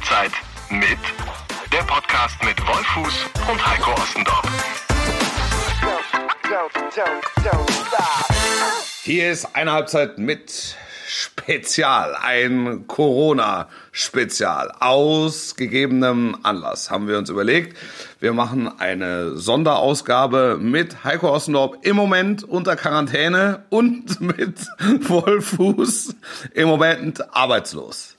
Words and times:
Halbzeit 0.00 0.32
mit 0.70 0.98
der 1.70 1.82
Podcast 1.82 2.42
mit 2.42 2.58
Wolfuß 2.66 3.26
und 3.50 3.66
Heiko 3.66 3.92
Ostendorf. 3.92 4.42
Hier 9.02 9.30
ist 9.30 9.54
eine 9.54 9.72
Halbzeit 9.72 10.16
mit 10.16 10.74
Spezial, 11.06 12.16
ein 12.18 12.86
Corona-Spezial. 12.86 14.72
Aus 14.80 15.56
gegebenem 15.56 16.38
Anlass 16.44 16.90
haben 16.90 17.06
wir 17.06 17.18
uns 17.18 17.28
überlegt, 17.28 17.76
wir 18.20 18.32
machen 18.32 18.70
eine 18.80 19.36
Sonderausgabe 19.36 20.56
mit 20.58 21.04
Heiko 21.04 21.30
Ossendorf 21.30 21.76
im 21.82 21.96
Moment 21.96 22.42
unter 22.42 22.74
Quarantäne 22.74 23.64
und 23.68 24.18
mit 24.22 24.60
Vollfuß 25.02 26.14
im 26.54 26.68
Moment 26.68 27.34
arbeitslos. 27.34 28.16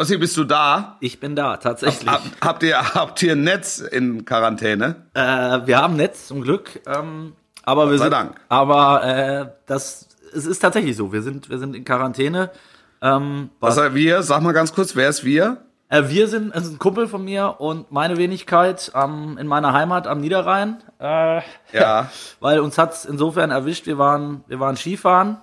Ossi, 0.00 0.16
bist 0.16 0.34
du 0.38 0.44
da? 0.44 0.96
Ich 1.00 1.20
bin 1.20 1.36
da, 1.36 1.58
tatsächlich. 1.58 2.08
Hab, 2.08 2.22
habt, 2.40 2.62
ihr, 2.62 2.94
habt 2.94 3.22
ihr 3.22 3.32
ein 3.32 3.44
Netz 3.44 3.80
in 3.80 4.24
Quarantäne? 4.24 4.96
Äh, 5.12 5.20
wir 5.66 5.78
haben 5.78 5.96
Netz, 5.96 6.26
zum 6.28 6.40
Glück. 6.40 6.80
Ähm, 6.86 7.34
aber 7.64 7.82
Gott 7.82 7.90
wir 7.92 7.98
sind, 7.98 8.10
Dank. 8.10 8.40
Aber 8.48 9.04
äh, 9.04 9.46
das, 9.66 10.08
es 10.34 10.46
ist 10.46 10.60
tatsächlich 10.60 10.96
so. 10.96 11.12
Wir 11.12 11.20
sind, 11.20 11.50
wir 11.50 11.58
sind 11.58 11.76
in 11.76 11.84
Quarantäne. 11.84 12.50
Ähm, 13.02 13.50
Was 13.60 13.76
heißt 13.78 13.94
wir? 13.94 14.22
Sag 14.22 14.40
mal 14.42 14.52
ganz 14.52 14.72
kurz, 14.72 14.96
wer 14.96 15.08
ist 15.10 15.22
wir? 15.24 15.58
äh, 15.90 16.04
wir 16.08 16.28
sind, 16.28 16.54
es 16.54 16.64
ist 16.64 16.72
ein 16.72 16.78
Kumpel 16.78 17.06
von 17.06 17.22
mir 17.22 17.56
und 17.58 17.92
meine 17.92 18.16
Wenigkeit 18.16 18.92
am, 18.94 19.36
in 19.36 19.46
meiner 19.46 19.74
Heimat 19.74 20.06
am 20.06 20.20
Niederrhein. 20.22 20.78
Äh, 20.98 21.42
Ja. 21.72 22.10
weil 22.40 22.60
uns 22.60 22.78
hat's 22.78 23.04
insofern 23.04 23.50
erwischt. 23.50 23.86
Wir 23.86 23.98
waren, 23.98 24.44
wir 24.46 24.60
waren 24.60 24.76
Skifahren 24.78 25.36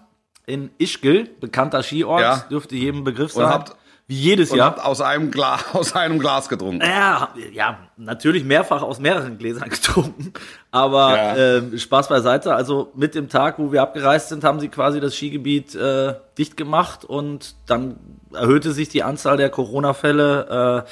in 0.48 0.72
Ischgl, 0.80 1.26
bekannter 1.40 1.84
Skiort, 1.84 2.22
Ja. 2.22 2.38
dürfte 2.50 2.76
jedem 2.76 3.04
Begriff 3.04 3.36
Und 3.36 3.44
sein. 3.44 3.54
habt- 3.54 3.76
Wie 4.10 4.16
jedes 4.16 4.52
Und 4.52 4.58
Jahr. 4.60 4.68
habt 4.68 4.80
aus 4.86 5.02
einem, 5.02 5.32
Glas, 5.32 5.66
aus 5.74 5.94
einem 5.96 6.18
Glas 6.20 6.48
getrunken. 6.48 6.80
Ja, 6.82 7.30
ja, 7.52 7.78
natürlich 7.98 8.46
mehrfach 8.46 8.82
aus 8.82 9.00
mehreren 9.00 9.38
Gläsern 9.38 9.70
getrunken. 9.70 10.32
Aber 10.72 11.16
Ja. 11.16 11.36
äh, 11.36 11.78
Spaß 11.78 12.08
beiseite. 12.08 12.56
Also 12.56 12.92
mit 12.96 13.16
dem 13.16 13.28
Tag, 13.28 13.60
wo 13.60 13.72
wir 13.74 13.82
abgereist 13.82 14.30
sind, 14.30 14.44
haben 14.46 14.60
sie 14.62 14.70
quasi 14.70 15.02
das 15.02 15.14
Skigebiet 15.16 15.76
äh, 15.76 16.14
dicht 16.38 16.56
gemacht 16.56 17.04
und 17.04 17.56
dann 17.66 17.98
erhöhte 18.34 18.72
sich 18.72 18.88
die 18.90 19.04
Anzahl 19.04 19.36
der 19.38 19.50
Corona-Fälle 19.50 20.86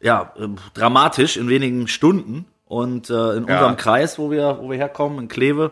äh, 0.00 0.06
ja 0.06 0.32
äh, 0.36 0.48
dramatisch 0.74 1.36
in 1.36 1.48
wenigen 1.48 1.86
Stunden. 1.88 2.46
Und 2.66 3.08
äh, 3.08 3.12
in 3.36 3.46
Ja. 3.46 3.54
unserem 3.54 3.76
Kreis, 3.76 4.18
wo 4.18 4.30
wir, 4.30 4.58
wo 4.60 4.70
wir 4.70 4.76
herkommen, 4.78 5.18
in 5.20 5.28
Kleve, 5.28 5.70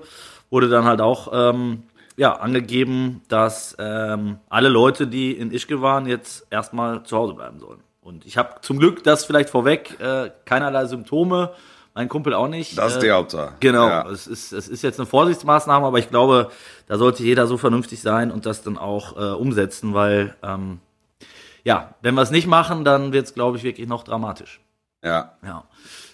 wurde 0.51 0.69
dann 0.69 0.85
halt 0.85 1.01
auch 1.01 1.31
ähm, 1.33 1.83
ja, 2.17 2.33
angegeben, 2.35 3.23
dass 3.29 3.77
ähm, 3.79 4.39
alle 4.49 4.69
Leute, 4.69 5.07
die 5.07 5.33
in 5.33 5.51
Ischgl 5.53 5.83
waren, 5.83 6.07
jetzt 6.07 6.47
erstmal 6.51 7.03
zu 7.03 7.17
Hause 7.17 7.35
bleiben 7.35 7.59
sollen. 7.61 7.81
Und 8.01 8.25
ich 8.25 8.39
habe 8.39 8.61
zum 8.63 8.79
Glück 8.79 9.03
das 9.05 9.25
vielleicht 9.25 9.51
vorweg, 9.51 9.99
äh, 10.01 10.31
keinerlei 10.45 10.87
Symptome, 10.87 11.53
mein 11.95 12.09
Kumpel 12.09 12.35
auch 12.35 12.49
nicht. 12.49 12.77
Das 12.79 12.93
ist 12.93 12.99
äh, 12.99 13.07
die 13.07 13.11
Hauptsache. 13.11 13.55
Genau, 13.61 13.89
Ja. 13.89 14.09
es, 14.11 14.27
ist, 14.27 14.53
es 14.53 14.69
ist 14.69 14.83
jetzt 14.83 15.01
eine 15.01 15.07
Vorsichtsmaßnahme, 15.07 15.87
aber 15.87 15.99
ich 15.99 16.09
glaube, 16.11 16.51
da 16.87 16.99
sollte 16.99 17.23
jeder 17.23 17.47
so 17.47 17.57
vernünftig 17.59 18.01
sein 18.03 18.31
und 18.31 18.47
das 18.47 18.63
dann 18.63 18.79
auch 18.79 19.17
äh, 19.17 19.35
umsetzen, 19.35 19.93
weil 19.95 20.37
ähm, 20.43 20.81
ja, 21.65 21.95
wenn 22.03 22.15
wir 22.15 22.23
es 22.23 22.31
nicht 22.31 22.47
machen, 22.47 22.85
dann 22.85 23.13
wird 23.13 23.27
es, 23.27 23.35
glaube 23.35 23.57
ich, 23.57 23.65
wirklich 23.65 23.89
noch 23.89 24.05
dramatisch. 24.05 24.61
Ja. 25.03 25.33
Ja. 25.45 25.65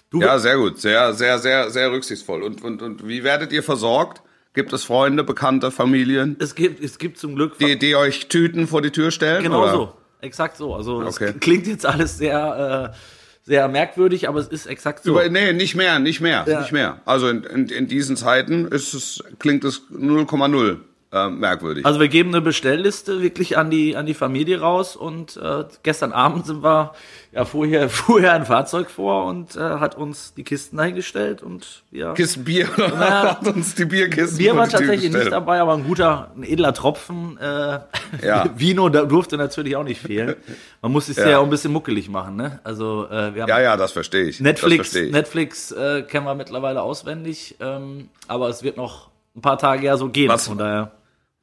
Du, 0.09 0.19
Ja, 0.21 0.39
sehr 0.39 0.57
gut. 0.57 0.79
Sehr, 0.79 1.13
sehr, 1.13 1.37
sehr, 1.39 1.69
sehr 1.69 1.91
rücksichtsvoll. 1.91 2.43
Und, 2.43 2.63
und, 2.63 2.81
und 2.81 3.07
wie 3.07 3.23
werdet 3.23 3.51
ihr 3.51 3.61
versorgt? 3.61 4.21
Gibt 4.53 4.71
es 4.73 4.83
Freunde, 4.83 5.23
Bekannte, 5.23 5.71
Familien, 5.71 6.35
es 6.39 6.53
gibt, 6.55 6.83
es 6.83 6.97
gibt 6.99 7.17
zum 7.17 7.35
Glück 7.35 7.57
die, 7.57 7.77
die 7.77 7.95
euch 7.95 8.27
Tüten 8.27 8.67
vor 8.67 8.81
die 8.81 8.91
Tür 8.91 9.09
stellen? 9.11 9.41
Genau 9.43 9.63
oder? 9.63 9.71
so. 9.71 9.93
Exakt 10.21 10.57
so. 10.57 10.75
Also 10.75 11.01
es 11.01 11.15
Okay. 11.15 11.33
klingt 11.39 11.65
jetzt 11.67 11.85
alles 11.85 12.17
sehr, 12.17 12.93
äh, 12.93 12.97
sehr 13.45 13.67
merkwürdig, 13.67 14.29
aber 14.29 14.39
es 14.39 14.47
ist 14.47 14.67
exakt 14.67 15.03
so. 15.03 15.11
Über, 15.11 15.27
nee, 15.27 15.51
nicht 15.53 15.75
mehr, 15.75 15.99
nicht 15.99 16.21
mehr, 16.21 16.45
Ja. 16.47 16.61
nicht 16.61 16.71
mehr. 16.71 17.01
Also 17.05 17.27
in, 17.29 17.43
in, 17.43 17.67
in 17.67 17.87
diesen 17.87 18.15
Zeiten 18.15 18.67
ist 18.67 18.93
es, 18.93 19.23
klingt 19.39 19.63
es 19.65 19.81
0,0 19.91 20.77
äh, 21.13 21.29
merkwürdig. 21.29 21.85
Also 21.85 21.99
wir 21.99 22.07
geben 22.07 22.29
eine 22.29 22.41
Bestellliste 22.41 23.21
wirklich 23.21 23.57
an 23.57 23.69
die 23.69 23.95
an 23.95 24.05
die 24.07 24.13
Familie 24.15 24.59
raus 24.61 24.95
und 24.95 25.37
äh, 25.37 25.63
gestern 25.83 26.11
Abend 26.11 26.45
sind 26.47 26.63
wir 26.63 26.93
ja 27.31 27.45
vorher 27.45 27.87
vorher 27.89 28.33
ein 28.33 28.45
Fahrzeug 28.45 28.89
vor 28.89 29.25
und 29.25 29.55
äh, 29.55 29.59
hat 29.59 29.95
uns 29.95 30.33
die 30.33 30.43
Kisten 30.43 30.77
dahingestellt 30.77 31.41
und 31.43 31.83
ja 31.91 32.13
Kisten 32.13 32.43
Bier 32.43 32.67
Na, 32.77 33.31
hat 33.39 33.47
uns 33.47 33.75
die 33.75 33.85
Bierkisten 33.85 34.37
Bier 34.37 34.55
war 34.55 34.67
tatsächlich 34.67 35.11
nicht 35.13 35.31
dabei, 35.31 35.59
aber 35.61 35.73
ein 35.73 35.83
guter, 35.83 36.31
ein 36.35 36.43
edler 36.43 36.73
Tropfen. 36.73 37.37
Äh, 37.39 37.79
Ja. 38.21 38.45
Vino 38.55 38.89
da 38.89 39.03
durfte 39.05 39.37
natürlich 39.37 39.75
auch 39.75 39.83
nicht 39.83 40.01
fehlen. 40.01 40.35
Man 40.81 40.91
muss 40.91 41.09
es 41.09 41.17
ja. 41.17 41.29
Ja. 41.29 41.37
auch 41.39 41.43
ein 41.43 41.49
bisschen 41.49 41.71
muckelig 41.71 42.09
machen, 42.09 42.35
ne? 42.35 42.59
Also 42.63 43.07
äh, 43.09 43.33
wir 43.35 43.43
haben 43.43 43.49
Ja, 43.49 43.59
ja, 43.61 43.77
das 43.77 43.91
verstehe 43.91 44.23
ich. 44.25 44.39
Netflix, 44.39 44.89
verstehe 44.89 45.05
ich. 45.07 45.11
Netflix 45.11 45.71
äh, 45.71 46.01
kennen 46.03 46.25
wir 46.25 46.35
mittlerweile 46.35 46.81
auswendig, 46.81 47.55
ähm, 47.59 48.09
aber 48.27 48.49
es 48.49 48.61
wird 48.63 48.77
noch 48.77 49.09
ein 49.35 49.41
paar 49.41 49.57
Tage 49.57 49.85
ja 49.85 49.97
so 49.97 50.09
gehen. 50.09 50.29
Was- 50.29 50.47
Von 50.47 50.57
daher. 50.59 50.91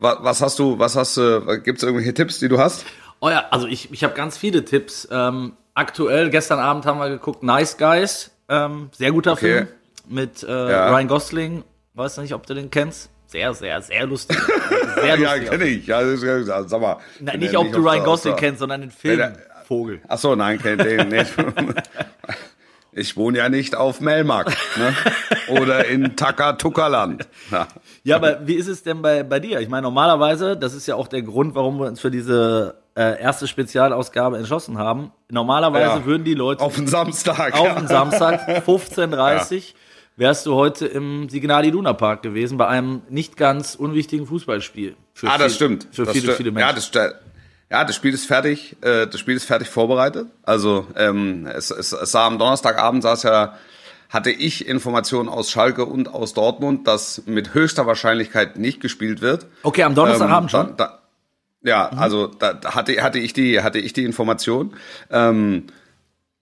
Was, 0.01 0.17
was 0.21 0.41
hast 0.43 0.59
du, 0.59 0.79
was 0.79 0.97
hast 0.97 1.17
du, 1.17 1.61
gibt 1.63 1.79
es 1.79 1.83
irgendwelche 1.85 2.15
Tipps, 2.15 2.39
die 2.39 2.49
du 2.49 2.59
hast? 2.59 2.85
Oh 3.21 3.29
ja, 3.29 3.45
also 3.51 3.67
ich, 3.67 3.93
ich 3.93 4.03
habe 4.03 4.15
ganz 4.15 4.37
viele 4.39 4.65
Tipps. 4.65 5.07
Ähm, 5.11 5.53
aktuell, 5.75 6.31
gestern 6.31 6.59
Abend 6.59 6.87
haben 6.87 6.99
wir 6.99 7.09
geguckt, 7.11 7.43
Nice 7.43 7.77
Guys, 7.77 8.31
ähm, 8.49 8.89
sehr 8.93 9.13
guter 9.13 9.33
Okay. 9.33 9.41
Film 9.41 9.69
mit 10.09 10.43
äh, 10.43 10.71
Ja. 10.71 10.89
Ryan 10.91 11.09
Gosling. 11.09 11.65
Weiß 11.95 12.17
nicht, 12.19 12.33
ob 12.35 12.47
du 12.47 12.55
den 12.55 12.71
kennst. 12.71 13.11
Sehr, 13.27 13.53
sehr, 13.55 13.81
sehr 13.83 14.07
lustig. 14.07 14.37
Sehr 14.97 15.17
Ja, 15.19 15.35
lustig. 15.35 15.51
kenne 15.51 15.65
ich. 15.67 15.87
Ja, 15.87 16.03
ja, 16.03 16.43
sag 16.67 16.81
mal. 16.81 16.97
Wenn 17.21 17.39
nicht, 17.41 17.57
ob 17.57 17.71
du 17.71 17.79
Ryan 17.79 18.03
Gosling 18.05 18.35
kennst, 18.37 18.59
sondern 18.59 18.81
den 18.81 18.91
Film 18.91 19.19
der- 19.19 19.37
Vogel. 19.69 20.01
Ach 20.09 20.19
so, 20.19 20.35
nein, 20.35 20.59
kennt 20.61 20.83
den 20.85 21.09
nicht. 21.11 21.31
Ich 22.93 23.17
wohne 23.17 23.39
ja 23.39 23.49
nicht 23.49 23.77
auf 23.77 24.01
Melmark 24.01 24.49
ne? 24.77 24.95
oder 25.61 25.87
in 25.87 26.17
Takatukaland. 26.17 27.27
Ja. 27.51 27.69
Ja, 28.03 28.17
aber 28.17 28.47
wie 28.47 28.55
ist 28.55 28.67
es 28.69 28.83
denn 28.83 29.01
bei, 29.03 29.23
bei 29.23 29.39
dir? 29.41 29.61
Ich 29.61 29.69
meine, 29.69 29.83
normalerweise, 29.83 30.57
das 30.57 30.75
ist 30.75 30.87
ja 30.89 30.97
auch 30.97 31.07
der 31.09 31.23
Grund, 31.23 31.55
warum 31.55 31.79
wir 31.79 31.87
uns 31.87 32.01
für 32.01 32.11
diese 32.11 32.75
äh, 32.97 33.21
erste 33.21 33.47
Spezialausgabe 33.47 34.39
entschlossen 34.39 34.79
haben. 34.79 35.13
Normalerweise 35.31 36.01
Ja. 36.01 36.05
würden 36.05 36.25
die 36.25 36.35
Leute 36.35 36.63
Auf 36.65 36.75
den 36.75 36.89
Samstag. 36.89 37.55
auf 37.59 37.75
den 37.77 37.87
Samstag 37.87 38.49
15.30 38.67 39.57
Uhr 39.57 39.63
wärst 40.17 40.45
du 40.47 40.55
heute 40.55 40.87
im 40.87 41.29
Signal 41.29 41.65
Iduna 41.65 41.93
Park 41.95 42.23
gewesen 42.23 42.59
bei 42.59 42.67
einem 42.67 43.03
nicht 43.09 43.37
ganz 43.37 43.75
unwichtitigen 43.77 44.27
Fußballspiel. 44.27 44.97
Für 45.15 45.29
Ah, 45.31 45.39
das 45.39 45.53
viel- 45.53 45.55
stimmt. 45.57 45.87
Für 45.93 46.05
das 46.05 46.13
viele, 46.13 46.25
stimmt. 46.35 46.37
viele 46.37 46.49
Ja, 46.61 46.67
Menschen. 46.73 46.91
das, 46.93 46.93
st- 46.93 47.15
ja, 47.71 47.85
das 47.85 47.95
Spiel 47.97 48.15
ist 48.15 48.27
fertig. 48.27 48.77
Äh, 48.81 49.07
das 49.07 49.21
Spiel 49.21 49.37
ist 49.37 49.45
fertig 49.45 49.69
vorbereitet. 49.69 50.29
Also 50.43 50.87
ähm, 50.97 51.47
es, 51.47 51.71
es, 51.71 51.93
es 51.93 52.13
sah 52.13 52.27
am 52.27 52.39
Donnerstagabend 52.39 53.03
saß 53.03 53.23
ja 53.25 53.55
hatte 54.11 54.31
ich 54.31 54.67
Informationen 54.67 55.29
aus 55.29 55.51
Schalke 55.51 55.87
und 55.87 56.13
aus 56.13 56.35
Dortmund, 56.35 56.89
dass 56.89 57.23
mit 57.27 57.55
höchster 57.55 57.87
Wahrscheinlichkeit 57.87 58.59
nicht 58.59 58.81
gespielt 58.81 59.21
wird. 59.23 59.47
okay, 59.63 59.85
am 59.85 59.95
Donnerstagabend 59.95 60.53
Ähm, 60.53 60.67
schon. 60.67 60.77
Da, 60.77 60.87
da, 60.87 60.99
ja, 61.63 61.89
also 61.91 62.27
da 62.27 62.59
hatte, 62.65 63.01
hatte 63.03 63.19
ich 63.19 63.33
die 63.33 63.63
hatte 63.63 63.79
ich 63.79 63.93
die 63.93 64.05
Information. 64.05 64.75
Ähm, 65.11 65.67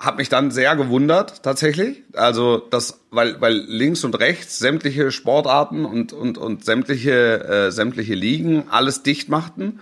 hab 0.00 0.16
mich 0.16 0.28
dann 0.28 0.50
sehr 0.50 0.76
gewundert 0.76 1.42
tatsächlich, 1.42 2.04
also 2.14 2.58
das, 2.58 3.00
weil 3.10 3.40
weil 3.40 3.54
links 3.54 4.04
und 4.04 4.18
rechts 4.18 4.58
sämtliche 4.58 5.10
Sportarten 5.10 5.84
und 5.84 6.12
und 6.12 6.38
und 6.38 6.64
sämtliche 6.64 7.44
äh, 7.44 7.70
sämtliche 7.70 8.14
Ligen 8.14 8.64
alles 8.70 9.02
dicht 9.02 9.28
machten. 9.28 9.80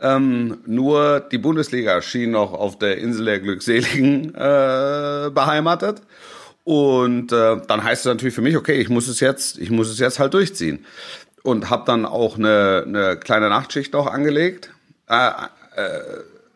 Ähm, 0.00 0.58
nur 0.66 1.20
die 1.20 1.38
Bundesliga 1.38 2.02
schien 2.02 2.32
noch 2.32 2.52
auf 2.52 2.78
der 2.78 2.98
Insel 2.98 3.24
der 3.26 3.40
Glückseligen 3.40 4.34
äh, 4.34 5.30
beheimatet. 5.32 6.02
Und 6.64 7.30
äh, 7.32 7.56
dann 7.68 7.84
heißt 7.84 8.00
es 8.02 8.06
natürlich 8.06 8.34
für 8.34 8.40
mich, 8.42 8.56
okay, 8.56 8.74
ich 8.80 8.88
muss 8.88 9.06
es 9.08 9.20
jetzt, 9.20 9.58
ich 9.58 9.70
muss 9.70 9.88
es 9.90 9.98
jetzt 9.98 10.18
halt 10.18 10.34
durchziehen. 10.34 10.84
Und 11.42 11.68
habe 11.70 11.84
dann 11.86 12.06
auch 12.06 12.36
eine, 12.38 12.84
eine 12.86 13.16
kleine 13.18 13.48
Nachtschicht 13.50 13.92
noch 13.92 14.06
angelegt. 14.06 14.70
Äh, 15.08 15.30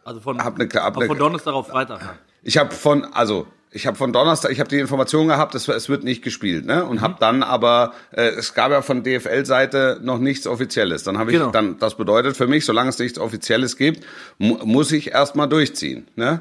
Also 0.05 0.21
von, 0.21 0.43
hab 0.43 0.57
ne- 0.59 0.69
hab 0.75 0.97
auch 0.97 1.01
ne- 1.01 1.07
von 1.07 1.19
Donnerstag 1.19 1.53
auf 1.53 1.69
Freitag. 1.69 2.01
ich 2.43 2.57
habe 2.57 2.75
von, 2.75 3.05
also 3.13 3.47
ich 3.71 3.87
habe 3.87 3.97
von 3.97 4.13
Donnerstag, 4.13 4.51
ich 4.51 4.61
habe 4.61 4.71
die 4.71 4.79
Information 4.79 5.29
gehabt, 5.29 5.55
es, 5.55 5.69
es 5.69 5.89
wird 5.89 6.03
nicht 6.05 6.23
gespielt, 6.23 6.65
ne? 6.65 6.85
Und 6.85 7.01
habe 7.01 7.17
dann 7.21 7.43
aber, 7.43 7.93
äh, 8.13 8.29
es 8.29 8.55
gab 8.55 8.71
ja 8.71 8.83
von 8.83 9.03
DFL-Seite 9.03 10.01
noch 10.03 10.19
nichts 10.19 10.47
Offizielles. 10.47 11.03
Dann 11.05 11.19
habe 11.19 11.31
ich 11.33 11.39
Genau. 11.39 11.51
dann, 11.51 11.79
das 11.79 11.97
bedeutet 11.97 12.37
für 12.37 12.47
mich, 12.47 12.65
solange 12.65 12.89
es 12.91 12.99
nichts 12.99 13.19
Offizielles 13.19 13.77
gibt, 13.77 14.05
mu 14.39 14.59
muss 14.65 14.91
ich 14.93 15.13
erstmal 15.13 15.49
durchziehen, 15.49 16.07
ne? 16.17 16.41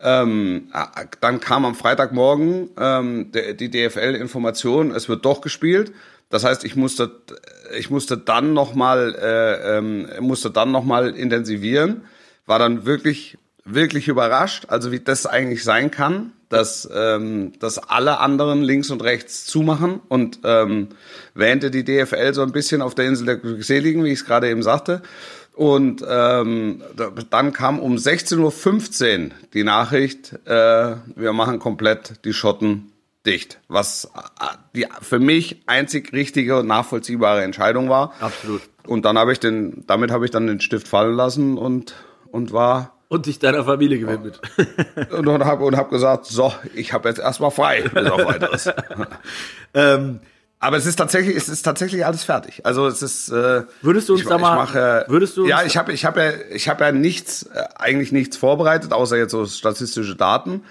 Ähm, 0.00 0.68
äh, 0.72 1.06
dann 1.20 1.40
kam 1.40 1.64
am 1.64 1.74
Freitagmorgen 1.74 2.70
ähm, 2.78 3.32
die 3.32 3.70
DFL-Information, 3.70 4.92
es 4.92 5.08
wird 5.08 5.24
doch 5.24 5.40
gespielt. 5.40 5.92
Das 6.30 6.44
heißt, 6.44 6.64
ich 6.64 6.76
musste, 6.76 7.10
ich 7.76 7.90
musste 7.90 8.18
dann 8.18 8.52
noch 8.52 8.74
mal, 8.74 9.14
äh, 9.14 9.78
ähm, 9.78 10.06
musste 10.20 10.50
dann 10.50 10.70
noch 10.70 10.84
mal 10.84 11.08
intensivieren. 11.16 12.02
War 12.46 12.58
dann 12.58 12.84
wirklich, 12.84 13.38
wirklich 13.64 14.08
überrascht, 14.08 14.66
also 14.68 14.92
wie 14.92 15.00
das 15.00 15.26
eigentlich 15.26 15.64
sein 15.64 15.90
kann, 15.90 16.32
dass, 16.48 16.88
ähm, 16.94 17.52
dass 17.60 17.78
alle 17.78 18.20
anderen 18.20 18.62
links 18.62 18.90
und 18.90 19.02
rechts 19.02 19.44
zumachen 19.46 20.00
und 20.08 20.40
ähm, 20.44 20.88
wähnte 21.34 21.70
die 21.70 21.84
DFL 21.84 22.32
so 22.34 22.42
ein 22.42 22.52
bisschen 22.52 22.80
auf 22.82 22.94
der 22.94 23.06
Insel 23.06 23.26
der 23.26 23.36
Glückseligen, 23.36 24.02
wie 24.04 24.08
ich 24.12 24.20
es 24.20 24.24
gerade 24.24 24.48
eben 24.48 24.62
sagte. 24.62 25.02
Und 25.54 26.04
ähm, 26.08 26.82
da- 26.96 27.10
dann 27.30 27.52
kam 27.52 27.80
um 27.80 27.96
16.15 27.96 29.24
Uhr 29.26 29.30
die 29.54 29.64
Nachricht, 29.64 30.32
äh, 30.46 30.94
wir 31.16 31.32
machen 31.32 31.58
komplett 31.58 32.24
die 32.24 32.32
Schotten 32.32 32.92
dicht. 33.26 33.58
Was 33.68 34.04
äh, 34.40 34.56
die 34.76 34.86
für 35.02 35.18
mich 35.18 35.62
einzig 35.66 36.12
richtige 36.12 36.58
und 36.60 36.66
nachvollziehbare 36.68 37.42
Entscheidung 37.42 37.88
war. 37.88 38.12
Absolut. 38.20 38.62
Und 38.86 39.04
dann 39.04 39.18
habe 39.18 39.32
ich 39.32 39.40
den, 39.40 39.84
damit 39.86 40.10
habe 40.12 40.24
ich 40.24 40.30
dann 40.30 40.46
den 40.46 40.60
Stift 40.60 40.86
fallen 40.88 41.14
lassen 41.16 41.58
und, 41.58 41.94
und 42.30 42.52
war 42.52 42.94
Und 43.08 43.24
dich 43.26 43.38
deiner 43.38 43.64
Familie 43.64 43.98
gewidmet. 43.98 44.40
und 45.12 45.44
habe 45.44 45.64
und 45.64 45.76
hab 45.76 45.90
gesagt, 45.90 46.26
so, 46.26 46.52
ich 46.74 46.92
habe 46.92 47.08
jetzt 47.08 47.18
erstmal 47.18 47.50
frei, 47.50 47.82
bis 47.82 48.06
auf 48.10 48.24
weiteres. 48.24 48.70
ähm, 49.74 50.20
Aber 50.60 50.76
es 50.76 50.84
ist 50.86 50.96
tatsächlich, 50.96 51.34
es 51.36 51.48
ist 51.48 51.62
tatsächlich 51.62 52.04
alles 52.04 52.24
fertig. 52.24 52.66
Also 52.66 52.86
es 52.86 53.00
ist. 53.00 53.30
Äh, 53.30 53.62
Würdest 53.80 54.08
du 54.08 54.12
uns 54.14 54.22
ich, 54.22 54.28
da 54.28 54.36
mal- 54.36 54.52
Ich 54.52 54.74
mache, 54.74 55.04
würdest 55.08 55.36
du 55.36 55.46
Ja, 55.46 55.62
ich 55.62 55.76
habe, 55.78 55.92
ich 55.92 56.04
habe 56.04 56.20
ja, 56.22 56.32
ich 56.50 56.68
habe 56.68 56.84
ja 56.84 56.92
nichts, 56.92 57.44
äh, 57.44 57.62
eigentlich 57.76 58.12
nichts 58.12 58.36
vorbereitet, 58.36 58.92
außer 58.92 59.16
jetzt 59.16 59.30
so 59.30 59.46
statistische 59.46 60.14
Daten. 60.14 60.62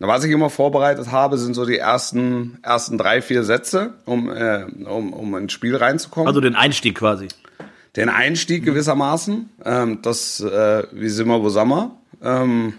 Was 0.00 0.24
ich 0.24 0.32
immer 0.32 0.50
vorbereitet 0.50 1.12
habe, 1.12 1.38
sind 1.38 1.54
so 1.54 1.64
die 1.64 1.78
ersten, 1.78 2.58
ersten 2.62 2.98
drei, 2.98 3.22
vier 3.22 3.44
Sätze, 3.44 3.92
um, 4.04 4.28
äh, 4.28 4.64
um, 4.84 5.12
um 5.12 5.36
ins 5.36 5.52
Spiel 5.52 5.76
reinzukommen. 5.76 6.26
also 6.26 6.40
den 6.40 6.56
Einstieg 6.56 6.96
quasi. 6.98 7.28
Den 7.96 8.08
Einstieg 8.08 8.64
gewissermaßen. 8.64 9.50
Ähm, 9.64 9.98
das, 10.02 10.40
äh, 10.40 10.84
wie 10.92 11.08
sind 11.08 11.28
wir, 11.28 11.42
wo 11.42 11.48
sind 11.48 11.68
wir? 11.68 11.92
Ähm, 12.22 12.74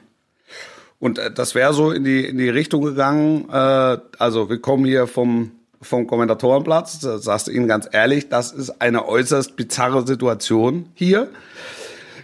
und 1.00 1.20
äh, 1.20 1.32
das 1.32 1.56
wäre 1.56 1.74
so 1.74 1.92
in 1.92 2.04
die, 2.04 2.26
in 2.26 2.38
die 2.38 2.50
Richtung 2.50 2.82
gegangen. 2.82 3.48
Äh, 3.50 3.98
also 4.20 4.50
wir 4.50 4.60
kommen 4.60 4.84
hier 4.86 5.08
vom, 5.08 5.52
vom 5.82 6.06
Kommentatorenplatz. 6.08 7.00
Da 7.00 7.18
sagst 7.20 7.48
du 7.48 7.52
Ihnen 7.52 7.68
ganz 7.68 7.88
ehrlich, 7.92 8.28
das 8.28 8.52
ist 8.52 8.82
eine 8.82 9.08
äußerst 9.08 9.56
bizarre 9.56 10.06
Situation 10.06 10.90
hier. 10.96 11.30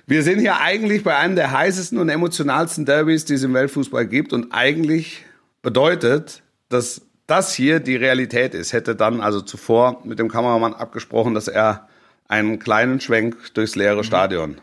Wir 0.05 0.23
sind 0.23 0.39
hier 0.39 0.59
eigentlich 0.59 1.03
bei 1.05 1.15
einem 1.15 1.35
der 1.35 1.51
heißesten 1.51 1.97
und 1.97 2.09
emotionalsten 2.09 2.85
Derbys, 2.85 3.23
die 3.23 3.35
es 3.35 3.43
im 3.43 3.53
Weltfußball 3.53 4.05
gibt. 4.05 4.33
Und 4.33 4.51
eigentlich 4.51 5.23
bedeutet, 5.61 6.41
dass 6.67 7.03
das 7.27 7.53
hier 7.53 7.79
die 7.79 7.95
Realität 7.95 8.53
ist. 8.53 8.73
Hätte 8.73 8.95
dann 8.95 9.21
also 9.21 9.39
zuvor 9.39 10.01
mit 10.03 10.19
dem 10.19 10.27
Kameramann 10.27 10.73
abgesprochen, 10.73 11.33
dass 11.33 11.47
er 11.47 11.87
einen 12.31 12.59
kleinen 12.59 13.01
Schwenk 13.01 13.53
durchs 13.53 13.75
leere 13.75 14.03
Stadion 14.03 14.61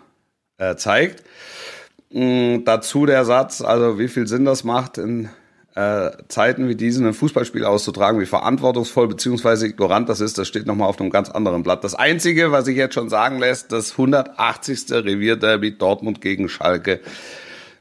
äh, 0.56 0.76
zeigt. 0.76 1.22
Mm, 2.10 2.64
dazu 2.64 3.04
der 3.04 3.24
Satz, 3.24 3.60
also 3.60 3.98
wie 3.98 4.08
viel 4.08 4.26
Sinn 4.26 4.46
das 4.46 4.64
macht, 4.64 4.96
in 4.96 5.28
äh, 5.74 6.10
Zeiten 6.28 6.68
wie 6.68 6.74
diesen 6.74 7.06
ein 7.06 7.12
Fußballspiel 7.12 7.64
auszutragen, 7.64 8.20
wie 8.20 8.26
verantwortungsvoll 8.26 9.06
beziehungsweise 9.06 9.66
ignorant 9.66 10.08
das 10.08 10.20
ist, 10.20 10.38
das 10.38 10.48
steht 10.48 10.66
nochmal 10.66 10.88
auf 10.88 10.98
einem 10.98 11.10
ganz 11.10 11.28
anderen 11.28 11.62
Blatt. 11.62 11.84
Das 11.84 11.94
Einzige, 11.94 12.50
was 12.52 12.66
ich 12.68 12.76
jetzt 12.76 12.94
schon 12.94 13.10
sagen 13.10 13.38
lässt, 13.38 13.70
das 13.70 13.92
180. 13.92 14.90
Revierderby 14.90 15.76
Dortmund 15.76 16.22
gegen 16.22 16.48
Schalke 16.48 17.00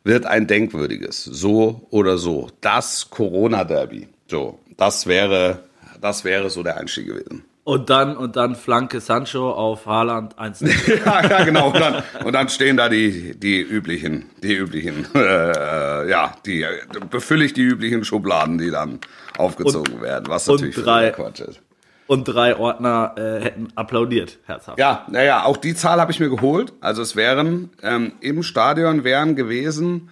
wird 0.04 0.26
ein 0.26 0.48
denkwürdiges, 0.48 1.24
so 1.24 1.88
oder 1.90 2.18
so. 2.18 2.50
Das 2.60 3.10
Corona-Derby, 3.10 4.10
so, 4.28 4.60
das 4.76 5.08
wäre, 5.08 5.64
das 6.02 6.26
wäre 6.26 6.50
so 6.50 6.62
der 6.62 6.78
Einstieg 6.78 7.08
gewesen. 7.08 7.46
Und 7.68 7.90
dann, 7.90 8.16
und 8.16 8.38
dann 8.38 8.56
Flanke 8.56 9.02
Sancho 9.02 9.52
auf 9.52 9.88
Haaland 9.88 10.40
1 10.40 10.62
ja, 11.06 11.22
ja, 11.28 11.44
genau. 11.44 11.68
Und 11.68 11.80
dann, 11.82 12.02
und 12.24 12.32
dann 12.32 12.48
stehen 12.48 12.78
da 12.78 12.88
die, 12.88 13.38
die 13.38 13.60
üblichen, 13.60 14.30
die 14.42 14.54
üblichen, 14.56 15.06
äh, 15.14 16.10
ja, 16.10 16.34
die 16.46 16.66
befülle 17.10 17.44
ich 17.44 17.52
die 17.52 17.64
üblichen 17.64 18.06
Schubladen, 18.06 18.58
die 18.58 18.72
dann 18.72 19.00
aufgezogen 19.38 20.02
werden, 20.02 20.28
was 20.30 20.48
und 20.48 20.62
natürlich 20.62 20.76
drei- 20.82 21.10
Quatsch 21.10 21.42
ist. 21.42 21.62
Und 22.08 22.24
drei 22.24 22.56
Ordner 22.56 23.16
äh, 23.18 23.42
hätten 23.44 23.68
applaudiert, 23.76 24.40
herzhaft. 24.46 24.80
Ja, 24.80 25.06
naja, 25.12 25.44
auch 25.44 25.58
die 25.58 25.76
Zahl 25.76 26.00
habe 26.00 26.14
ich 26.14 26.22
mir 26.22 26.30
geholt. 26.30 26.72
Also 26.80 27.02
es 27.02 27.18
wären 27.18 27.72
ähm, 27.84 28.14
im 28.22 28.44
Stadion 28.44 29.04
wären 29.04 29.36
gewesen 29.36 30.10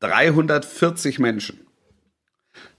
340 0.00 1.20
Menschen. 1.20 1.64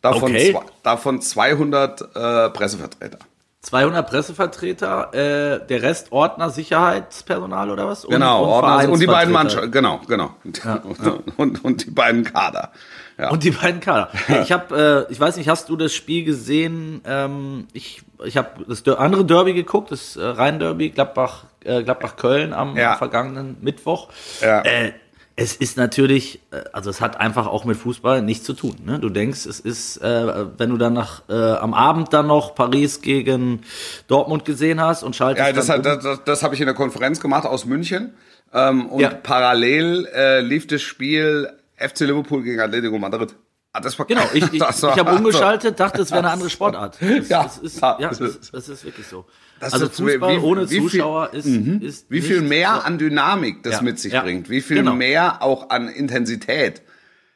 Davon, 0.02 0.32
Okay. 0.34 0.52
zwei, 0.52 0.66
davon 0.84 1.22
200 1.22 2.02
äh, 2.02 2.50
Pressevertreter. 2.50 3.20
200 3.62 4.10
Pressevertreter, 4.10 5.14
äh, 5.14 5.68
der 5.68 5.82
Rest 5.82 6.12
Ordner, 6.14 6.50
Sicherheitspersonal 6.50 7.70
oder 7.72 7.88
was? 7.88 8.06
Und, 8.06 8.14
Genau, 8.14 8.44
und 8.44 8.50
Ordner, 8.64 8.90
und 8.90 9.00
die 9.02 9.06
beiden. 9.06 9.34
Mannschaften, 9.34 9.70
genau, 9.72 10.00
genau. 10.08 10.32
Und, 11.38 11.64
und 11.66 11.86
die 11.86 11.92
beiden 11.92 12.24
Kader. 12.24 12.72
Ja. 13.18 13.30
Und 13.32 13.44
die 13.44 13.52
beiden 13.52 13.82
Kader. 13.82 14.10
Ich 14.44 14.52
habe, 14.54 15.08
äh, 15.10 15.12
ich 15.12 15.20
weiß 15.20 15.36
nicht, 15.36 15.50
hast 15.50 15.68
du 15.68 15.76
das 15.76 15.94
Spiel 15.94 16.24
gesehen? 16.24 17.02
Ähm, 17.06 17.68
ich 17.74 18.02
ich 18.24 18.38
habe 18.38 18.64
das 18.66 18.84
Der- 18.84 19.00
andere 19.00 19.26
Derby 19.26 19.54
geguckt, 19.54 19.92
das 19.92 20.16
äh, 20.16 20.24
Rhein-Derby, 20.24 20.92
Gladbach, 20.92 21.44
äh, 21.66 21.84
Gladbach-Köln 21.84 22.54
am, 22.54 22.78
Ja. 22.78 22.94
am 22.94 22.98
vergangenen 22.98 23.58
Mittwoch. 23.60 24.08
Ja. 24.42 24.62
Äh, 24.62 24.94
es 25.42 25.56
ist 25.56 25.78
natürlich, 25.78 26.40
äh, 26.52 26.64
also 26.74 26.90
es 26.90 27.02
hat 27.02 27.20
einfach 27.20 27.48
auch 27.48 27.66
mit 27.66 27.78
Fußball 27.78 28.22
nichts 28.22 28.46
zu 28.46 28.54
tun. 28.54 28.76
Ne? 28.86 29.00
Du 29.00 29.10
denkst, 29.10 29.46
es 29.46 29.60
ist, 29.60 29.98
äh, 29.98 30.46
wenn 30.58 30.70
du 30.70 30.78
dann 30.78 30.94
nach 30.94 31.24
äh, 31.30 31.34
am 31.34 31.74
Abend 31.74 32.14
dann 32.14 32.28
noch 32.28 32.56
Paris 32.56 33.02
gegen 33.02 33.62
Dortmund 34.08 34.46
gesehen 34.46 34.82
hast 34.82 35.04
und 35.04 35.16
schaltest 35.16 35.48
Ja, 35.48 35.54
das, 35.54 35.70
hat, 35.70 35.78
um. 35.78 35.84
das, 35.84 36.04
das, 36.04 36.24
das 36.26 36.44
habe 36.44 36.56
ich 36.56 36.62
in 36.62 36.68
der 36.68 36.76
Konferenz 36.76 37.20
gemacht 37.20 37.46
aus 37.46 37.66
München. 37.66 38.14
Ähm, 38.54 38.88
und 38.88 39.02
Ja. 39.02 39.10
parallel 39.10 40.08
äh, 40.14 40.42
lief 40.42 40.68
das 40.68 40.82
Spiel 40.82 41.50
FC 41.78 42.02
Liverpool 42.02 42.44
gegen 42.44 42.60
Atletico 42.60 42.98
Madrid. 42.98 43.36
Ah, 43.72 43.80
das 43.82 43.98
war 44.00 44.06
Genau, 44.08 44.24
ich, 44.34 44.44
ich, 44.46 44.54
ich 44.54 44.62
habe 44.84 45.12
umgeschaltet, 45.14 45.80
dachte, 45.80 46.02
es 46.02 46.10
wäre 46.10 46.20
eine 46.22 46.32
andere 46.32 46.50
Sportart. 46.50 46.98
Das, 47.02 47.30
Ja. 47.30 47.44
das 47.44 47.58
ist, 47.60 47.82
Ja. 47.82 47.98
das, 48.00 48.20
das 48.52 48.70
ist 48.70 48.84
wirklich 48.86 49.06
so. 49.08 49.26
Das 49.60 49.74
also 49.74 49.90
Fußball 49.90 50.38
wie- 50.38 50.40
ohne 50.44 50.70
wie 50.70 50.80
viel- 50.80 50.90
Zuschauer 50.90 51.34
ist, 51.34 51.46
ist 51.46 52.06
Wie 52.10 52.22
viel 52.22 52.42
mehr 52.42 52.76
so- 52.76 52.82
an 52.82 52.98
Dynamik 52.98 53.62
das 53.64 53.74
Ja, 53.76 53.82
mit 53.82 54.00
sich 54.00 54.14
ja. 54.14 54.22
bringt, 54.22 54.50
wie 54.50 54.62
viel 54.62 54.78
Genau. 54.78 54.96
mehr 54.96 55.44
auch 55.44 55.70
an 55.70 55.88
Intensität. 55.90 56.82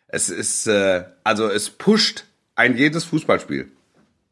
Es 0.07 0.30
ist, 0.30 0.68
äh, 0.68 1.03
also 1.24 1.47
es 1.50 1.69
pusht 1.69 2.24
ein 2.56 2.77
jedes 2.77 3.03
Fußballspiel. 3.03 3.71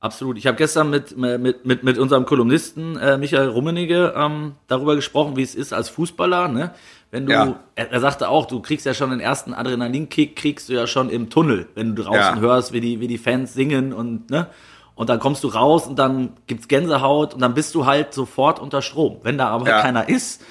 Absolut. 0.01 0.38
Ich 0.39 0.48
habe 0.48 0.57
gestern 0.57 0.89
mit, 0.89 1.15
mit, 1.15 1.63
mit, 1.63 1.83
mit 1.83 1.98
unserem 2.00 2.25
Kolumnisten 2.25 2.98
äh, 2.98 3.19
Michael 3.19 3.50
Rummenigge 3.50 4.13
ähm, 4.18 4.53
darüber 4.68 4.95
gesprochen, 4.95 5.38
wie 5.38 5.44
es 5.44 5.53
ist 5.53 5.74
als 5.74 5.89
Fußballer. 5.89 6.48
Ne? 6.48 6.71
Wenn 7.12 7.27
du, 7.27 7.31
Ja. 7.33 7.59
er, 7.75 7.92
er 7.92 8.00
sagte 8.00 8.27
auch, 8.27 8.48
du 8.48 8.62
kriegst 8.62 8.88
ja 8.88 8.95
schon 8.95 9.12
den 9.12 9.19
ersten 9.19 9.53
Adrenalinkick, 9.53 10.36
kriegst 10.36 10.69
du 10.69 10.74
ja 10.74 10.88
schon 10.88 11.12
im 11.12 11.30
Tunnel, 11.30 11.68
wenn 11.75 11.95
du 11.95 12.01
draußen 12.01 12.38
Ja. 12.38 12.39
hörst, 12.39 12.74
wie 12.74 12.81
die, 12.81 13.00
wie 13.00 13.07
die 13.07 13.19
Fans 13.19 13.53
singen 13.53 13.94
und 13.94 14.31
ne. 14.31 14.48
Und 14.95 15.09
dann 15.09 15.19
kommst 15.19 15.44
du 15.44 15.48
raus 15.50 15.86
und 15.88 16.00
dann 16.00 16.31
gibt's 16.47 16.68
Gänsehaut 16.68 17.36
und 17.36 17.39
dann 17.42 17.54
bist 17.54 17.75
du 17.75 17.86
halt 17.86 18.13
sofort 18.13 18.59
unter 18.59 18.81
Strom. 18.81 19.19
Wenn 19.24 19.38
da 19.38 19.50
aber 19.50 19.68
Ja. 19.69 19.81
keiner 19.81 20.09
ist 20.09 20.44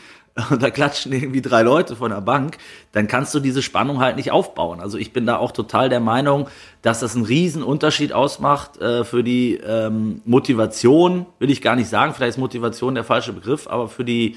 und 0.50 0.62
da 0.62 0.70
klatschen 0.70 1.12
irgendwie 1.12 1.42
drei 1.42 1.62
Leute 1.62 1.96
von 1.96 2.10
der 2.10 2.20
Bank, 2.20 2.58
dann 2.92 3.08
kannst 3.08 3.34
du 3.34 3.40
diese 3.40 3.62
Spannung 3.62 4.00
halt 4.00 4.16
nicht 4.16 4.30
aufbauen. 4.30 4.80
Also 4.80 4.98
ich 4.98 5.12
bin 5.12 5.26
da 5.26 5.36
auch 5.36 5.52
total 5.52 5.88
der 5.88 6.00
Meinung, 6.00 6.48
dass 6.82 7.00
das 7.00 7.16
einen 7.16 7.24
riesen 7.24 7.62
Unterschied 7.62 8.12
ausmacht 8.12 8.80
äh, 8.80 9.04
für 9.04 9.24
die 9.24 9.56
ähm, 9.56 10.22
Motivation, 10.24 11.26
will 11.38 11.50
ich 11.50 11.62
gar 11.62 11.76
nicht 11.76 11.88
sagen, 11.88 12.14
vielleicht 12.14 12.30
ist 12.30 12.38
Motivation 12.38 12.94
der 12.94 13.04
falsche 13.04 13.32
Begriff, 13.32 13.66
aber 13.66 13.88
für 13.88 14.04
die 14.04 14.36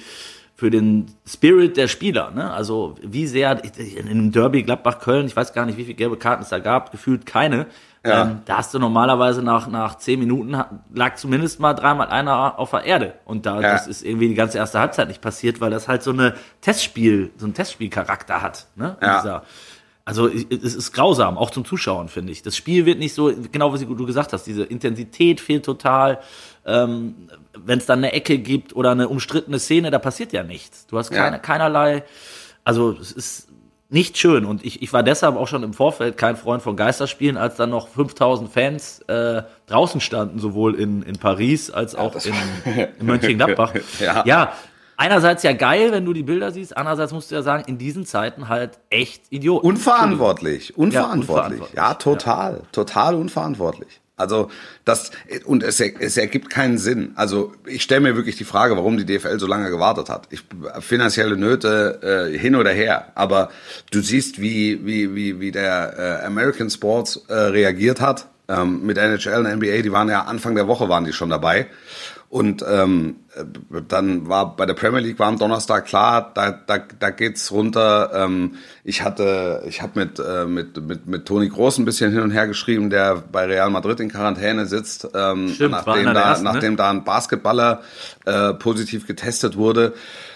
für 0.63 0.72
den 0.72 1.08
Spirit 1.27 1.75
der 1.75 1.89
Spieler, 1.89 2.32
ne? 2.32 2.50
Also 2.50 2.96
wie 3.01 3.27
sehr 3.27 3.62
in 3.75 4.08
einem 4.08 4.32
Derby 4.32 4.63
Gladbach-Köln, 4.63 5.25
ich 5.25 5.36
weiß 5.36 5.51
gar 5.51 5.65
nicht, 5.65 5.77
wie 5.77 5.84
viele 5.84 5.96
gelbe 5.96 6.15
Karten 6.15 6.43
es 6.43 6.48
da 6.48 6.60
gab, 6.60 6.89
gefühlt 6.93 7.25
keine. 7.25 7.65
Ja. 8.05 8.22
Ähm, 8.22 8.39
da 8.46 8.60
hast 8.60 8.74
du 8.74 8.79
normalerweise 8.79 9.43
nach, 9.43 9.67
nach 9.67 9.98
zehn 9.98 10.20
Minuten 10.22 10.55
lag 10.93 11.15
zumindest 11.15 11.60
mal 11.60 11.74
dreimal 11.74 12.08
einer 12.08 12.58
auf 12.58 12.72
der 12.72 12.86
Erde. 12.86 13.15
Und 13.25 13.46
da, 13.46 13.55
Ja. 13.60 13.74
das 13.74 13.88
ist 13.88 14.05
irgendwie 14.05 14.29
die 14.29 14.36
ganze 14.36 14.58
erste 14.58 14.79
Halbzeit 14.79 15.10
nicht 15.10 15.20
passiert, 15.20 15.60
weil 15.60 15.70
das 15.70 15.89
halt 15.89 16.01
so 16.01 16.12
eine 16.12 16.36
Testspiel, 16.62 17.32
so 17.36 17.46
einen 17.46 17.53
Testspielcharakter 17.53 18.41
hat, 18.41 18.67
ne? 18.77 18.96
Ja. 19.01 19.20
Dieser, 19.20 19.43
also 20.05 20.29
es 20.29 20.75
ist 20.75 20.93
grausam, 20.93 21.38
auch 21.38 21.50
zum 21.50 21.65
Zuschauen, 21.65 22.08
finde 22.08 22.32
ich. 22.32 22.41
Das 22.41 22.55
Spiel 22.55 22.86
wird 22.86 23.00
nicht 23.00 23.13
so, 23.13 23.34
genau 23.51 23.77
wie 23.77 23.86
du 23.86 24.05
gesagt 24.05 24.32
hast, 24.32 24.43
diese 24.48 24.63
Intensität 24.63 25.41
fehlt 25.41 25.65
total. 25.65 26.20
Ähm, 26.65 27.29
Wenn 27.58 27.77
es 27.79 27.86
dann 27.86 28.00
eine 28.00 28.13
Ecke 28.13 28.38
gibt 28.39 28.75
oder 28.75 28.91
eine 28.91 29.10
umstrittene 29.10 29.60
Szene, 29.60 29.91
da 29.91 30.00
passiert 30.00 30.34
ja 30.34 30.43
nichts. 30.43 30.88
Du 30.88 30.98
hast 30.98 31.12
keine, 31.12 31.36
Ja. 31.36 31.39
keinerlei, 31.39 32.03
also 32.63 32.91
es 32.91 33.12
ist 33.12 33.48
nicht 33.89 34.17
schön. 34.17 34.46
Und 34.46 34.65
ich, 34.65 34.82
ich 34.82 34.91
war 34.91 35.03
deshalb 35.03 35.36
auch 35.36 35.48
schon 35.48 35.62
im 35.62 35.74
Vorfeld 35.74 36.17
kein 36.17 36.36
Freund 36.36 36.63
von 36.63 36.75
Geisterspielen, 36.75 37.38
als 37.38 37.58
dann 37.58 37.70
noch 37.70 37.88
5000 37.89 38.51
Fans 38.51 39.00
äh, 39.08 39.43
draußen 39.67 40.01
standen, 40.01 40.39
sowohl 40.39 40.74
in, 40.75 41.03
in 41.03 41.17
Paris 41.17 41.70
als 41.70 41.93
auch 41.96 42.15
in, 42.25 42.34
in 43.00 43.05
Mönchengladbach. 43.05 43.74
Ja. 44.00 44.24
ja, 44.25 44.53
einerseits 44.98 45.43
ja 45.43 45.53
geil, 45.53 45.91
wenn 45.91 46.05
du 46.05 46.13
die 46.13 46.24
Bilder 46.24 46.51
siehst, 46.51 46.75
andererseits 46.75 47.12
musst 47.13 47.29
du 47.29 47.36
ja 47.36 47.43
sagen, 47.43 47.65
in 47.67 47.77
diesen 47.77 48.05
Zeiten 48.05 48.50
halt 48.50 48.79
echt 48.89 49.25
Idioten. 49.29 49.67
Unverantwortlich, 49.67 50.75
unverantwortlich. 50.75 51.29
unverantwortlich. 51.29 51.75
Ja, 51.77 51.93
total, 51.93 52.62
total 52.72 53.15
unverantwortlich. 53.15 54.01
Also 54.15 54.51
das 54.86 55.12
und 55.46 55.63
es, 55.63 55.79
es 55.79 56.17
ergibt 56.17 56.51
keinen 56.51 56.77
Sinn. 56.77 57.13
Also 57.15 57.53
ich 57.65 57.82
stelle 57.82 58.01
mir 58.01 58.15
wirklich 58.15 58.36
die 58.36 58.43
Frage, 58.43 58.77
warum 58.77 58.98
die 58.98 59.05
DFL 59.05 59.39
so 59.39 59.48
lange 59.48 59.72
gewartet 59.72 60.10
hat. 60.10 60.27
Ich, 60.29 60.43
finanzielle 60.82 61.36
Nöte 61.36 62.29
äh, 62.32 62.38
hin 62.38 62.55
oder 62.55 62.72
her, 62.72 63.12
aber 63.15 63.50
du 63.91 64.01
siehst, 64.01 64.39
wie 64.39 64.86
wie 64.86 65.15
wie 65.15 65.39
wie 65.39 65.51
der 65.51 66.22
äh, 66.22 66.25
American 66.25 66.70
Sports 66.70 67.22
äh, 67.27 67.34
reagiert 67.34 68.01
hat 68.01 68.27
ähm, 68.48 68.86
mit 68.86 68.98
NHL 68.98 69.46
und 69.46 69.55
NBA. 69.55 69.82
Die 69.82 69.91
waren 69.91 70.10
ja 70.10 70.24
Anfang 70.24 70.55
der 70.55 70.67
Woche 70.67 70.89
waren 70.89 71.05
die 71.05 71.13
schon 71.13 71.29
dabei 71.29 71.67
Und 72.29 72.63
ähm, 72.67 73.17
dann 73.87 74.27
war 74.27 74.55
bei 74.55 74.65
der 74.65 74.73
Premier 74.75 74.99
League 74.99 75.17
war 75.17 75.27
am 75.27 75.39
Donnerstag 75.39 75.85
klar, 75.85 76.31
da, 76.33 76.51
da, 76.51 76.79
da 76.99 77.09
geht's 77.09 77.51
runter. 77.51 78.11
Ähm, 78.13 78.55
ich 78.83 79.03
hatte, 79.03 79.63
ich 79.67 79.81
habe 79.81 79.99
mit, 79.99 80.19
äh, 80.19 80.45
mit, 80.45 80.77
mit, 80.85 81.07
mit 81.07 81.25
Toni 81.25 81.49
Groß 81.49 81.79
ein 81.79 81.85
bisschen 81.85 82.11
hin 82.11 82.21
und 82.21 82.31
her 82.31 82.47
geschrieben, 82.47 82.89
der 82.89 83.23
bei 83.31 83.45
Real 83.45 83.69
Madrid 83.69 83.99
in 83.99 84.09
Quarantäne 84.09 84.65
sitzt, 84.65 85.07
ähm, 85.15 85.49
Stimmt, 85.49 85.71
nachdem, 85.71 86.13
da, 86.13 86.29
ersten, 86.29 86.45
nachdem 86.45 86.73
ne? 86.73 86.77
da 86.77 86.89
ein 86.91 87.03
Basketballer 87.03 87.81
äh, 88.25 88.53
positiv 88.53 89.07
getestet 89.07 89.57
wurde. 89.57 89.93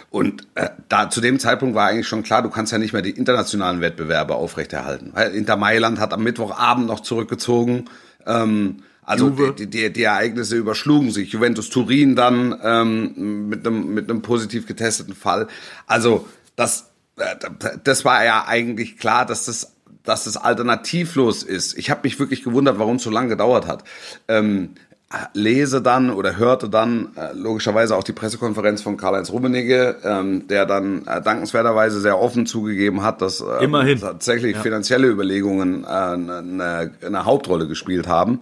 Und 0.10 0.48
äh, 0.56 0.70
da 0.90 1.10
zu 1.10 1.22
dem 1.22 1.38
Zeitpunkt 1.38 1.76
war 1.76 1.88
eigentlich 1.88 2.08
schon 2.08 2.24
klar, 2.24 2.42
du 2.42 2.50
kannst 2.50 2.72
ja 2.72 2.78
nicht 2.78 2.94
mehr 2.94 3.02
die 3.02 3.12
internationalen 3.12 3.82
Wettbewerbe 3.82 4.36
aufrechterhalten. 4.36 5.12
Weil 5.14 5.36
Inter 5.36 5.58
Mailand 5.58 6.00
hat 6.00 6.14
am 6.14 6.24
Mittwochabend 6.24 6.88
noch 6.88 7.02
zurückgezogen. 7.02 7.86
Ähm, 8.26 8.78
also 9.08 9.30
die, 9.30 9.68
die, 9.68 9.92
die 9.92 10.04
Ereignisse 10.04 10.58
überschlugen 10.58 11.12
sich. 11.12 11.32
Juventus 11.32 11.70
Turin 11.70 12.18
dann 12.18 12.60
ähm, 12.62 13.48
mit 13.48 13.66
einem 13.66 13.94
mit 13.94 14.10
einem 14.10 14.22
positiv 14.22 14.68
getesteten 14.68 15.16
Fall. 15.16 15.48
Also 15.86 16.28
das 16.58 16.92
äh, 17.16 17.36
das 17.86 18.04
war 18.04 18.26
ja 18.26 18.46
eigentlich 18.48 18.98
klar, 18.98 19.26
dass 19.26 19.46
das 19.46 19.72
dass 20.04 20.26
das 20.26 20.36
alternativlos 20.36 21.44
ist. 21.44 21.78
Ich 21.78 21.90
habe 21.90 22.02
mich 22.04 22.20
wirklich 22.20 22.44
gewundert, 22.44 22.80
warum 22.80 22.98
es 22.98 23.04
so 23.04 23.10
lange 23.10 23.30
gedauert 23.30 23.66
hat. 23.66 23.86
Ähm, 24.28 24.72
lese 25.34 25.82
dann 25.82 26.10
oder 26.10 26.36
hörte 26.36 26.68
dann 26.68 27.10
äh, 27.16 27.32
logischerweise 27.34 27.96
auch 27.96 28.04
die 28.04 28.12
Pressekonferenz 28.12 28.82
von 28.82 28.98
Karl-Heinz 28.98 29.32
Rummenigge, 29.32 29.96
ähm, 30.04 30.50
der 30.50 30.66
dann 30.66 31.08
äh, 31.08 31.22
dankenswerterweise 31.22 32.02
sehr 32.02 32.20
offen 32.20 32.46
zugegeben 32.46 33.04
hat, 33.04 33.22
dass 33.22 33.40
äh, 33.40 33.64
Immerhin. 33.64 34.02
tatsächlich 34.02 34.58
ja. 34.58 34.62
finanzielle 34.62 35.08
Überlegungen 35.08 35.86
äh, 35.86 35.88
eine, 35.88 36.92
eine 37.06 37.24
Hauptrolle 37.24 37.70
gespielt 37.70 38.08
haben. 38.08 38.42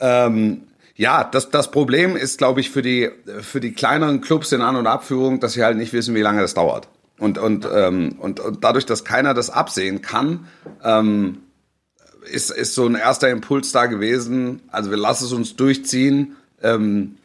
Ähm, 0.00 0.62
ja, 0.96 1.24
das, 1.24 1.50
das 1.50 1.70
Problem 1.70 2.16
ist, 2.16 2.38
glaube 2.38 2.60
ich, 2.60 2.70
für 2.70 2.82
die, 2.82 3.10
für 3.40 3.60
die 3.60 3.72
kleineren 3.72 4.20
Clubs 4.20 4.52
in 4.52 4.60
An- 4.60 4.76
und 4.76 4.86
Abführung, 4.86 5.40
dass 5.40 5.54
sie 5.54 5.64
halt 5.64 5.76
nicht 5.76 5.92
wissen, 5.92 6.14
wie 6.14 6.20
lange 6.20 6.40
das 6.40 6.54
dauert. 6.54 6.88
Und, 7.18 7.38
und, 7.38 7.68
ähm, 7.72 8.16
und, 8.18 8.40
und 8.40 8.62
dadurch, 8.62 8.86
dass 8.86 9.04
keiner 9.04 9.34
das 9.34 9.50
absehen 9.50 10.02
kann, 10.02 10.46
ähm, 10.82 11.38
ist, 12.30 12.50
ist 12.50 12.74
so 12.74 12.86
ein 12.86 12.94
erster 12.94 13.28
Impuls 13.30 13.72
da 13.72 13.86
gewesen. 13.86 14.62
Also 14.70 14.90
wir 14.90 14.96
lassen 14.96 15.24
es 15.24 15.32
uns 15.32 15.56
durchziehen, 15.56 16.36
ähm, 16.62 17.16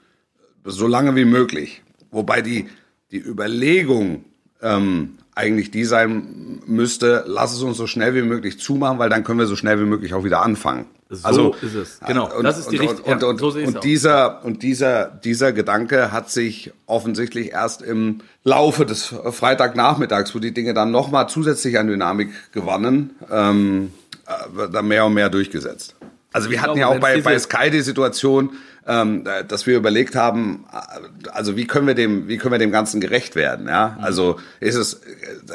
so 0.66 0.88
lange 0.88 1.16
wie 1.16 1.26
möglich. 1.26 1.84
Wobei 2.12 2.42
die, 2.42 2.70
die 3.12 3.20
Überlegung 3.20 4.26
ähm, 4.62 5.19
eigentlich 5.40 5.72
die 5.72 5.86
sein 5.86 6.60
müsste, 6.66 7.24
lass 7.26 7.54
es 7.54 7.62
uns 7.62 7.78
so 7.78 7.88
schnell 7.88 8.14
wie 8.14 8.22
möglich 8.22 8.60
zumachen, 8.60 9.00
weil 9.00 9.10
dann 9.10 9.24
können 9.24 9.40
wir 9.40 9.46
so 9.46 9.56
schnell 9.56 9.80
wie 9.80 9.86
möglich 9.86 10.14
auch 10.14 10.26
wieder 10.26 10.42
anfangen. 10.42 10.86
So 11.10 11.26
also, 11.26 11.56
ist 11.62 11.76
es. 11.76 12.00
Genau. 12.06 12.30
Und, 12.36 12.44
das 12.44 12.60
ist 12.60 12.70
die 12.72 12.78
richtige. 12.78 13.02
Und, 13.04 13.24
und, 13.24 13.42
und, 13.42 13.56
und 13.56 13.84
dieser 13.84 14.44
und 14.44 14.62
dieser 14.62 15.06
dieser 15.06 15.54
Gedanke 15.54 16.12
hat 16.12 16.30
sich 16.30 16.72
offensichtlich 16.86 17.52
erst 17.52 17.82
im 17.82 18.20
Laufe 18.44 18.86
des 18.86 19.16
Freitagnachmittags, 19.32 20.36
wo 20.36 20.40
die 20.40 20.54
Dinge 20.54 20.74
dann 20.74 20.92
noch 20.92 21.10
mal 21.10 21.28
zusätzlich 21.28 21.80
an 21.80 21.88
Dynamik 21.88 22.52
gewannen, 22.52 23.12
ähm, 23.32 23.92
äh, 24.28 24.70
da 24.72 24.82
mehr 24.82 25.06
und 25.06 25.14
mehr 25.14 25.30
durchgesetzt. 25.30 25.96
Also 26.32 26.50
wir 26.50 26.56
ich 26.56 26.62
hatten 26.62 26.76
glaube, 26.76 26.80
ja 26.92 26.98
auch 26.98 27.00
bei, 27.00 27.22
bei 27.22 27.40
Sky 27.40 27.72
die 27.72 27.82
Situation, 27.82 28.52
ähm, 28.86 29.24
dass 29.48 29.68
wir 29.68 29.78
überlegt 29.78 30.16
haben, 30.16 30.66
äh, 30.72 31.30
also 31.30 31.56
wie 31.56 31.66
können 31.66 31.88
wir 31.88 31.96
dem, 31.96 32.28
wie 32.28 32.38
können 32.38 32.52
wir 32.52 32.60
dem 32.60 32.72
Ganzen 32.72 33.02
gerecht 33.02 33.36
werden? 33.36 33.68
Ja, 33.68 33.96
mhm. 33.98 34.04
also 34.04 34.36
ist 34.60 34.76
es, 34.76 35.02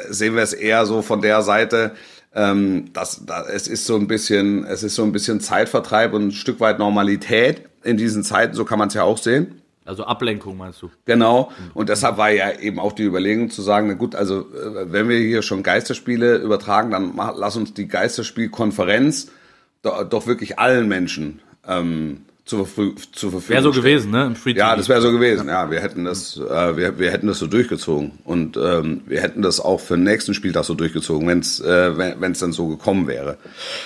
sehen 0.09 0.35
wir 0.35 0.43
es 0.43 0.53
eher 0.53 0.85
so 0.85 1.01
von 1.01 1.21
der 1.21 1.41
Seite, 1.41 1.91
ähm, 2.33 2.91
dass, 2.93 3.25
dass 3.25 3.47
es 3.47 3.67
ist 3.67 3.85
so 3.85 3.95
ein 3.95 4.07
bisschen, 4.07 4.65
es 4.65 4.83
ist 4.83 4.95
so 4.95 5.03
ein 5.03 5.11
bisschen 5.11 5.39
Zeitvertreib 5.39 6.13
und 6.13 6.27
ein 6.27 6.31
Stück 6.31 6.59
weit 6.59 6.79
Normalität 6.79 7.63
in 7.83 7.97
diesen 7.97 8.23
Zeiten. 8.23 8.53
So 8.53 8.65
kann 8.65 8.79
man 8.79 8.89
es 8.89 8.93
ja 8.93 9.03
auch 9.03 9.17
sehen. 9.17 9.61
Also 9.85 10.03
Ablenkung 10.03 10.57
meinst 10.57 10.81
du? 10.81 10.89
Genau. 11.05 11.51
Und 11.75 11.89
deshalb 11.89 12.17
war 12.17 12.31
ja 12.31 12.51
eben 12.59 12.79
auch 12.79 12.91
die 12.91 13.03
Überlegung 13.03 13.51
zu 13.51 13.61
sagen, 13.61 13.87
na 13.87 13.93
gut, 13.93 14.15
also 14.15 14.39
äh, 14.39 14.91
wenn 14.91 15.07
wir 15.07 15.19
hier 15.19 15.43
schon 15.43 15.61
Geisterspiele 15.61 16.37
übertragen, 16.37 16.91
dann 16.91 17.13
lass 17.15 17.55
uns 17.55 17.73
die 17.73 17.87
Geisterspielkonferenz 17.87 19.29
doch, 19.85 20.27
wirklich 20.27 20.59
allen 20.59 20.87
Menschen 20.87 21.41
ähm, 21.67 22.25
zur, 22.45 22.67
zur 22.67 23.31
Verfügung 23.31 23.49
Wäre 23.49 23.63
so 23.63 23.71
stellen. 23.71 23.83
gewesen, 23.83 24.11
ne? 24.11 24.25
Im 24.27 24.35
Free 24.35 24.53
ja, 24.53 24.75
das 24.75 24.87
wäre 24.87 25.01
so 25.01 25.11
gewesen. 25.11 25.47
Ja, 25.47 25.71
wir 25.71 25.81
hätten 25.81 26.05
das, 26.05 26.37
äh, 26.37 26.77
wir, 26.77 26.99
wir 26.99 27.11
hätten 27.11 27.27
das 27.27 27.39
so 27.39 27.47
durchgezogen 27.47 28.11
und 28.23 28.55
ähm, 28.57 29.01
wir 29.07 29.21
hätten 29.21 29.41
das 29.41 29.59
auch 29.59 29.79
für 29.79 29.95
den 29.95 30.03
nächsten 30.03 30.33
Spieltag 30.33 30.65
so 30.65 30.75
durchgezogen, 30.75 31.27
wenn's, 31.27 31.59
äh, 31.59 31.97
wenn 31.97 32.31
es 32.31 32.39
dann 32.39 32.51
so 32.51 32.67
gekommen 32.67 33.07
wäre. 33.07 33.37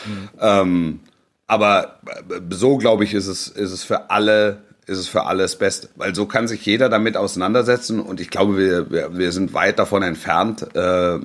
Mhm. 0.05 0.29
Ähm, 0.39 0.99
aber 1.47 1.99
äh, 2.05 2.41
so 2.49 2.77
glaube 2.77 3.05
ich, 3.05 3.13
ist 3.13 3.27
es 3.27 3.47
ist 3.47 3.71
es 3.71 3.83
für 3.83 4.09
alle 4.09 4.63
ist 4.89 4.97
es 4.97 5.07
für 5.07 5.25
alles 5.25 5.55
Beste, 5.55 5.87
weil 5.95 6.15
so 6.15 6.25
kann 6.25 6.47
sich 6.47 6.65
jeder 6.65 6.89
damit 6.89 7.15
auseinandersetzen 7.15 7.99
und 7.99 8.19
ich 8.19 8.31
glaube, 8.31 8.57
wir, 8.57 8.89
wir, 8.89 9.17
wir 9.17 9.31
sind 9.31 9.53
weit 9.53 9.77
davon 9.77 10.01
entfernt, 10.01 10.65
äh, 10.75 11.15
äh, 11.15 11.19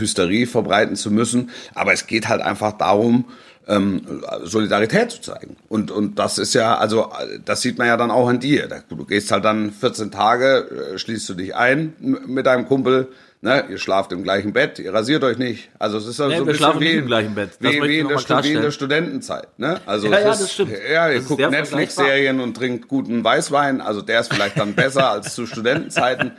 Hysterie 0.00 0.46
verbreiten 0.46 0.96
zu 0.96 1.12
müssen, 1.12 1.50
aber 1.74 1.92
es 1.92 2.08
geht 2.08 2.28
halt 2.28 2.42
einfach 2.42 2.72
darum, 2.72 3.26
ähm, 3.68 4.22
Solidarität 4.42 5.10
zu 5.10 5.20
zeigen. 5.20 5.56
Und, 5.68 5.90
und 5.90 6.18
das 6.18 6.38
ist 6.38 6.54
ja, 6.54 6.76
also 6.76 7.10
das 7.44 7.62
sieht 7.62 7.78
man 7.78 7.86
ja 7.86 7.96
dann 7.96 8.10
auch 8.10 8.28
an 8.28 8.40
dir. 8.40 8.68
Du 8.88 9.04
gehst 9.04 9.30
halt 9.30 9.44
dann 9.44 9.70
14 9.70 10.10
Tage, 10.10 10.92
äh, 10.94 10.98
schließt 10.98 11.28
du 11.28 11.34
dich 11.34 11.54
ein 11.54 11.94
mit 12.00 12.46
deinem 12.46 12.66
Kumpel, 12.66 13.08
ne, 13.42 13.64
ihr 13.68 13.78
schlaft 13.78 14.12
im 14.12 14.22
gleichen 14.22 14.52
Bett, 14.52 14.78
ihr 14.78 14.94
rasiert 14.94 15.24
euch 15.24 15.36
nicht. 15.36 15.68
Also 15.78 15.98
es 15.98 16.06
ist 16.06 16.20
also 16.20 16.30
nee, 16.30 16.38
so 16.38 16.44
ein 16.44 16.78
bisschen 16.78 16.80
wie, 16.80 16.92
im 16.92 17.06
gleichen 17.06 17.34
Bett. 17.34 17.50
Das 17.60 17.72
wie, 17.72 17.82
wie, 17.82 17.98
in 17.98 18.08
der, 18.08 18.18
wie 18.18 18.52
in 18.52 18.62
der 18.62 18.70
Studentenzeit. 18.70 19.58
Ne? 19.58 19.80
Also 19.84 20.06
ja, 20.06 20.20
ja, 20.20 20.26
das 20.26 20.40
ist, 20.40 20.52
stimmt. 20.52 20.72
Ja, 20.90 21.10
ihr 21.10 21.18
das 21.18 21.28
guckt 21.28 21.50
Netflix-Serien 21.50 22.40
und 22.40 22.56
trinkt 22.56 22.88
guten 22.88 23.22
Weißwein. 23.22 23.80
Also 23.80 24.00
der 24.00 24.20
ist 24.20 24.32
vielleicht 24.32 24.58
dann 24.58 24.74
besser 24.74 25.10
als 25.10 25.34
zu 25.34 25.46
Studentenzeiten. 25.46 26.32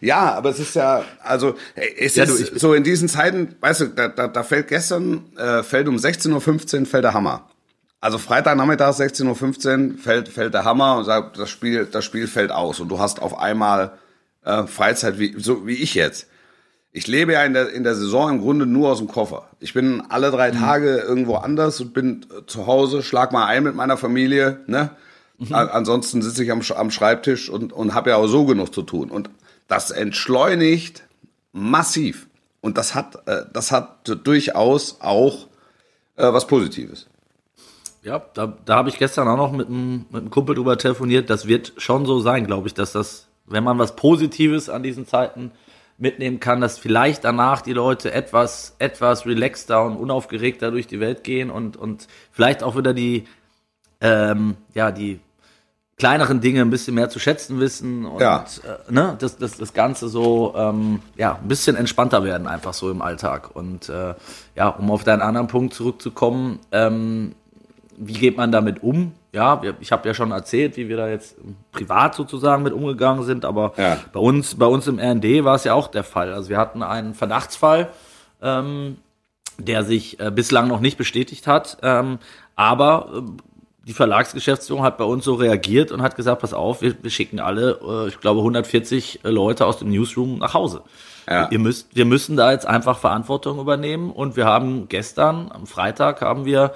Ja, 0.00 0.34
aber 0.34 0.50
es 0.50 0.58
ist 0.58 0.74
ja, 0.74 1.04
also 1.22 1.54
es 1.74 2.16
ja, 2.16 2.24
ist 2.24 2.52
du, 2.52 2.58
so 2.58 2.74
in 2.74 2.82
diesen 2.82 3.08
Zeiten, 3.08 3.54
weißt 3.60 3.80
du, 3.82 3.86
da, 3.88 4.08
da, 4.08 4.28
da 4.28 4.42
fällt 4.42 4.68
gestern, 4.68 5.24
äh, 5.36 5.62
fällt 5.62 5.86
um 5.86 5.96
16.15 5.96 6.80
Uhr 6.80 6.86
fällt 6.86 7.04
der 7.04 7.14
Hammer. 7.14 7.48
Also 8.00 8.16
Freitagnachmittag 8.16 8.94
16.15 8.94 9.92
Uhr 9.92 9.98
fällt, 9.98 10.28
fällt 10.28 10.54
der 10.54 10.64
Hammer 10.64 10.96
und 10.96 11.04
sagt, 11.04 11.38
das 11.38 11.50
Spiel, 11.50 11.86
das 11.86 12.04
Spiel 12.04 12.26
fällt 12.26 12.52
aus 12.52 12.80
und 12.80 12.88
du 12.88 12.98
hast 12.98 13.20
auf 13.20 13.38
einmal 13.38 13.92
äh, 14.44 14.66
Freizeit, 14.66 15.18
wie, 15.18 15.34
so 15.38 15.66
wie 15.66 15.74
ich 15.74 15.94
jetzt. 15.94 16.28
Ich 16.92 17.06
lebe 17.06 17.34
ja 17.34 17.44
in 17.44 17.52
der, 17.52 17.70
in 17.70 17.84
der 17.84 17.94
Saison 17.94 18.30
im 18.30 18.40
Grunde 18.40 18.66
nur 18.66 18.90
aus 18.90 18.98
dem 18.98 19.08
Koffer. 19.08 19.48
Ich 19.60 19.74
bin 19.74 20.02
alle 20.08 20.30
drei 20.30 20.52
mhm. 20.52 20.58
Tage 20.58 20.96
irgendwo 20.98 21.36
anders 21.36 21.80
und 21.80 21.92
bin 21.92 22.26
zu 22.46 22.66
Hause, 22.66 23.02
schlag 23.02 23.32
mal 23.32 23.46
ein 23.46 23.62
mit 23.62 23.74
meiner 23.74 23.96
Familie. 23.96 24.60
Ne? 24.66 24.90
Mhm. 25.38 25.54
Ansonsten 25.54 26.22
sitze 26.22 26.42
ich 26.44 26.50
am, 26.50 26.62
am 26.76 26.90
Schreibtisch 26.90 27.50
und, 27.50 27.72
und 27.72 27.94
habe 27.94 28.10
ja 28.10 28.16
auch 28.16 28.26
so 28.26 28.44
genug 28.46 28.74
zu 28.74 28.82
tun. 28.82 29.10
Und 29.10 29.30
das 29.68 29.90
entschleunigt 29.90 31.04
massiv. 31.52 32.26
Und 32.60 32.78
das 32.78 32.94
hat, 32.94 33.26
äh, 33.26 33.44
das 33.52 33.70
hat 33.70 34.08
durchaus 34.24 35.00
auch 35.00 35.46
äh, 36.16 36.32
was 36.32 36.46
Positives. 36.46 37.06
Ja, 38.02 38.22
da, 38.34 38.56
da 38.64 38.76
habe 38.76 38.88
ich 38.88 38.98
gestern 38.98 39.28
auch 39.28 39.36
noch 39.36 39.52
mit 39.52 39.68
einem, 39.68 40.06
mit 40.10 40.22
einem 40.22 40.30
Kumpel 40.30 40.54
drüber 40.54 40.78
telefoniert. 40.78 41.30
Das 41.30 41.46
wird 41.46 41.74
schon 41.76 42.06
so 42.06 42.20
sein, 42.20 42.46
glaube 42.46 42.66
ich, 42.66 42.74
dass 42.74 42.92
das, 42.92 43.26
wenn 43.46 43.64
man 43.64 43.78
was 43.78 43.96
Positives 43.96 44.70
an 44.70 44.82
diesen 44.82 45.06
Zeiten 45.06 45.52
mitnehmen 45.98 46.40
kann, 46.40 46.60
dass 46.60 46.78
vielleicht 46.78 47.24
danach 47.24 47.60
die 47.60 47.72
Leute 47.72 48.12
etwas, 48.12 48.76
etwas 48.78 49.26
relaxter 49.26 49.84
und 49.84 49.96
unaufgeregter 49.96 50.70
durch 50.70 50.86
die 50.86 51.00
Welt 51.00 51.24
gehen 51.24 51.50
und, 51.50 51.76
und 51.76 52.06
vielleicht 52.30 52.62
auch 52.62 52.76
wieder 52.76 52.94
die, 52.94 53.24
ähm, 54.00 54.56
ja, 54.74 54.92
die 54.92 55.20
kleineren 55.98 56.40
Dinge 56.40 56.60
ein 56.60 56.70
bisschen 56.70 56.94
mehr 56.94 57.10
zu 57.10 57.18
schätzen 57.18 57.58
wissen 57.58 58.06
und 58.06 58.20
ja. 58.20 58.44
äh, 58.64 58.92
ne, 58.92 59.16
das, 59.18 59.36
das, 59.36 59.58
das 59.58 59.74
Ganze 59.74 60.08
so 60.08 60.54
ähm, 60.56 61.02
ja, 61.16 61.34
ein 61.42 61.48
bisschen 61.48 61.74
entspannter 61.74 62.22
werden, 62.22 62.46
einfach 62.46 62.72
so 62.72 62.90
im 62.90 63.02
Alltag. 63.02 63.54
Und 63.54 63.88
äh, 63.88 64.14
ja, 64.54 64.68
um 64.68 64.92
auf 64.92 65.02
deinen 65.02 65.22
anderen 65.22 65.48
Punkt 65.48 65.74
zurückzukommen, 65.74 66.60
ähm, 66.70 67.34
wie 67.96 68.12
geht 68.12 68.36
man 68.36 68.52
damit 68.52 68.82
um? 68.84 69.12
Ja, 69.38 69.62
ich 69.78 69.92
habe 69.92 70.08
ja 70.08 70.14
schon 70.14 70.32
erzählt, 70.32 70.76
wie 70.76 70.88
wir 70.88 70.96
da 70.96 71.08
jetzt 71.08 71.36
privat 71.70 72.16
sozusagen 72.16 72.64
mit 72.64 72.72
umgegangen 72.72 73.22
sind, 73.22 73.44
aber 73.44 73.72
ja. 73.76 73.98
bei 74.12 74.18
uns, 74.18 74.56
bei 74.56 74.66
uns 74.66 74.88
im 74.88 74.98
RND 74.98 75.44
war 75.44 75.54
es 75.54 75.62
ja 75.62 75.74
auch 75.74 75.86
der 75.86 76.02
Fall. 76.02 76.32
Also 76.32 76.48
wir 76.48 76.58
hatten 76.58 76.82
einen 76.82 77.14
Verdachtsfall, 77.14 77.88
ähm, 78.42 78.96
der 79.58 79.84
sich 79.84 80.18
äh, 80.18 80.32
bislang 80.32 80.66
noch 80.66 80.80
nicht 80.80 80.98
bestätigt 80.98 81.46
hat, 81.46 81.78
ähm, 81.82 82.18
aber 82.56 83.10
äh, 83.14 83.42
die 83.86 83.92
Verlagsgeschäftsführung 83.92 84.82
hat 84.82 84.98
bei 84.98 85.04
uns 85.04 85.24
so 85.24 85.34
reagiert 85.34 85.92
und 85.92 86.02
hat 86.02 86.16
gesagt, 86.16 86.40
pass 86.40 86.52
auf, 86.52 86.82
wir, 86.82 86.96
wir 87.00 87.10
schicken 87.10 87.38
alle, 87.38 87.78
äh, 87.80 88.08
ich 88.08 88.18
glaube 88.18 88.40
140 88.40 89.20
äh, 89.24 89.30
Leute 89.30 89.66
aus 89.66 89.78
dem 89.78 89.90
Newsroom 89.90 90.38
nach 90.38 90.54
Hause. 90.54 90.82
Ja. 91.30 91.48
Ihr 91.50 91.60
müsst, 91.60 91.94
wir 91.94 92.06
müssen 92.06 92.36
da 92.36 92.50
jetzt 92.50 92.66
einfach 92.66 92.98
Verantwortung 92.98 93.60
übernehmen 93.60 94.10
und 94.10 94.34
wir 94.34 94.46
haben 94.46 94.88
gestern, 94.88 95.52
am 95.52 95.68
Freitag 95.68 96.22
haben 96.22 96.44
wir 96.44 96.72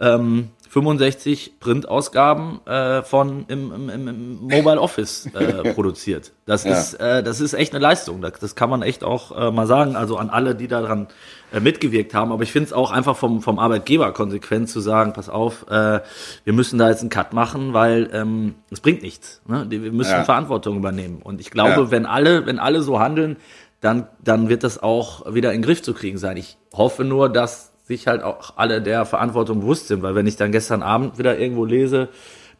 ähm, 0.00 0.50
65 0.72 1.58
Printausgaben 1.58 2.64
äh, 2.64 3.02
von 3.02 3.44
im, 3.48 3.72
im, 3.90 4.08
im, 4.08 4.40
Mobile 4.42 4.80
Office 4.80 5.26
äh, 5.34 5.72
produziert. 5.74 6.30
Das 6.46 6.62
Ja. 6.62 6.70
ist 6.78 6.94
äh, 6.94 7.24
das 7.24 7.40
ist 7.40 7.54
echt 7.54 7.74
eine 7.74 7.82
Leistung. 7.82 8.20
Das, 8.22 8.34
das 8.40 8.54
kann 8.54 8.70
man 8.70 8.82
echt 8.82 9.02
auch 9.02 9.36
äh, 9.36 9.50
mal 9.50 9.66
sagen. 9.66 9.96
Also 9.96 10.16
an 10.16 10.30
alle, 10.30 10.54
die 10.54 10.68
daran 10.68 11.08
äh, 11.52 11.58
mitgewirkt 11.58 12.14
haben. 12.14 12.30
Aber 12.30 12.44
ich 12.44 12.52
finde 12.52 12.66
es 12.68 12.72
auch 12.72 12.92
einfach 12.92 13.16
vom 13.16 13.42
vom 13.42 13.58
Arbeitgeber 13.58 14.12
konsequent 14.12 14.68
zu 14.68 14.78
sagen: 14.78 15.12
Pass 15.12 15.28
auf, 15.28 15.66
äh, 15.68 16.00
wir 16.44 16.52
müssen 16.52 16.78
da 16.78 16.88
jetzt 16.88 17.00
einen 17.00 17.10
Cut 17.10 17.32
machen, 17.32 17.72
weil 17.74 18.08
ähm, 18.12 18.54
es 18.70 18.78
bringt 18.80 19.02
nichts. 19.02 19.42
Ne? 19.48 19.66
Wir 19.68 19.90
müssen 19.90 20.12
Ja. 20.12 20.22
Verantwortung 20.24 20.76
übernehmen. 20.76 21.20
Und 21.20 21.40
ich 21.40 21.50
glaube, 21.50 21.72
Ja. 21.82 21.90
wenn 21.90 22.06
alle 22.06 22.46
wenn 22.46 22.60
alle 22.60 22.80
so 22.82 23.00
handeln, 23.00 23.38
dann 23.80 24.06
dann 24.22 24.48
wird 24.48 24.62
das 24.62 24.80
auch 24.80 25.34
wieder 25.34 25.52
in 25.52 25.62
den 25.62 25.66
Griff 25.66 25.82
zu 25.82 25.94
kriegen 25.94 26.16
sein. 26.18 26.36
Ich 26.36 26.58
hoffe 26.72 27.02
nur, 27.02 27.28
dass 27.28 27.69
sich 27.96 28.06
halt 28.06 28.22
auch 28.22 28.54
alle 28.56 28.80
der 28.82 29.04
Verantwortung 29.04 29.60
bewusst 29.60 29.88
sind, 29.88 30.02
weil 30.02 30.14
wenn 30.14 30.26
ich 30.26 30.36
dann 30.36 30.52
gestern 30.52 30.82
Abend 30.82 31.18
wieder 31.18 31.38
irgendwo 31.38 31.64
lese, 31.64 32.08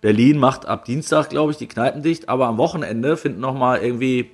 Berlin 0.00 0.38
macht 0.38 0.66
ab 0.66 0.84
Dienstag, 0.84 1.28
glaube 1.30 1.52
ich, 1.52 1.58
die 1.58 1.68
Kneipen 1.68 2.02
dicht, 2.02 2.28
aber 2.28 2.46
am 2.46 2.56
Wochenende 2.58 3.16
finden 3.16 3.40
noch 3.40 3.54
mal 3.54 3.78
irgendwie 3.82 4.30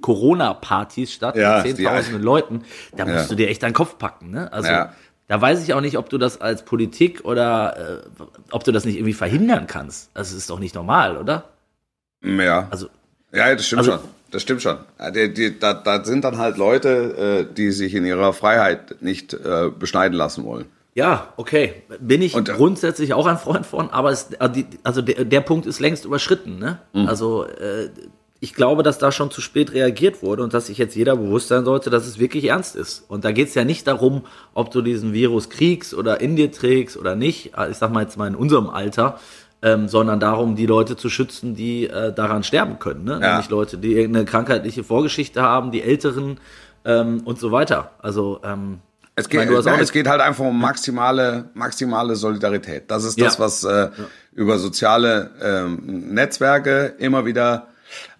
Corona-Partys 0.00 1.12
statt 1.12 1.36
Ja, 1.36 1.62
mit 1.62 1.76
zehntausenden 1.76 2.22
Leuten. 2.22 2.62
Da 2.96 3.04
musst 3.04 3.16
Ja. 3.24 3.28
du 3.28 3.34
dir 3.34 3.48
echt 3.48 3.64
einen 3.64 3.74
Kopf 3.74 3.98
packen. 3.98 4.30
Ne? 4.30 4.52
Also 4.52 4.68
Ja. 4.68 4.92
da 5.26 5.40
weiß 5.40 5.62
ich 5.62 5.74
auch 5.74 5.80
nicht, 5.80 5.98
ob 5.98 6.08
du 6.08 6.18
das 6.18 6.40
als 6.40 6.64
Politik 6.64 7.24
oder 7.24 7.76
äh, 7.76 8.22
ob 8.50 8.64
du 8.64 8.72
das 8.72 8.84
nicht 8.84 8.96
irgendwie 8.96 9.12
verhindern 9.14 9.66
kannst. 9.66 10.10
Also 10.14 10.32
es 10.36 10.42
ist 10.42 10.50
doch 10.50 10.58
nicht 10.60 10.74
normal, 10.74 11.16
oder? 11.16 11.44
Ja. 12.24 12.68
Also 12.70 12.88
Ja, 13.32 13.54
das 13.54 13.66
stimmt 13.66 13.80
Also- 13.80 13.90
schon. 13.92 14.00
Das 14.30 14.42
stimmt 14.42 14.62
schon. 14.62 14.76
Ja, 14.98 15.10
Die, 15.10 15.32
die, 15.32 15.58
da, 15.58 15.74
da 15.74 16.04
sind 16.04 16.24
dann 16.24 16.38
halt 16.38 16.56
Leute, 16.56 17.46
äh, 17.50 17.54
die 17.54 17.70
sich 17.70 17.94
in 17.94 18.04
ihrer 18.04 18.32
Freiheit 18.32 19.00
nicht 19.00 19.32
äh, 19.32 19.70
beschneiden 19.70 20.16
lassen 20.16 20.44
wollen. 20.44 20.66
Ja, 20.94 21.32
okay. 21.36 21.82
Bin 22.00 22.22
ich 22.22 22.34
Und, 22.34 22.48
äh, 22.48 22.52
grundsätzlich 22.52 23.14
auch 23.14 23.26
ein 23.26 23.38
Freund 23.38 23.64
von, 23.64 23.90
aber 23.90 24.10
es, 24.10 24.28
also 24.82 25.00
der, 25.00 25.24
der 25.24 25.40
Punkt 25.40 25.66
ist 25.66 25.80
längst 25.80 26.04
überschritten. 26.04 26.58
Ne? 26.58 26.78
Mhm. 26.92 27.06
Also 27.06 27.46
ich 28.40 28.54
glaube, 28.54 28.82
dass 28.82 28.98
da 28.98 29.10
schon 29.10 29.30
zu 29.30 29.40
spät 29.40 29.72
reagiert 29.72 30.22
wurde 30.22 30.44
und 30.44 30.54
dass 30.54 30.66
sich 30.68 30.78
jetzt 30.78 30.94
jeder 30.94 31.16
bewusst 31.16 31.48
sein 31.48 31.64
sollte, 31.64 31.90
dass 31.90 32.06
es 32.06 32.18
wirklich 32.20 32.44
ernst 32.44 32.76
ist. 32.76 33.04
Und 33.08 33.24
da 33.24 33.32
geht 33.32 33.48
es 33.48 33.54
ja 33.54 33.64
nicht 33.64 33.86
darum, 33.86 34.22
ob 34.54 34.70
du 34.70 34.80
diesen 34.80 35.12
Virus 35.12 35.50
kriegst 35.50 35.92
oder 35.92 36.20
in 36.20 36.36
dir 36.36 36.52
trägst 36.52 36.96
oder 36.96 37.16
nicht. 37.16 37.56
Äh, 37.56 37.70
Ich 37.70 37.78
sag 37.78 37.92
mal 37.92 38.02
jetzt 38.02 38.16
mal 38.16 38.28
in 38.28 38.36
unserem 38.36 38.68
Alter. 38.68 39.18
Ähm, 39.60 39.88
sondern 39.88 40.20
darum, 40.20 40.54
die 40.54 40.66
Leute 40.66 40.96
zu 40.96 41.08
schützen, 41.10 41.56
die 41.56 41.88
äh, 41.88 42.12
daran 42.12 42.44
sterben 42.44 42.78
können. 42.78 43.02
Ne? 43.04 43.18
Ja. 43.20 43.30
Nämlich 43.32 43.48
Leute, 43.50 43.76
die 43.76 43.94
irgendeine 43.94 44.24
krankheitliche 44.24 44.84
Vorgeschichte 44.84 45.42
haben, 45.42 45.72
die 45.72 45.82
Älteren 45.82 46.38
ähm, 46.84 47.22
und 47.24 47.40
so 47.40 47.50
weiter. 47.50 47.90
Also 47.98 48.40
ähm, 48.44 48.78
Es 49.16 49.28
meine, 49.32 49.46
geht, 49.48 49.58
auch 49.58 49.64
nein, 49.64 49.74
eine- 49.74 49.82
es 49.82 49.90
geht 49.90 50.06
halt 50.06 50.20
einfach 50.20 50.44
um 50.44 50.60
maximale, 50.60 51.50
maximale 51.54 52.14
Solidarität. 52.14 52.88
Das 52.88 53.02
ist 53.02 53.20
das, 53.20 53.36
Ja. 53.38 53.44
was 53.44 53.64
äh, 53.64 53.90
über 54.32 54.58
soziale 54.60 55.32
ähm, 55.42 55.80
Netzwerke 56.14 56.94
immer 56.98 57.26
wieder 57.26 57.66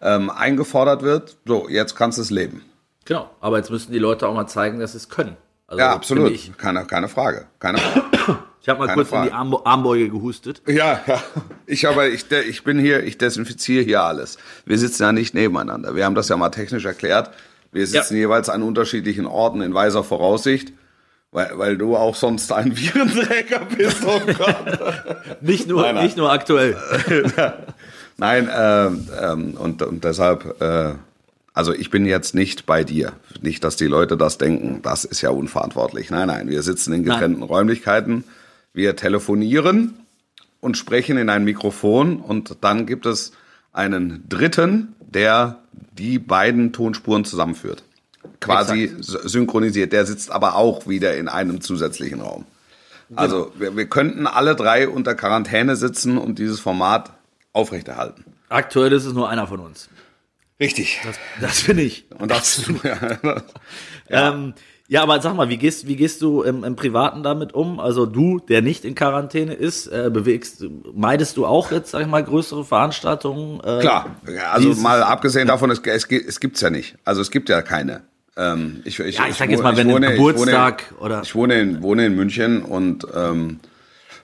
ähm, 0.03 0.31
eingefordert 0.31 1.03
wird. 1.03 1.37
So, 1.47 1.69
jetzt 1.69 1.95
kannst 1.95 2.19
du 2.19 2.23
es 2.23 2.31
leben. 2.31 2.63
Genau, 3.05 3.31
aber 3.41 3.59
jetzt 3.59 3.71
müssen 3.71 3.93
die 3.93 4.01
Leute 4.01 4.27
auch 4.27 4.35
mal 4.35 4.49
zeigen, 4.49 4.81
dass 4.81 4.91
sie 4.93 4.99
es 4.99 5.09
können. 5.09 5.37
Also, 5.69 5.79
Ja, 5.79 5.93
absolut. 5.93 6.33
Keine, 6.59 6.85
keine 6.85 7.07
Frage. 7.09 7.47
Keine 7.61 7.79
Frage. 7.79 8.07
Ich 8.61 8.69
habe 8.69 8.81
mal 8.81 8.87
Keine 8.87 8.97
kurz 8.97 9.13
in 9.13 9.23
die 9.23 9.29
Frage. 9.31 9.35
Arm 9.35 9.57
Armbeuge 9.65 10.09
gehustet. 10.11 10.63
Ja, 10.67 11.01
ja. 11.07 11.23
Ich 11.67 11.87
aber 11.89 12.09
ich, 12.09 12.31
ich 12.31 12.65
bin 12.65 12.79
hier, 12.79 13.03
ich 13.05 13.17
desinfiziere 13.19 13.85
hier 13.85 14.03
alles. 14.03 14.37
Wir 14.67 14.79
sitzen 14.79 15.03
ja 15.05 15.13
nicht 15.13 15.35
nebeneinander. 15.35 15.95
Wir 15.95 16.05
haben 16.05 16.15
das 16.15 16.29
ja 16.29 16.37
mal 16.37 16.51
technisch 16.51 16.85
erklärt. 16.85 17.31
Wir 17.73 17.87
sitzen 17.87 18.15
Ja. 18.15 18.21
jeweils 18.21 18.49
an 18.49 18.63
unterschiedlichen 18.63 19.27
Orten 19.27 19.61
in 19.61 19.75
weiser 19.75 20.03
Voraussicht, 20.05 20.73
weil, 21.33 21.51
weil 21.59 21.77
du 21.79 21.97
auch 21.97 22.15
sonst 22.15 22.51
ein 22.53 22.77
Virenträger 22.77 23.61
bist. 23.77 24.03
Oh 24.07 24.21
Gott. 24.27 24.57
Nicht 25.41 25.69
nur, 25.69 25.83
Nein, 25.83 25.95
nein. 25.95 26.05
nicht 26.05 26.17
nur 26.17 26.33
aktuell. 26.33 26.77
Nein, 28.17 28.49
ähm, 28.53 29.09
ähm, 29.23 29.55
und, 29.59 29.83
und 29.83 30.03
deshalb, 30.05 30.61
äh, 30.61 30.95
also 31.55 31.73
ich 31.73 31.91
bin 31.91 32.05
jetzt 32.07 32.35
nicht 32.35 32.67
bei 32.67 32.83
dir. 32.85 33.13
Nicht, 33.43 33.63
dass 33.63 33.77
die 33.77 33.87
Leute 33.87 34.17
das 34.17 34.39
denken, 34.39 34.81
das 34.83 35.05
ist 35.05 35.21
ja 35.21 35.31
unverantwortlich. 35.31 36.11
Nein, 36.11 36.27
nein, 36.27 36.49
wir 36.49 36.63
sitzen 36.63 36.93
in 36.93 37.05
getrennten 37.05 37.43
Räumlichkeiten, 37.45 38.25
wir 38.79 38.97
telefonieren 38.97 39.95
und 40.61 40.79
sprechen 40.79 41.19
in 41.19 41.29
ein 41.29 41.45
Mikrofon 41.45 42.21
und 42.21 42.57
dann 42.63 42.87
gibt 42.87 43.05
es 43.05 43.33
einen 43.75 44.25
Dritten, 44.29 44.95
der 45.01 45.59
die 45.93 46.19
beiden 46.19 46.73
Tonspuren 46.73 47.25
zusammenführt. 47.27 47.83
Quasi 48.41 48.91
sy- 49.01 49.29
synchronisiert. 49.29 49.93
Der 49.93 50.07
sitzt 50.07 50.31
aber 50.31 50.55
auch 50.57 50.87
wieder 50.89 51.17
in 51.17 51.29
einem 51.29 51.61
zusätzlichen 51.61 52.21
Raum. 52.21 52.47
Also 53.15 53.53
wir, 53.59 53.77
wir 53.77 53.87
könnten 53.87 54.27
alle 54.27 54.55
drei 54.57 54.89
unter 54.89 55.15
Quarantäne 55.15 55.77
sitzen 55.77 56.19
und 56.19 56.39
dieses 56.39 56.61
Format 56.61 57.13
aufrechterhalten. 57.53 58.25
Aktuell 58.49 58.93
ist 58.93 59.05
es 59.07 59.13
nur 59.15 59.29
einer 59.29 59.47
von 59.47 59.61
uns. 59.61 59.89
Richtig. 60.61 61.01
Das 61.41 61.63
bin 61.63 61.79
ich. 61.79 62.07
und 62.19 62.31
das, 62.31 62.65
ja, 62.83 63.19
Ja. 64.11 64.33
Ähm, 64.35 64.55
ja, 64.89 65.03
aber 65.03 65.21
sag 65.21 65.37
mal, 65.37 65.49
wie 65.51 65.59
gehst, 65.59 65.87
wie 65.87 65.97
gehst 65.97 66.23
du 66.23 66.43
im, 66.43 66.65
im 66.65 66.75
Privaten 66.75 67.23
damit 67.23 67.53
um? 67.55 67.79
Also 67.79 68.07
du, 68.07 68.39
der 68.41 68.63
nicht 68.63 68.85
in 68.87 68.95
Quarantäne 68.95 69.53
ist, 69.55 69.87
äh, 69.87 70.11
bewegst, 70.13 70.65
meidest 70.95 71.37
du 71.37 71.45
auch 71.47 71.71
jetzt, 71.71 71.91
sag 71.91 72.01
ich 72.01 72.07
mal, 72.07 72.25
größere 72.25 72.65
Veranstaltungen? 72.65 73.61
Äh, 73.61 73.81
klar. 73.81 74.17
Ja, 74.35 74.53
Also 74.53 74.73
mal 74.81 75.03
abgesehen 75.03 75.47
davon, 75.49 75.71
es, 75.71 75.81
es, 75.85 76.07
es 76.11 76.41
gibt's 76.41 76.61
ja 76.63 76.71
nicht. 76.71 76.97
Also 77.05 77.21
es 77.21 77.31
gibt 77.31 77.49
ja 77.49 77.61
keine. 77.63 78.03
Ähm, 78.37 78.81
ich, 78.85 78.99
ich, 79.01 79.19
Ja, 79.19 79.27
ich 79.29 79.35
sag 79.37 79.51
jetzt 79.51 79.63
mal, 79.63 79.77
wenn 79.77 79.89
wohne- 79.91 80.13
Geburtstag 80.13 80.85
ich 80.91 80.97
wohne, 80.97 81.01
oder- 81.05 81.23
Ich 81.23 81.35
wohne 81.35 81.61
in, 81.61 81.83
wohne 81.83 82.07
in 82.07 82.17
München 82.17 82.63
und 82.63 83.07
ähm, 83.15 83.61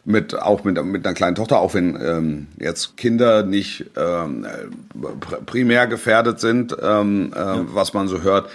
mit 0.06 0.38
auch 0.38 0.64
mit, 0.64 0.82
mit 0.84 1.06
einer 1.06 1.14
kleinen 1.14 1.34
Tochter, 1.34 1.58
auch 1.60 1.72
wenn 1.74 1.98
ähm, 2.00 2.46
jetzt 2.60 2.96
Kinder 2.98 3.42
nicht 3.42 3.86
ähm, 3.96 4.44
äh, 4.44 4.98
pr- 4.98 5.42
primär 5.46 5.86
gefährdet 5.86 6.40
sind, 6.40 6.76
ähm, 6.82 7.32
äh, 7.34 7.38
was 7.74 7.94
man 7.94 8.06
so 8.06 8.20
hört. 8.22 8.50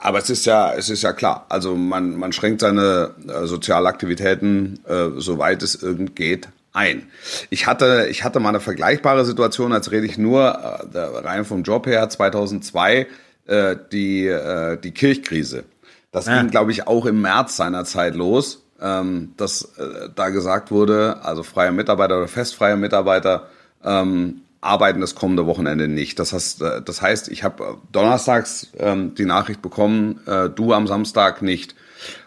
Aber 0.00 0.18
es 0.18 0.30
ist 0.30 0.46
ja, 0.46 0.72
es 0.74 0.90
ist 0.90 1.02
ja 1.02 1.12
klar. 1.12 1.46
Also 1.48 1.74
man, 1.74 2.16
man 2.16 2.32
schränkt 2.32 2.60
seine 2.60 3.10
äh, 3.26 3.46
Sozialaktivitäten, 3.46 4.80
äh, 4.86 5.08
soweit 5.20 5.62
es 5.62 5.82
irgend 5.82 6.14
geht, 6.16 6.48
ein. 6.72 7.08
Ich 7.50 7.66
hatte, 7.66 8.06
ich 8.10 8.22
hatte 8.24 8.38
mal 8.40 8.50
eine 8.50 8.60
vergleichbare 8.60 9.24
Situation, 9.24 9.72
als 9.72 9.90
rede 9.90 10.06
ich 10.06 10.18
nur 10.18 10.42
äh, 10.42 10.98
rein 10.98 11.44
vom 11.44 11.62
Job 11.62 11.86
her 11.86 12.08
2002 12.08 13.06
äh, 13.46 13.76
die 13.90 14.26
äh, 14.26 14.76
die 14.78 14.92
Kirchkrise. 14.92 15.64
Das 16.12 16.26
Ja. 16.26 16.40
ging, 16.40 16.50
glaube 16.50 16.70
ich, 16.70 16.86
auch 16.86 17.06
im 17.06 17.20
März 17.20 17.56
seiner 17.56 17.84
Zeit 17.84 18.14
los, 18.14 18.62
ähm, 18.80 19.32
dass 19.36 19.62
äh, 19.78 20.08
da 20.14 20.28
gesagt 20.28 20.70
wurde, 20.70 21.18
also 21.22 21.42
freie 21.42 21.72
Mitarbeiter 21.72 22.18
oder 22.18 22.28
festfreie 22.28 22.76
Mitarbeiter 22.76 23.48
ähm, 23.84 24.42
arbeiten 24.60 25.00
das 25.00 25.14
kommende 25.14 25.46
Wochenende 25.46 25.88
nicht. 25.88 26.18
Das 26.18 26.32
heißt, 26.32 26.62
äh, 26.62 26.82
das 26.82 27.02
heißt 27.02 27.28
ich 27.28 27.44
habe 27.44 27.64
äh, 27.64 27.66
donnerstags 27.92 28.68
ähm, 28.78 29.14
die 29.14 29.24
Nachricht 29.24 29.62
bekommen, 29.62 30.20
äh, 30.26 30.48
du 30.48 30.72
am 30.72 30.86
Samstag 30.86 31.42
nicht. 31.42 31.74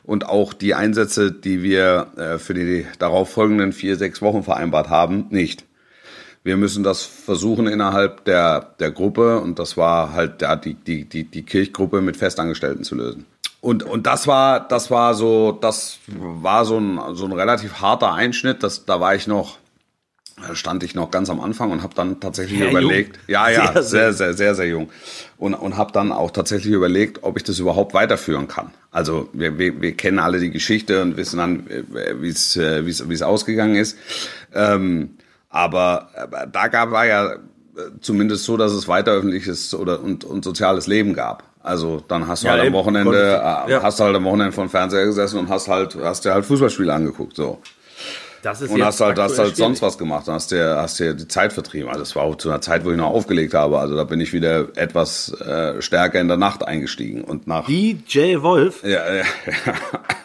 Und 0.04 0.26
auch 0.28 0.54
die 0.54 0.74
Einsätze, 0.74 1.32
die 1.32 1.64
wir 1.64 2.08
äh, 2.18 2.38
für 2.38 2.54
die 2.54 2.86
darauf 3.00 3.32
folgenden 3.32 3.72
vier, 3.72 3.96
sechs 3.96 4.22
Wochen 4.22 4.44
vereinbart 4.44 4.90
haben, 4.90 5.28
nicht. 5.30 5.66
Wir 6.44 6.58
müssen 6.58 6.84
das 6.84 7.04
versuchen 7.04 7.68
innerhalb 7.68 8.26
der, 8.26 8.74
der 8.80 8.92
Gruppe 8.92 9.40
und 9.40 9.60
das 9.60 9.78
war 9.78 10.14
halt 10.14 10.42
ja, 10.42 10.56
die, 10.56 10.74
die, 10.74 11.06
die, 11.06 11.24
die 11.24 11.44
Kirchgruppe 11.44 12.02
mit 12.02 12.18
Festangestellten 12.18 12.84
zu 12.84 12.96
lösen. 12.96 13.26
Und, 13.62 13.84
und 13.84 14.08
das 14.08 14.26
war, 14.26 14.68
das 14.68 14.90
war 14.90 15.14
so, 15.14 15.52
das 15.52 16.00
war 16.08 16.66
so 16.66 16.80
ein, 16.80 17.00
so 17.14 17.26
ein 17.26 17.32
relativ 17.32 17.80
harter 17.80 18.12
Einschnitt. 18.12 18.64
Das, 18.64 18.86
da 18.86 19.00
war 19.00 19.14
ich 19.14 19.28
noch, 19.28 19.60
stand 20.54 20.84
ich 20.84 20.96
noch 20.96 21.12
ganz 21.12 21.30
am 21.30 21.40
Anfang 21.40 21.72
und 21.72 21.84
habe 21.84 21.94
dann 21.96 22.20
tatsächlich 22.20 22.60
Sehr 22.60 22.70
überlegt, 22.70 23.18
jung. 23.18 23.26
ja, 23.28 23.50
ja, 23.50 23.72
Sehr, 23.74 23.84
sehr, 23.84 24.14
sehr, 24.14 24.34
sehr, 24.34 24.56
sehr 24.56 24.68
jung. 24.68 24.90
Und, 25.38 25.54
und 25.54 25.78
habe 25.78 25.92
dann 25.92 26.12
auch 26.12 26.32
tatsächlich 26.32 26.74
überlegt, 26.74 27.24
ob 27.24 27.38
ich 27.38 27.44
das 27.44 27.60
überhaupt 27.60 27.94
weiterführen 27.94 28.48
kann. 28.48 28.72
Also 28.92 29.30
wir, 29.34 29.58
wir, 29.58 29.82
wir 29.82 29.94
kennen 29.96 30.20
alle 30.20 30.40
die 30.40 30.52
Geschichte 30.52 31.02
und 31.02 31.18
wissen 31.18 31.38
dann, 31.38 31.68
äh, 31.70 31.84
wie 32.22 32.30
es 32.30 32.56
äh, 32.58 32.86
wie 32.86 32.90
es 32.92 33.08
wie 33.10 33.24
ausgegangen 33.24 33.76
ist. 33.76 33.98
Ähm, 34.54 35.12
aber, 35.50 36.10
da 36.52 36.68
gab 36.68 36.92
war 36.92 37.06
ja 37.06 37.34
äh, 37.34 37.38
zumindest 38.02 38.46
so, 38.46 38.58
dass 38.58 38.72
es 38.72 38.88
weiter 38.88 39.12
öffentliches 39.14 39.74
oder 39.74 40.02
und, 40.02 40.24
und 40.24 40.44
soziales 40.44 40.88
Leben 40.88 41.14
gab. 41.14 41.44
Also 41.64 42.04
dann 42.08 42.28
hast 42.28 42.44
du 42.44 42.48
Ja, 42.48 42.54
halt 42.54 42.64
am. 42.68 42.74
Wochenende, 42.74 43.34
ja. 43.70 43.82
hast 43.84 44.00
du 44.00 44.04
halt 44.04 44.16
am 44.16 44.24
Wochenende 44.24 44.52
vor 44.52 44.66
dem 44.66 44.70
Fernseher 44.70 45.06
gesessen 45.06 45.40
und 45.40 45.50
hast 45.50 45.68
halt, 45.68 45.96
hast 46.02 46.26
dir 46.26 46.34
halt 46.34 46.46
Fußballspiele 46.46 46.92
angeguckt. 46.94 47.36
So. 47.36 47.60
Das 48.42 48.62
ist 48.62 48.72
Und 48.72 48.84
hast 48.84 49.00
halt, 49.02 49.20
hast 49.20 49.38
halt 49.38 49.56
sonst 49.56 49.82
was 49.82 49.98
gemacht, 49.98 50.28
dann 50.28 50.36
hast 50.36 50.52
dir, 50.52 50.78
hast 50.78 51.00
dir 51.00 51.14
die 51.14 51.28
Zeit 51.28 51.54
vertrieben. 51.54 51.90
Also 51.90 52.00
das 52.00 52.16
war 52.16 52.24
auch 52.24 52.36
zu 52.36 52.50
einer 52.50 52.62
Zeit, 52.62 52.84
wo 52.86 52.92
ich 52.92 52.98
noch 52.98 53.12
aufgelegt 53.12 53.54
habe. 53.54 53.80
Also 53.80 53.96
da 53.96 54.04
bin 54.04 54.20
ich 54.20 54.34
wieder 54.34 54.70
etwas 54.76 55.32
äh, 55.42 55.82
stärker 55.82 56.20
in 56.20 56.28
der 56.28 56.38
Nacht 56.38 56.64
eingestiegen 56.68 57.24
und 57.24 57.48
nach. 57.48 57.68
DJ 57.68 58.42
Wolf. 58.42 58.84
Ja, 58.84 59.02
ja, 59.14 59.24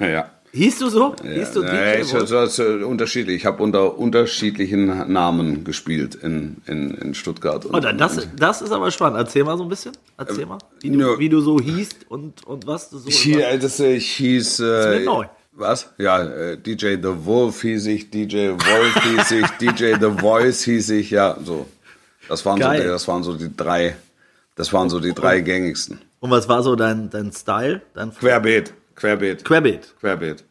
ja. 0.06 0.30
Hieß 0.52 0.78
du 0.78 0.88
so? 0.88 1.14
Ja, 1.22 1.30
Hieß 1.32 1.52
du 1.52 1.60
DJ 1.60 2.00
ich, 2.00 2.12
Wolf? 2.14 2.30
das 2.30 2.58
ist 2.58 2.58
äh, 2.60 2.82
unterschiedlich. 2.84 3.36
Ich 3.36 3.44
habe 3.46 3.62
unter 3.62 3.98
unterschiedlichen 3.98 5.12
Namen 5.12 5.64
gespielt 5.64 6.14
in, 6.14 6.56
in, 6.64 6.92
in 6.94 7.14
Stuttgart. 7.14 7.66
Und, 7.66 7.74
Oh, 7.74 7.80
dann 7.80 7.98
das, 7.98 8.16
und, 8.16 8.28
das 8.38 8.62
ist 8.62 8.72
aber 8.72 8.90
spannend. 8.90 9.18
Erzähl 9.18 9.44
mal 9.44 9.58
so 9.58 9.64
ein 9.64 9.68
bisschen. 9.68 9.92
Erzähl 10.16 10.46
mal, 10.46 10.56
wie 10.80 10.90
du, 10.90 10.98
ja. 11.00 11.18
wie 11.18 11.28
du 11.28 11.40
so 11.40 11.60
hießt 11.60 12.06
und, 12.08 12.46
und 12.46 12.66
was 12.66 12.88
du 12.88 12.96
so. 12.96 13.08
ich, 13.08 13.36
das, 13.60 13.80
äh, 13.80 13.96
ich 13.96 14.10
hieß. 14.12 14.60
mir 14.60 14.92
Äh, 14.94 15.04
neu. 15.04 15.26
Was? 15.56 15.90
Ja, 15.98 16.22
äh, 16.22 16.58
DJ 16.58 16.96
The 17.02 17.24
Wolf 17.24 17.62
hieß 17.62 17.86
ich, 17.86 18.10
DJ 18.10 18.50
Wolf 18.50 19.02
hieß 19.02 19.30
ich, 19.32 19.46
DJ 19.60 19.94
The 19.98 20.10
Voice 20.20 20.62
hieß 20.64 20.90
ich, 20.90 21.10
ja, 21.10 21.36
so. 21.42 21.66
Das 22.28 22.44
waren, 22.44 22.60
so 22.60 22.70
die, 22.72 22.78
das 22.84 23.08
waren 23.08 23.22
so 23.22 23.34
die 23.34 23.56
drei, 23.56 23.96
das 24.56 24.72
waren 24.72 24.90
so 24.90 25.00
die 25.00 25.12
drei 25.14 25.40
gängigsten. 25.40 26.00
Und 26.20 26.30
was 26.30 26.48
war 26.48 26.62
so 26.62 26.74
dein, 26.76 27.08
dein 27.08 27.32
Style? 27.32 27.80
Dein 27.94 28.12
Querbeet, 28.12 28.74
Querbeet, 28.96 29.44
Querbeet. 29.44 29.94
Querbeet. 30.00 30.44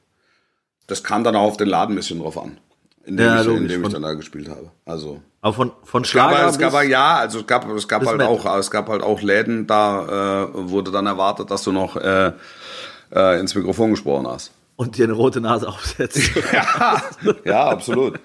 Das 0.87 1.03
kam 1.03 1.23
dann 1.23 1.35
auch 1.35 1.43
auf 1.43 1.57
den 1.57 1.67
Laden 1.67 1.93
ein 1.93 1.97
bisschen 1.97 2.19
drauf 2.19 2.37
an, 2.41 2.57
in 3.05 3.17
dem, 3.17 3.25
Ja, 3.25 3.41
ich, 3.41 3.47
in 3.47 3.67
dem 3.67 3.71
ich 3.71 3.81
Von- 3.81 3.91
dann 3.93 4.01
da 4.03 4.13
gespielt 4.13 4.49
habe. 4.49 4.71
Also 4.85 5.21
Aber 5.41 5.53
von, 5.53 5.71
von 5.83 6.03
Es 6.03 6.11
gab, 6.13 6.31
Schlager 6.31 6.49
es 6.49 6.57
gab 6.57 6.83
ja, 6.85 7.15
also 7.17 7.39
es 7.39 7.47
gab, 7.47 7.69
es 7.69 7.87
gab 7.87 8.05
halt 8.05 8.17
Metal. 8.17 8.33
auch, 8.33 8.57
es 8.57 8.71
gab 8.71 8.89
halt 8.89 9.03
auch 9.03 9.21
Läden, 9.21 9.67
da 9.67 10.45
äh, 10.45 10.49
wurde 10.53 10.91
dann 10.91 11.05
erwartet, 11.05 11.51
dass 11.51 11.63
du 11.63 11.71
noch 11.71 11.95
äh, 11.97 12.31
äh, 13.13 13.39
ins 13.39 13.53
Mikrofon 13.53 13.91
gesprochen 13.91 14.27
hast. 14.27 14.51
Und 14.75 14.97
dir 14.97 15.05
eine 15.05 15.13
rote 15.13 15.41
Nase 15.41 15.67
aufsetzt. 15.67 16.19
Ja, 16.53 17.01
ja, 17.43 17.65
absolut. 17.67 18.19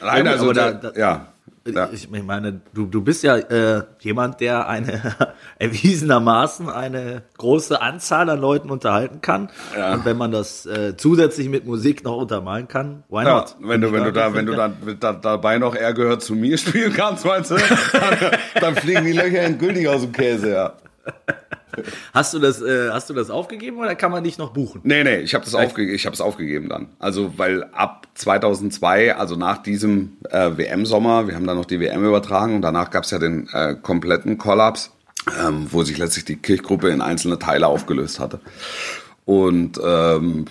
Nein, 0.00 0.26
Ja, 0.26 0.32
also 0.32 0.52
da, 0.52 0.72
da- 0.72 0.90
da- 0.90 0.98
ja. 0.98 1.26
ja. 1.66 1.88
Ich 1.92 2.08
meine, 2.10 2.60
du, 2.72 2.86
du 2.86 3.02
bist 3.02 3.22
ja 3.24 3.36
äh, 3.36 3.82
jemand, 4.00 4.40
der 4.40 4.68
eine 4.68 5.14
erwiesenermaßen 5.58 6.68
eine 6.70 7.22
große 7.36 7.80
Anzahl 7.82 8.30
an 8.30 8.40
Leuten 8.40 8.70
unterhalten 8.70 9.20
kann. 9.20 9.50
Ja. 9.76 9.92
Und 9.94 10.04
wenn 10.04 10.16
man 10.16 10.30
das 10.30 10.64
äh, 10.66 10.96
zusätzlich 10.96 11.48
mit 11.48 11.66
Musik 11.66 12.04
noch 12.04 12.16
untermalen 12.16 12.68
kann, 12.68 13.02
why 13.08 13.24
Ja, 13.24 13.38
not? 13.40 13.56
wenn 13.60 13.80
du, 13.80 13.92
wenn 13.92 14.04
du 14.04 14.12
da, 14.12 14.32
wenn 14.34 14.46
du 14.46 14.54
dann 14.54 14.76
mit 14.84 15.02
da, 15.02 15.12
dabei 15.12 15.58
noch 15.58 15.74
er 15.74 15.92
gehört 15.92 16.22
zu 16.22 16.34
mir 16.34 16.56
spielen 16.58 16.92
kannst, 16.92 17.24
meinst 17.26 17.50
du, 17.50 17.56
dann, 17.92 18.16
dann 18.60 18.74
fliegen 18.76 19.04
die 19.04 19.12
Löcher 19.12 19.40
endgültig 19.40 19.88
aus 19.88 20.02
dem 20.02 20.12
Käse, 20.12 20.50
ja. 20.52 20.72
Hast 22.14 22.34
du 22.34 22.38
das, 22.38 22.60
äh, 22.62 22.90
hast 22.90 23.10
du 23.10 23.14
das 23.14 23.30
aufgegeben 23.30 23.78
oder 23.78 23.94
kann 23.94 24.10
man 24.10 24.24
dich 24.24 24.38
noch 24.38 24.52
buchen? 24.52 24.80
Nee, 24.84 25.04
nee, 25.04 25.18
ich 25.18 25.34
habe 25.34 25.44
das 25.44 25.54
aufge 25.54 25.84
ich 25.90 26.06
hab's 26.06 26.20
aufgegeben 26.20 26.68
dann. 26.68 26.88
Also, 26.98 27.34
weil 27.36 27.64
ab 27.72 28.06
2002, 28.14 29.16
also 29.16 29.36
nach 29.36 29.62
diesem 29.62 30.16
äh, 30.30 30.56
WM-Sommer, 30.56 31.28
wir 31.28 31.34
haben 31.34 31.46
dann 31.46 31.56
noch 31.56 31.64
die 31.64 31.80
WM 31.80 32.04
übertragen 32.04 32.54
und 32.56 32.62
danach 32.62 32.90
gab's 32.90 33.10
ja 33.10 33.18
den 33.18 33.48
äh, 33.52 33.74
kompletten 33.80 34.38
Kollaps, 34.38 34.92
ähm, 35.40 35.66
wo 35.70 35.82
sich 35.84 35.98
letztlich 35.98 36.24
die 36.24 36.36
Kirchgruppe 36.36 36.88
in 36.88 37.00
einzelne 37.00 37.38
Teile 37.38 37.66
aufgelöst 37.66 38.20
hatte. 38.20 38.40
Und 39.28 39.78
ähm, 39.84 40.46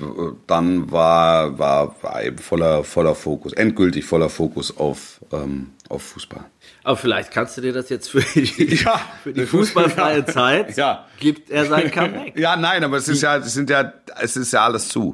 dann 0.45 0.91
war, 0.91 1.57
war, 1.57 1.95
war 2.03 2.23
eben 2.23 2.37
voller, 2.37 2.83
voller 2.83 3.15
Fokus, 3.15 3.53
endgültig 3.53 4.05
voller 4.05 4.29
Fokus 4.29 4.77
auf, 4.77 5.19
ähm, 5.31 5.71
auf 5.89 6.03
Fußball. 6.03 6.45
Aber 6.88 6.95
vielleicht 6.95 7.32
kannst 7.32 7.58
du 7.58 7.62
dir 7.62 7.73
das 7.73 7.89
jetzt 7.89 8.10
für 8.10 8.21
die, 8.21 8.76
Ja. 8.86 9.02
für 9.21 9.34
die 9.34 9.45
fußballfreie 9.45 10.19
Ja. 10.26 10.26
Zeit, 10.26 10.78
Ja. 10.78 11.06
gibt 11.19 11.50
er 11.50 11.65
sein 11.65 11.91
Comeback. 11.91 12.39
Ja, 12.39 12.56
nein, 12.56 12.82
aber 12.82 12.95
es 12.95 13.10
ist 13.10 13.21
ja, 13.21 13.36
es 13.36 13.54
sind 13.54 13.69
ja, 13.69 13.91
es 14.21 14.38
ist 14.38 14.54
ja 14.54 14.63
alles 14.63 14.88
zu. 14.88 15.13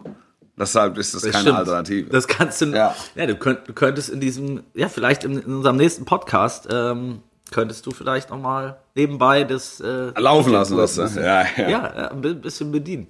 Deshalb 0.56 1.00
ist 1.00 1.16
das, 1.16 1.24
Das 1.24 1.32
keine 1.32 1.42
stimmt. 1.46 1.58
Alternative. 1.58 2.10
Das 2.12 2.28
kannst 2.28 2.62
du, 2.62 2.66
Ja. 2.68 2.96
ja, 3.16 3.26
du, 3.26 3.36
könnt, 3.36 3.68
du 3.68 3.74
könntest 3.74 4.10
in 4.10 4.20
diesem, 4.20 4.62
ja, 4.76 4.88
vielleicht 4.88 5.24
in, 5.24 5.40
in 5.40 5.52
unserem 5.56 5.78
nächsten 5.78 6.06
Podcast, 6.06 6.68
ähm, 6.72 7.24
könntest 7.50 7.88
du 7.88 7.92
vielleicht 7.92 8.30
noch 8.30 8.40
mal 8.40 8.78
nebenbei 8.94 9.44
das 9.44 9.80
äh, 9.80 10.12
Laufen 10.16 10.54
lassen, 10.54 10.78
das. 10.78 10.96
ne? 10.96 11.10
Ja, 11.16 11.42
ja. 11.58 11.70
ja, 11.70 11.70
ja, 11.70 12.12
ein 12.12 12.22
bi- 12.22 12.36
bisschen 12.36 12.72
bedienen. 12.72 13.08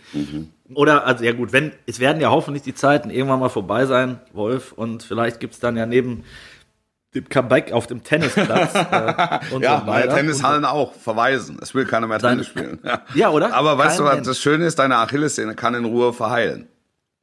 Oder, 0.73 1.05
also 1.05 1.25
ja 1.25 1.33
gut, 1.33 1.51
wenn, 1.51 1.73
es 1.85 1.99
werden 1.99 2.21
ja 2.21 2.31
hoffentlich 2.31 2.63
die 2.63 2.73
Zeiten 2.73 3.09
irgendwann 3.09 3.41
mal 3.41 3.49
vorbei 3.49 3.85
sein, 3.87 4.21
Wolf, 4.31 4.71
und 4.71 5.03
vielleicht 5.03 5.41
gibt's 5.41 5.59
dann 5.59 5.75
ja 5.75 5.85
neben 5.85 6.23
dem 7.15 7.29
Comeback 7.29 7.71
auf 7.71 7.87
dem 7.87 8.03
Tennisplatz 8.03 8.73
äh, 8.91 9.53
und 9.53 9.61
Ja, 9.61 9.81
so 9.81 9.87
weiter. 9.87 10.15
Tennishallen 10.15 10.65
auch 10.65 10.93
verweisen. 10.93 11.57
Es 11.61 11.73
will 11.75 11.85
keiner 11.85 12.07
mehr 12.07 12.19
Tennis 12.19 12.47
spielen. 12.47 12.79
Ja, 12.83 13.01
Ja, 13.13 13.29
oder? 13.29 13.53
Aber 13.53 13.77
weißt 13.77 13.99
du, 13.99 14.03
Kein 14.03 14.09
was 14.09 14.15
Mensch. 14.15 14.27
das 14.27 14.39
Schöne 14.39 14.65
ist, 14.65 14.79
deine 14.79 14.97
Achillessehne 14.97 15.55
kann 15.55 15.75
in 15.75 15.85
Ruhe 15.85 16.13
verheilen. 16.13 16.67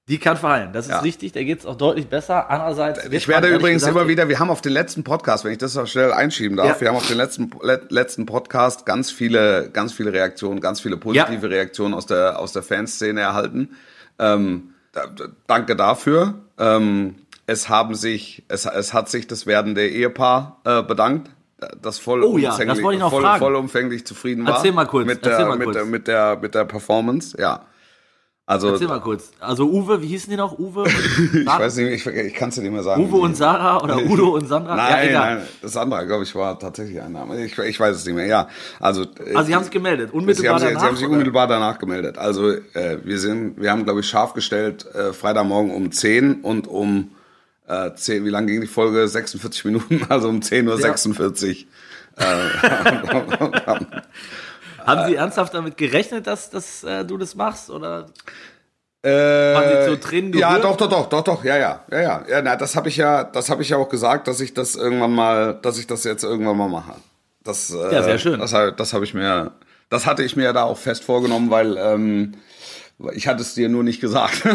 Die 0.08 0.18
kann 0.18 0.36
verheilen, 0.36 0.72
das 0.72 0.86
ist 0.86 0.90
Ja. 0.90 0.98
richtig, 1.00 1.32
da 1.32 1.42
geht's 1.44 1.64
auch 1.64 1.76
deutlich 1.76 2.08
besser. 2.08 2.50
Andererseits, 2.50 3.04
Ich 3.10 3.28
werde 3.28 3.46
übrigens 3.46 3.82
gesagt- 3.82 3.96
immer 3.96 4.08
wieder, 4.08 4.28
wir 4.28 4.40
haben 4.40 4.50
auf 4.50 4.60
den 4.60 4.72
letzten 4.72 5.04
Podcast, 5.04 5.44
wenn 5.44 5.52
ich 5.52 5.58
das 5.58 5.76
noch 5.76 5.86
schnell 5.86 6.12
einschieben 6.12 6.56
darf, 6.56 6.66
Ja. 6.66 6.80
wir 6.80 6.88
haben 6.88 6.96
auf 6.96 7.06
den 7.06 7.16
letzten, 7.16 7.50
le- 7.62 7.82
letzten 7.90 8.26
Podcast 8.26 8.86
ganz 8.86 9.12
viele, 9.12 9.70
ganz 9.72 9.92
viele 9.92 10.12
Reaktionen, 10.12 10.60
ganz 10.60 10.80
viele 10.80 10.96
positive 10.96 11.48
Reaktionen 11.48 11.94
aus 11.94 12.06
der, 12.06 12.40
aus 12.40 12.52
der 12.52 12.62
Fanszene 12.64 13.20
erhalten. 13.20 13.70
Ähm, 14.18 14.70
da, 14.92 15.06
da, 15.06 15.26
danke 15.46 15.76
dafür. 15.76 16.34
Ähm, 16.58 17.14
es 17.50 17.68
haben 17.68 17.96
sich, 17.96 18.44
es, 18.46 18.64
es 18.64 18.94
hat 18.94 19.08
sich 19.08 19.26
das 19.26 19.44
werdende 19.44 19.88
Ehepaar 19.88 20.60
äh, 20.64 20.82
bedankt, 20.84 21.30
das 21.82 21.98
voll 21.98 22.22
Oh 22.22 22.38
ja, 22.38 22.56
das 22.56 22.80
wollte 22.80 22.94
ich 22.94 23.00
noch 23.00 23.10
voll, 23.10 23.22
fragen. 23.22 23.40
vollumfänglich 23.40 24.06
zufrieden 24.06 24.46
war. 24.46 24.54
Erzähl 24.54 24.72
mal 24.72 24.86
kurz, 24.86 25.06
Mit 25.06 25.18
erzähl 25.26 25.38
der, 25.38 25.46
mal 25.48 25.56
mit, 25.58 25.64
kurz. 25.66 25.76
Der, 25.76 25.84
mit 25.84 26.06
der, 26.06 26.38
mit 26.40 26.54
der 26.54 26.64
Performance, 26.64 27.36
ja. 27.40 27.66
Also, 28.46 28.68
Erzähl 28.68 28.88
mal 28.88 29.00
kurz. 29.00 29.30
Also 29.40 29.68
Uwe, 29.68 30.00
wie 30.02 30.06
hießen 30.08 30.30
die 30.30 30.36
noch? 30.36 30.58
Uwe? 30.58 30.84
ich 31.34 31.46
weiß 31.46 31.76
nicht, 31.76 32.06
ich, 32.06 32.06
ich 32.06 32.34
kann 32.34 32.48
es 32.48 32.54
dir 32.56 32.62
nicht 32.62 32.72
mehr 32.72 32.82
sagen. 32.82 33.04
Uwe 33.04 33.16
und 33.18 33.36
Sarah 33.36 33.80
oder 33.82 33.98
Udo 33.98 34.30
und 34.34 34.46
Sandra? 34.48 34.76
ja, 34.76 34.90
Nein, 34.96 35.08
egal. 35.08 35.34
nein, 35.36 35.46
das 35.62 35.76
andere, 35.76 36.06
glaube 36.06 36.22
ich, 36.24 36.34
war 36.34 36.58
tatsächlich 36.58 37.00
ein 37.00 37.12
Name. 37.12 37.44
Ich, 37.44 37.56
ich 37.58 37.78
weiß 37.78 37.94
es 37.96 38.04
nicht 38.06 38.14
mehr. 38.14 38.26
Ja, 38.26 38.48
also. 38.80 39.02
äh, 39.02 39.34
Also 39.34 39.46
sie 39.48 39.54
haben 39.54 39.62
es 39.62 39.70
gemeldet, 39.70 40.10
Sie 40.12 40.16
unmittelbar 40.16 40.52
haben, 40.54 40.60
sich, 40.60 40.68
danach. 40.68 40.80
sie 40.82 40.86
haben 40.88 40.96
sich 40.96 41.06
unmittelbar 41.08 41.46
danach 41.46 41.78
gemeldet. 41.78 42.16
Also 42.16 42.50
äh, 42.50 42.98
wir 43.04 43.18
sind, 43.18 43.60
wir 43.60 43.70
haben, 43.70 43.84
glaube 43.84 44.00
ich, 44.00 44.08
scharf 44.08 44.32
gestellt, 44.34 44.86
äh, 44.94 45.12
Freitagmorgen 45.12 45.72
um 45.72 45.92
10 45.92 46.40
und 46.40 46.66
um 46.66 47.10
äh, 47.70 47.94
10, 47.94 48.24
wie 48.24 48.30
lange 48.30 48.48
ging 48.48 48.60
die 48.60 48.66
Folge? 48.66 49.06
46 49.06 49.64
Minuten, 49.64 50.04
also 50.08 50.28
um 50.28 50.40
10.46 50.40 51.64
Uhr. 51.64 51.70
Haben 54.86 55.08
sie 55.08 55.14
ernsthaft 55.14 55.54
damit 55.54 55.76
gerechnet, 55.76 56.26
dass, 56.26 56.50
dass 56.50 56.84
äh, 56.84 57.04
du 57.04 57.16
das 57.16 57.34
machst? 57.34 57.70
Oder? 57.70 58.06
Äh, 59.02 59.10
Waren 59.10 59.84
Sie 59.84 59.90
zu 59.90 60.00
Tränen 60.00 60.32
ja, 60.34 60.58
doch, 60.58 60.76
doch, 60.76 60.88
doch, 60.88 61.08
doch, 61.08 61.22
doch, 61.22 61.44
ja, 61.44 61.56
ja, 61.56 61.84
ja, 61.90 62.00
ja. 62.00 62.24
ja 62.28 62.42
na, 62.42 62.56
das 62.56 62.76
habe 62.76 62.88
ich 62.88 62.98
ja, 62.98 63.24
das 63.24 63.48
habe 63.48 63.62
ich 63.62 63.70
ja 63.70 63.78
auch 63.78 63.88
gesagt, 63.88 64.28
dass 64.28 64.40
ich 64.40 64.52
das 64.52 64.76
irgendwann 64.76 65.14
mal, 65.14 65.58
dass 65.62 65.78
ich 65.78 65.86
das 65.86 66.04
jetzt 66.04 66.22
irgendwann 66.22 66.58
mal 66.58 66.68
mache. 66.68 66.94
Das, 67.42 67.70
äh, 67.70 67.94
Ja, 67.94 68.02
sehr 68.02 68.18
schön. 68.18 68.38
Das, 68.38 68.50
das 68.50 68.92
habe 68.92 69.04
ich 69.04 69.14
mir, 69.14 69.52
das 69.88 70.06
hatte 70.06 70.22
ich 70.22 70.36
mir 70.36 70.44
ja 70.44 70.52
da 70.52 70.64
auch 70.64 70.76
fest 70.76 71.04
vorgenommen, 71.04 71.50
weil 71.50 71.78
ähm, 71.78 72.34
ich 73.14 73.26
hatte 73.28 73.42
es 73.42 73.54
dir 73.54 73.68
nur 73.68 73.82
nicht 73.84 74.00
gesagt. 74.00 74.42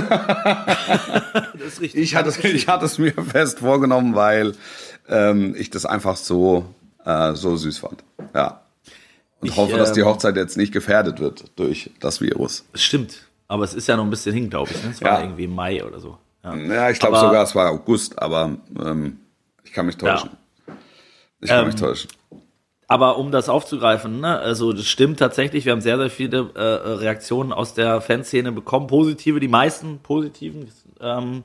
Das 1.57 1.73
ist 1.73 1.81
richtig. 1.81 2.01
Ich 2.01 2.15
hatte, 2.15 2.29
es- 2.29 2.37
ich 2.43 2.67
hatte 2.67 2.85
es 2.85 2.97
mir 2.97 3.13
fest 3.13 3.59
vorgenommen, 3.59 4.15
weil 4.15 4.53
ähm, 5.07 5.55
ich 5.57 5.69
das 5.69 5.85
einfach 5.85 6.15
so, 6.15 6.65
äh, 7.05 7.33
so 7.33 7.55
süß 7.57 7.79
fand. 7.79 8.03
Ja. 8.33 8.61
Und 9.41 9.49
Ich, 9.49 9.55
hoffe, 9.57 9.77
dass 9.77 9.93
die 9.93 10.01
ähm, 10.01 10.07
Hochzeit 10.07 10.35
jetzt 10.35 10.57
nicht 10.57 10.71
gefährdet 10.73 11.19
wird 11.19 11.45
durch 11.55 11.91
das 11.99 12.21
Virus. 12.21 12.65
Stimmt. 12.73 13.23
Aber 13.47 13.63
es 13.63 13.73
ist 13.73 13.87
ja 13.87 13.95
noch 13.95 14.03
ein 14.03 14.09
bisschen 14.09 14.33
hin, 14.33 14.49
glaube 14.49 14.71
ich. 14.71 14.83
Ne? 14.83 14.89
Es 14.91 15.01
war 15.01 15.19
Ja. 15.19 15.21
irgendwie 15.25 15.47
Mai 15.47 15.83
oder 15.83 15.99
so. 15.99 16.17
Ja. 16.43 16.55
Ja, 16.55 16.89
ich 16.89 16.99
glaube 16.99 17.17
sogar, 17.17 17.43
es 17.43 17.55
war 17.55 17.71
August, 17.71 18.19
aber 18.19 18.57
ähm, 18.83 19.19
ich 19.63 19.71
kann 19.73 19.85
mich 19.87 19.97
täuschen. 19.97 20.29
Ich 21.41 21.49
kann 21.49 21.59
Ähm, 21.61 21.67
mich 21.67 21.75
täuschen. 21.75 22.09
Aber 22.87 23.17
um 23.17 23.31
das 23.31 23.49
aufzugreifen, 23.49 24.19
ne, 24.19 24.37
also 24.37 24.71
das 24.71 24.85
stimmt 24.85 25.17
tatsächlich, 25.19 25.65
wir 25.65 25.71
haben 25.71 25.81
sehr, 25.81 25.97
sehr 25.97 26.09
viele 26.11 26.49
äh, 26.53 26.61
Reaktionen 26.61 27.51
aus 27.51 27.73
der 27.73 27.99
Fanszene 27.99 28.51
bekommen, 28.51 28.87
positive, 28.87 29.39
die 29.39 29.47
meisten 29.47 29.99
positiven. 29.99 30.69
Ähm, 31.01 31.43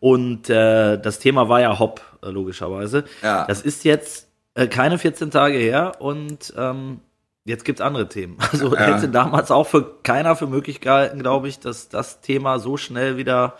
und 0.00 0.50
äh, 0.50 0.98
das 1.00 1.18
Thema 1.20 1.48
war 1.48 1.60
ja 1.60 1.78
Hopp, 1.78 2.00
äh, 2.22 2.30
logischerweise. 2.30 3.04
Ja. 3.22 3.46
Das 3.46 3.62
ist 3.62 3.84
jetzt 3.84 4.28
äh, 4.54 4.66
keine 4.66 4.98
14 4.98 5.30
Tage 5.30 5.58
her 5.58 5.92
und 6.00 6.52
ähm, 6.56 7.00
jetzt 7.44 7.64
gibt's 7.64 7.80
andere 7.80 8.08
Themen. 8.08 8.38
Also 8.52 8.74
Ja. 8.74 8.80
hätte 8.96 9.08
damals 9.08 9.50
auch 9.52 9.66
für 9.68 9.94
keiner 10.02 10.34
für 10.34 10.46
möglich 10.48 10.80
gehalten, 10.80 11.20
glaube 11.20 11.48
ich, 11.48 11.60
dass 11.60 11.88
das 11.88 12.20
Thema 12.20 12.58
so 12.58 12.76
schnell 12.76 13.16
wieder 13.16 13.54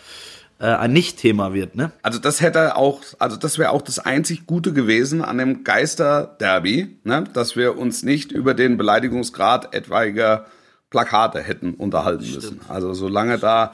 äh, 0.60 0.66
ein 0.66 0.92
Nicht-Thema 0.92 1.54
wird, 1.54 1.74
ne? 1.74 1.90
Also 2.02 2.18
das 2.18 2.40
hätte 2.40 2.76
auch, 2.76 3.00
also 3.18 3.36
das 3.36 3.58
wäre 3.58 3.70
auch 3.70 3.82
das 3.82 3.98
einzig 3.98 4.46
Gute 4.46 4.72
gewesen 4.72 5.22
an 5.22 5.38
dem 5.38 5.64
Geister-Derby, 5.64 6.98
ne? 7.04 7.24
dass 7.32 7.56
wir 7.56 7.78
uns 7.78 8.02
nicht 8.02 8.30
über 8.30 8.52
den 8.54 8.76
Beleidigungsgrad 8.76 9.74
etwaiger 9.74 10.46
Plakate 10.90 11.40
hätten 11.40 11.74
unterhalten 11.74 12.30
müssen. 12.34 12.60
Also 12.68 12.94
solange 12.94 13.38
da 13.38 13.72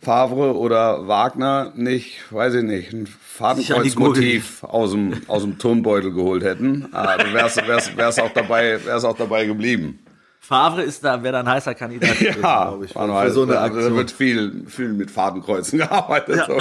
Favre 0.00 0.56
oder 0.56 1.06
Wagner 1.06 1.72
nicht, 1.76 2.18
weiß 2.32 2.54
ich 2.54 2.64
nicht, 2.64 2.92
ein 2.92 3.06
Fadenkreuzmotiv 3.06 4.64
aus 4.64 4.90
dem, 4.90 5.22
aus 5.28 5.42
dem 5.42 5.58
Turnbeutel 5.58 6.12
geholt 6.12 6.42
hätten, 6.42 6.92
äh, 6.92 7.32
wäre 7.32 8.08
es 8.08 8.18
auch 8.18 8.32
dabei, 8.34 8.84
wär's 8.84 9.04
auch 9.04 9.16
dabei 9.16 9.46
geblieben. 9.46 10.00
Favre 10.48 10.80
ist 10.82 11.04
da, 11.04 11.22
wäre 11.22 11.34
da 11.34 11.40
ein 11.40 11.48
heißer 11.48 11.74
Kandidat 11.74 12.18
gewesen, 12.18 12.40
Ja, 12.42 12.64
glaube 12.68 12.86
ich, 12.86 12.92
für, 12.94 13.06
nur 13.06 13.20
für 13.20 13.30
so 13.32 13.42
eine 13.42 13.58
also 13.58 13.70
da 13.70 13.78
Aktion. 13.80 13.96
wird 13.96 14.10
viel, 14.10 14.64
viel 14.66 14.88
mit 14.94 15.10
Fadenkreuzen 15.10 15.78
gearbeitet. 15.80 16.42
So. 16.46 16.56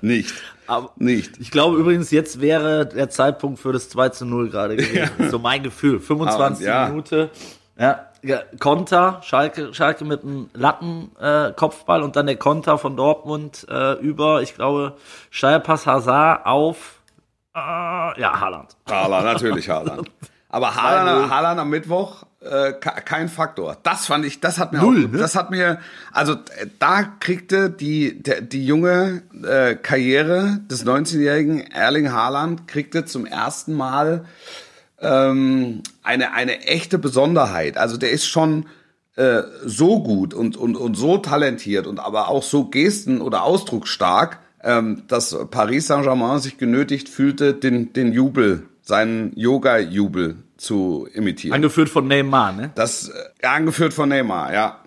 nicht. 0.00 0.34
Aber- 0.66 0.90
nicht. 0.96 1.38
Ich 1.38 1.50
glaube 1.52 1.76
übrigens, 1.78 2.10
jetzt 2.10 2.40
wäre 2.40 2.86
der 2.86 3.08
Zeitpunkt 3.10 3.60
für 3.60 3.72
das 3.72 3.88
2 3.88 4.08
zu 4.08 4.24
0 4.26 4.50
gerade 4.50 4.76
gewesen. 4.76 5.30
So 5.30 5.38
mein 5.38 5.62
Gefühl. 5.62 6.00
25 6.00 6.68
Aber, 6.68 6.76
ja. 6.82 6.88
Minute. 6.88 7.30
Ja, 7.78 8.06
ja, 8.24 8.40
Konter, 8.58 9.20
Schalke, 9.24 9.72
Schalke 9.74 10.04
mit 10.04 10.22
einem 10.22 10.50
Lattenkopfball 10.54 12.00
äh, 12.00 12.04
und 12.04 12.16
dann 12.16 12.26
der 12.26 12.36
Konter 12.36 12.78
von 12.78 12.96
Dortmund 12.96 13.66
äh, 13.70 13.94
über, 14.00 14.42
ich 14.42 14.54
glaube, 14.54 14.96
Steilpass 15.30 15.86
Hazard 15.86 16.46
auf 16.46 17.00
äh, 17.54 17.58
ja, 17.58 18.40
Haaland. 18.40 18.76
Haaland, 18.88 19.24
natürlich 19.24 19.68
Haaland. 19.68 20.10
Aber 20.52 20.74
Haaland, 20.76 21.30
Haaland 21.30 21.60
am 21.60 21.70
Mittwoch 21.70 22.24
äh, 22.40 22.72
kein 22.72 23.30
Faktor. 23.30 23.78
Das 23.82 24.06
fand 24.06 24.26
ich, 24.26 24.40
das 24.40 24.58
hat 24.58 24.72
mir 24.72 24.80
Null, 24.80 25.06
auch, 25.06 25.12
ne? 25.12 25.18
das 25.18 25.34
hat 25.34 25.50
mir, 25.50 25.78
also 26.12 26.34
äh, 26.34 26.66
da 26.78 27.04
kriegte 27.04 27.70
die 27.70 28.22
der, 28.22 28.42
die 28.42 28.66
junge 28.66 29.22
äh, 29.42 29.76
Karriere 29.76 30.60
des 30.70 30.84
19-jährigen 30.84 31.60
Erling 31.70 32.12
Haaland 32.12 32.68
kriegte 32.68 33.06
zum 33.06 33.24
ersten 33.24 33.72
Mal 33.72 34.26
ähm, 35.00 35.82
eine 36.02 36.34
eine 36.34 36.60
echte 36.66 36.98
Besonderheit. 36.98 37.78
Also 37.78 37.96
der 37.96 38.10
ist 38.10 38.26
schon 38.26 38.66
äh, 39.16 39.42
so 39.64 40.02
gut 40.02 40.34
und 40.34 40.58
und 40.58 40.76
und 40.76 40.96
so 40.96 41.16
talentiert 41.16 41.86
und 41.86 41.98
aber 41.98 42.28
auch 42.28 42.42
so 42.42 42.66
gesten 42.66 43.22
oder 43.22 43.44
ausdrucksstark, 43.44 44.38
ähm, 44.62 45.04
dass 45.08 45.34
Paris 45.50 45.86
Saint-Germain 45.86 46.40
sich 46.40 46.58
genötigt 46.58 47.08
fühlte, 47.08 47.54
den 47.54 47.94
den 47.94 48.12
Jubel, 48.12 48.66
seinen 48.82 49.32
Yoga-Jubel 49.36 50.36
zu 50.56 51.08
imitieren. 51.14 51.54
Angeführt 51.54 51.88
von 51.88 52.06
Neymar, 52.08 52.52
ne? 52.52 52.70
Das 52.74 53.08
äh, 53.40 53.46
angeführt 53.46 53.94
von 53.94 54.08
Neymar, 54.08 54.52
ja. 54.52 54.78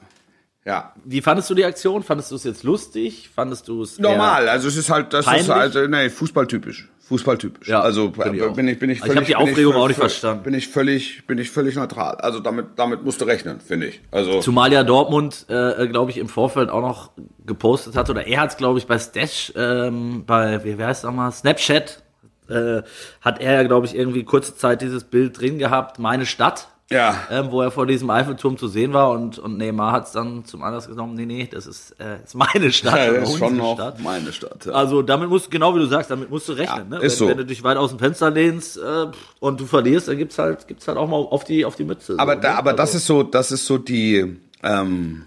Ja. 0.66 0.94
Wie 1.04 1.22
fandest 1.22 1.50
du 1.50 1.54
die 1.54 1.64
Aktion? 1.64 2.02
Fandest 2.02 2.32
du 2.32 2.36
es 2.36 2.44
jetzt 2.44 2.64
lustig? 2.64 3.30
Fandest 3.34 3.68
du 3.68 3.84
es 3.84 4.00
Normal, 4.00 4.50
also 4.50 4.68
es 4.68 4.76
ist 4.78 4.90
halt, 4.90 5.14
das 5.14 5.26
Peinlich? 5.26 5.44
ist 5.48 5.54
halt, 5.54 5.76
äh, 5.76 5.88
nee, 5.88 6.10
Fußballtypisch. 6.10 6.90
Fußballtypisch. 7.08 7.68
Ja, 7.68 7.82
also 7.82 8.12
ich 8.18 8.26
äh, 8.40 8.42
auch. 8.42 8.56
bin 8.56 8.68
ich, 8.68 8.80
bin 8.80 8.90
ich 8.90 9.04
Also 9.04 9.14
ich 9.14 9.20
hab 9.20 9.26
die 9.28 9.34
bin 9.34 9.42
Aufregung 9.44 9.74
völlig- 9.74 9.76
auch 9.84 9.88
nicht 9.90 9.98
völlig- 9.98 10.12
verstanden. 10.14 10.44
Bin 10.44 10.54
ich 10.56 10.68
völlig, 10.70 11.28
bin 11.28 11.38
ich 11.38 11.52
völlig 11.52 11.76
neutral. 11.76 12.16
Also 12.16 12.40
damit, 12.40 12.66
damit 12.78 13.04
musst 13.04 13.22
du 13.22 13.26
rechnen, 13.26 13.60
finde 13.60 13.86
ich. 13.88 14.02
Also 14.10 14.40
Zumal 14.40 14.74
ja 14.74 14.84
Dortmund, 14.84 15.46
äh, 15.48 15.86
glaube 15.88 16.10
ich, 16.10 16.18
im 16.18 16.28
Vorfeld 16.28 16.72
auch 16.72 16.82
noch 16.82 17.12
gepostet 17.46 17.96
hat, 17.96 18.10
oder 18.10 18.26
er 18.26 18.42
hat 18.42 18.50
es, 18.52 18.58
glaube 18.58 18.80
ich, 18.80 18.88
bei 18.88 18.98
Stash, 18.98 19.54
ähm, 19.56 20.24
bei, 20.26 20.64
wie, 20.64 20.80
wie 20.80 20.84
heißt 20.84 21.02
es 21.04 21.08
nochmal, 21.08 21.32
Snapchat, 21.32 22.02
äh, 22.50 22.82
hat 23.22 23.40
er 23.42 23.54
ja, 23.54 23.64
glaube 23.64 23.86
ich, 23.88 23.96
irgendwie 23.96 24.24
kurze 24.24 24.56
Zeit 24.56 24.82
dieses 24.82 25.04
Bild 25.04 25.40
drin 25.40 25.58
gehabt, 25.60 26.00
meine 26.00 26.26
Stadt, 26.26 26.68
ja, 26.92 27.16
ähm, 27.32 27.48
wo 27.50 27.62
er 27.64 27.72
vor 27.72 27.88
diesem 27.88 28.08
Eiffelturm 28.12 28.60
zu 28.60 28.68
sehen 28.68 28.94
war 28.94 29.10
und, 29.10 29.40
und 29.40 29.58
Neymar 29.58 29.92
hat 29.92 30.06
es 30.06 30.12
dann 30.12 30.46
zum 30.46 30.62
Anlass 30.62 30.88
genommen, 30.88 31.16
nee, 31.16 31.26
nee, 31.26 31.50
das 31.52 31.66
ist, 31.66 31.96
äh, 32.00 32.18
ist 32.24 32.36
meine 32.36 32.72
Stadt. 32.72 32.96
ja 32.96 33.12
das 33.12 33.30
ist 33.32 33.40
schon 33.40 33.58
noch 33.58 33.74
Stadt. 33.74 34.00
meine 34.02 34.32
Stadt. 34.32 34.68
Ja. 34.68 34.74
Also 34.74 35.02
damit 35.02 35.30
musst 35.30 35.48
du, 35.48 35.50
genau 35.50 35.74
wie 35.74 35.80
du 35.80 35.88
sagst, 35.88 36.12
damit 36.12 36.30
musst 36.30 36.48
du 36.48 36.54
rechnen. 36.54 36.86
Ja, 36.92 36.98
ne? 36.98 37.02
wenn, 37.02 37.10
so. 37.10 37.28
wenn 37.28 37.38
du 37.38 37.46
dich 37.46 37.64
weit 37.64 37.78
aus 37.78 37.90
dem 37.90 37.98
Fenster 37.98 38.30
lehnst 38.30 38.78
äh, 38.78 39.08
und 39.40 39.60
du 39.60 39.66
verlierst, 39.66 40.08
dann 40.10 40.18
gibt's 40.18 40.38
halt, 40.38 40.68
gibt's 40.68 40.88
halt 40.88 41.00
auch 41.00 41.10
mal 41.10 41.16
auf 41.18 41.44
die, 41.44 41.66
auf 41.66 41.76
die 41.76 41.86
Mütze. 41.86 42.16
aber 42.20 42.36
so, 42.36 42.42
da, 42.42 42.52
ne? 42.52 42.58
aber 42.60 42.74
das 42.74 42.90
Also- 42.94 42.98
ist 42.98 43.08
so, 43.08 43.24
das 43.24 43.52
ist 43.52 43.66
so 43.66 43.80
die, 43.80 44.38
ähm, 44.62 45.26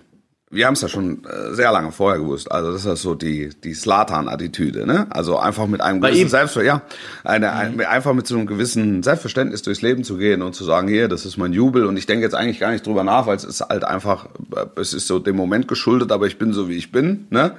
wir 0.51 0.67
haben 0.67 0.75
es 0.75 0.81
ja 0.81 0.89
schon 0.89 1.25
äh, 1.25 1.55
sehr 1.55 1.71
lange 1.73 1.93
vorher 1.93 2.21
gewusst. 2.21 2.51
Also 2.51 2.73
das 2.73 2.87
ist 2.87 3.03
so 3.03 3.15
die 3.15 3.51
die 3.63 3.75
Slatan-Attitüde, 3.75 4.87
ne? 4.87 5.07
Also 5.11 5.39
einfach 5.39 5.67
mit 5.67 5.81
einem 5.81 6.01
Bei 6.01 6.09
gewissen 6.09 6.23
ihm? 6.23 6.29
Selbstver 6.31 6.65
ja, 6.65 6.83
eine, 7.25 7.53
ein, 7.53 7.77
mit- 7.77 7.87
einfach 7.87 8.15
mit 8.15 8.27
so 8.27 8.37
einem 8.37 8.47
gewissen 8.47 9.03
Selbstverständnis 9.03 9.63
durchs 9.63 9.83
Leben 9.83 10.05
zu 10.05 10.17
gehen 10.17 10.41
und 10.43 10.55
zu 10.55 10.65
sagen, 10.65 10.89
hier, 10.89 11.09
das 11.09 11.27
ist 11.27 11.37
mein 11.37 11.53
Jubel 11.53 11.85
und 11.85 11.97
ich 11.97 12.07
denke 12.07 12.25
jetzt 12.25 12.35
eigentlich 12.35 12.61
gar 12.61 12.71
nicht 12.73 12.87
drüber 12.87 13.05
nach, 13.05 13.27
weil 13.27 13.37
es 13.37 13.45
ist 13.45 13.61
halt 13.61 13.85
einfach, 13.85 14.27
äh, 14.57 14.65
es 14.81 14.95
ist 14.95 15.07
so 15.07 15.19
dem 15.19 15.37
Moment 15.37 15.69
geschuldet, 15.69 16.13
aber 16.13 16.27
ich 16.27 16.39
bin 16.39 16.53
so 16.53 16.69
wie 16.69 16.77
ich 16.77 16.93
bin, 16.93 17.27
ne? 17.31 17.53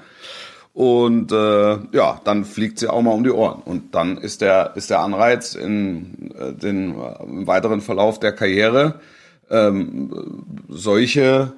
Und 0.73 1.31
äh, 1.31 1.77
ja, 1.91 2.21
dann 2.23 2.45
fliegt 2.45 2.79
sie 2.79 2.87
auch 2.87 3.01
mal 3.01 3.11
um 3.11 3.23
die 3.23 3.31
Ohren. 3.31 3.61
Und 3.65 3.93
dann 3.95 4.17
ist 4.17 4.39
der, 4.41 4.73
ist 4.75 4.89
der 4.89 4.99
Anreiz 4.99 5.53
in 5.55 6.31
äh, 6.39 6.53
den 6.53 6.95
im 7.25 7.47
weiteren 7.47 7.81
Verlauf 7.81 8.19
der 8.19 8.31
Karriere, 8.31 8.95
ähm, 9.49 10.45
solche 10.69 11.53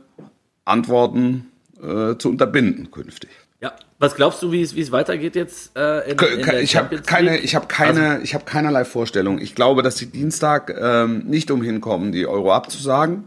Antworten 0.65 1.51
äh, 1.81 2.17
zu 2.17 2.29
unterbinden 2.29 2.91
künftig. 2.91 3.29
Ja, 3.61 3.73
was 3.99 4.15
glaubst 4.15 4.41
du, 4.41 4.51
wie 4.51 4.61
es, 4.61 4.91
weitergeht 4.91 5.35
jetzt 5.35 5.77
äh, 5.77 6.11
in, 6.11 6.17
in 6.17 6.63
Ich 6.63 6.75
habe 6.75 6.97
keine, 7.01 7.37
ich 7.37 7.53
habe 7.53 7.67
keine, 7.67 8.21
ich 8.21 8.33
habe 8.33 8.43
keinerlei 8.43 8.85
Vorstellung. 8.85 9.37
Ich 9.37 9.53
glaube, 9.53 9.83
dass 9.83 9.97
sie 9.97 10.07
Dienstag 10.07 10.75
ähm, 10.75 11.25
nicht 11.27 11.51
umhin 11.51 11.79
kommen, 11.79 12.11
die 12.11 12.25
Euro 12.25 12.53
abzusagen. 12.53 13.25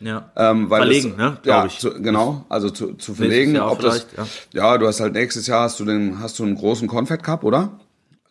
ja. 0.00 0.30
Ähm, 0.36 0.68
Verlegen, 0.68 1.10
es, 1.12 1.16
ne, 1.18 1.36
Ja, 1.44 1.66
ich. 1.66 1.78
Zu, 1.78 2.00
genau, 2.00 2.46
also 2.48 2.70
zu, 2.70 2.94
zu 2.94 3.14
verlegen. 3.14 3.58
Ob 3.60 3.80
das, 3.80 4.06
vielleicht, 4.14 4.54
ja. 4.54 4.78
du 4.78 4.86
hast 4.86 5.00
halt 5.00 5.12
nächstes 5.12 5.46
Jahr 5.46 5.64
hast 5.64 5.78
du 5.80 5.84
den, 5.84 6.18
hast 6.18 6.38
du 6.38 6.44
einen 6.44 6.54
großen 6.54 6.88
Confed 6.88 7.22
Cup, 7.22 7.44
oder? 7.44 7.78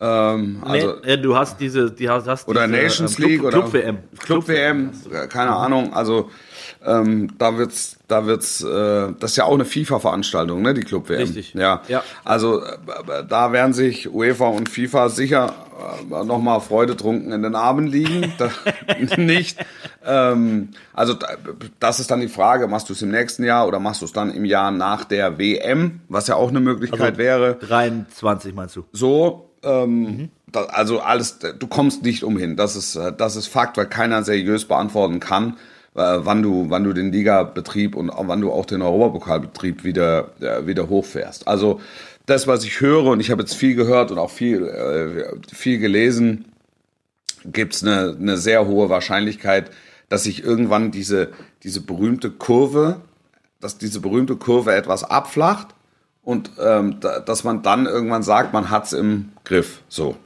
Ähm, 0.00 0.58
also, 0.62 0.94
nee, 1.04 1.12
äh, 1.12 1.18
du 1.18 1.36
hast 1.36 1.60
diese, 1.60 1.92
die 1.92 2.08
hast, 2.08 2.26
hast 2.26 2.48
oder 2.48 2.66
diese, 2.66 2.82
Nations 2.82 3.12
ähm, 3.12 3.16
Club, 3.16 3.28
League 3.30 3.44
oder 3.44 3.58
Club 3.60 3.72
WM. 3.72 3.98
Club 4.18 4.48
WM, 4.48 4.90
äh, 5.12 5.28
keine 5.28 5.54
Ahnung. 5.54 5.94
Also 5.94 6.30
ähm, 6.84 7.28
da 7.38 7.56
wird's, 7.56 7.96
da 8.08 8.26
wird's, 8.26 8.62
äh, 8.62 9.12
das 9.18 9.32
ist 9.32 9.36
ja 9.36 9.44
auch 9.44 9.54
eine 9.54 9.64
FIFA-Veranstaltung, 9.64 10.62
ne, 10.62 10.74
die 10.74 10.82
Club 10.82 11.08
WM. 11.08 11.20
Richtig. 11.20 11.54
Ja. 11.54 11.82
Ja. 11.88 12.02
Also 12.24 12.62
äh, 12.62 12.76
da 13.28 13.52
werden 13.52 13.72
sich 13.72 14.12
UEFA 14.12 14.48
und 14.48 14.68
FIFA 14.68 15.08
sicher 15.08 15.54
äh, 16.10 16.24
noch 16.24 16.38
mal 16.38 16.60
freudetrunken 16.60 17.32
in 17.32 17.42
den 17.42 17.54
Armen 17.54 17.86
liegen. 17.86 18.32
da, 18.38 18.50
nicht. 19.16 19.64
Ähm, 20.04 20.70
also 20.92 21.14
da, 21.14 21.28
das 21.80 22.00
ist 22.00 22.10
dann 22.10 22.20
die 22.20 22.28
Frage: 22.28 22.68
Machst 22.68 22.88
du 22.88 22.92
es 22.92 23.02
im 23.02 23.10
nächsten 23.10 23.44
Jahr 23.44 23.66
oder 23.66 23.80
machst 23.80 24.02
du 24.02 24.06
es 24.06 24.12
dann 24.12 24.30
im 24.30 24.44
Jahr 24.44 24.70
nach 24.70 25.04
der 25.04 25.38
WM, 25.38 26.00
was 26.08 26.26
ja 26.28 26.36
auch 26.36 26.50
eine 26.50 26.60
Möglichkeit 26.60 27.00
Also 27.00 27.18
wäre. 27.18 27.54
23 27.56 28.54
meinst 28.54 28.76
du? 28.76 28.84
So, 28.92 29.50
ähm, 29.62 30.30
da, 30.46 30.64
also 30.64 31.00
alles, 31.00 31.38
du 31.38 31.66
kommst 31.66 32.02
nicht 32.02 32.22
umhin. 32.24 32.56
Das 32.56 32.76
ist, 32.76 32.96
äh, 32.96 33.12
das 33.16 33.36
ist 33.36 33.48
Fakt, 33.48 33.76
weil 33.76 33.86
keiner 33.86 34.22
seriös 34.22 34.66
beantworten 34.66 35.20
kann, 35.20 35.56
wann 35.94 36.42
du, 36.42 36.66
wann 36.68 36.84
du 36.84 36.92
den 36.92 37.12
Ligabetrieb 37.12 37.94
und 37.94 38.10
wann 38.16 38.40
du 38.40 38.50
auch 38.52 38.66
den 38.66 38.82
Europapokalbetrieb 38.82 39.84
wieder, 39.84 40.30
äh, 40.40 40.66
wieder 40.66 40.88
hochfährst. 40.88 41.46
Also 41.46 41.80
das, 42.26 42.46
was 42.46 42.64
ich 42.64 42.80
höre, 42.80 43.06
und 43.06 43.20
ich 43.20 43.30
habe 43.30 43.42
jetzt 43.42 43.54
viel 43.54 43.74
gehört 43.74 44.10
und 44.10 44.18
auch 44.18 44.30
viel, 44.30 44.66
äh, 44.66 45.54
viel 45.54 45.78
gelesen, 45.78 46.46
gibt 47.44 47.74
es 47.74 47.82
eine, 47.82 48.16
eine 48.18 48.36
sehr 48.38 48.66
hohe 48.66 48.88
Wahrscheinlichkeit, 48.88 49.70
dass 50.08 50.24
sich 50.24 50.42
irgendwann 50.42 50.90
diese, 50.90 51.30
diese 51.62 51.80
berühmte 51.80 52.30
Kurve, 52.30 53.00
dass 53.60 53.78
diese 53.78 54.00
berühmte 54.00 54.36
Kurve 54.36 54.74
etwas 54.74 55.04
abflacht 55.04 55.68
und 56.22 56.50
ähm, 56.58 56.98
da, 57.00 57.20
dass 57.20 57.44
man 57.44 57.62
dann 57.62 57.86
irgendwann 57.86 58.22
sagt, 58.22 58.52
man 58.52 58.70
hat's 58.70 58.92
im 58.92 59.32
Griff. 59.44 59.82
So. 59.88 60.16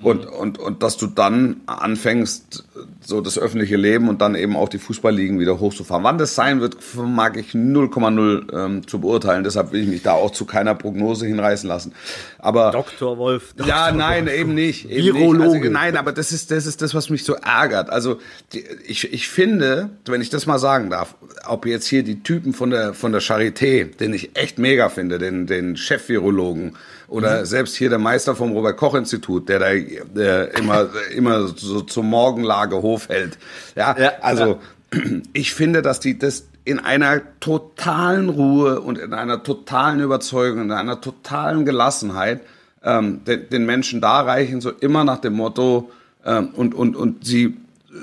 Und, 0.00 0.26
und, 0.26 0.58
und 0.58 0.82
dass 0.82 0.96
du 0.96 1.06
dann 1.06 1.60
anfängst, 1.66 2.64
so 3.00 3.20
das 3.20 3.38
öffentliche 3.38 3.76
Leben 3.76 4.08
und 4.08 4.20
dann 4.20 4.34
eben 4.34 4.56
auch 4.56 4.68
die 4.68 4.78
Fußballligen 4.78 5.38
wieder 5.38 5.60
hochzufahren. 5.60 6.04
Wann 6.04 6.18
das 6.18 6.34
sein 6.34 6.60
wird, 6.60 6.76
mag 6.94 7.36
ich 7.36 7.50
0,0 7.50 8.52
ähm, 8.52 8.86
zu 8.86 9.00
beurteilen. 9.00 9.44
Deshalb 9.44 9.72
will 9.72 9.82
ich 9.82 9.88
mich 9.88 10.02
da 10.02 10.12
auch 10.12 10.30
zu 10.30 10.44
keiner 10.44 10.74
Prognose 10.74 11.26
hinreißen 11.26 11.68
lassen. 11.68 11.92
Aber 12.38 12.70
Dr. 12.70 13.18
Wolf. 13.18 13.54
ja, 13.64 13.92
nein, 13.92 14.28
eben 14.28 14.54
nicht. 14.54 14.90
Eben 14.90 15.16
Virologe. 15.16 15.48
Nicht. 15.48 15.62
Also, 15.62 15.72
nein, 15.72 15.96
aber 15.96 16.12
das 16.12 16.32
ist, 16.32 16.50
das 16.50 16.66
ist 16.66 16.82
das, 16.82 16.94
was 16.94 17.10
mich 17.10 17.24
so 17.24 17.34
ärgert. 17.34 17.90
Also 17.90 18.18
die, 18.52 18.64
ich, 18.86 19.12
ich 19.12 19.28
finde, 19.28 19.90
wenn 20.06 20.20
ich 20.20 20.30
das 20.30 20.46
mal 20.46 20.58
sagen 20.58 20.90
darf, 20.90 21.14
ob 21.46 21.66
jetzt 21.66 21.86
hier 21.86 22.02
die 22.02 22.22
Typen 22.22 22.52
von 22.52 22.70
der, 22.70 22.94
von 22.94 23.12
der 23.12 23.20
Charité, 23.20 23.84
den 23.84 24.14
ich 24.14 24.36
echt 24.36 24.58
mega 24.58 24.88
finde, 24.88 25.18
den, 25.18 25.46
den 25.46 25.76
Chef-Virologen, 25.76 26.76
oder 27.08 27.40
Mhm. 27.40 27.44
selbst 27.46 27.76
hier 27.76 27.90
der 27.90 27.98
Meister 27.98 28.34
vom 28.34 28.52
Robert-Koch-Institut, 28.52 29.48
der 29.48 29.58
da 29.58 29.66
der 29.74 30.56
immer, 30.56 30.88
immer 31.14 31.48
so 31.48 31.80
zur 31.80 32.02
Morgenlage 32.02 32.76
Hof 32.82 33.08
hält. 33.08 33.38
Ja, 33.76 33.96
Ja, 33.98 34.12
also 34.20 34.60
ich 35.32 35.54
finde, 35.54 35.82
dass 35.82 36.00
die 36.00 36.18
das 36.18 36.46
in 36.64 36.78
einer 36.78 37.20
totalen 37.40 38.30
Ruhe 38.30 38.80
und 38.80 38.98
in 38.98 39.12
einer 39.12 39.42
totalen 39.42 40.00
Überzeugung, 40.00 40.62
in 40.62 40.72
einer 40.72 41.00
totalen 41.00 41.64
Gelassenheit 41.66 42.40
ähm, 42.82 43.22
den, 43.24 43.48
den 43.50 43.66
Menschen 43.66 44.00
darreichen, 44.00 44.60
so 44.60 44.70
immer 44.70 45.04
nach 45.04 45.18
dem 45.18 45.34
Motto 45.34 45.90
ähm, 46.24 46.48
und, 46.54 46.74
und, 46.74 46.96
und 46.96 47.26
sie 47.26 47.56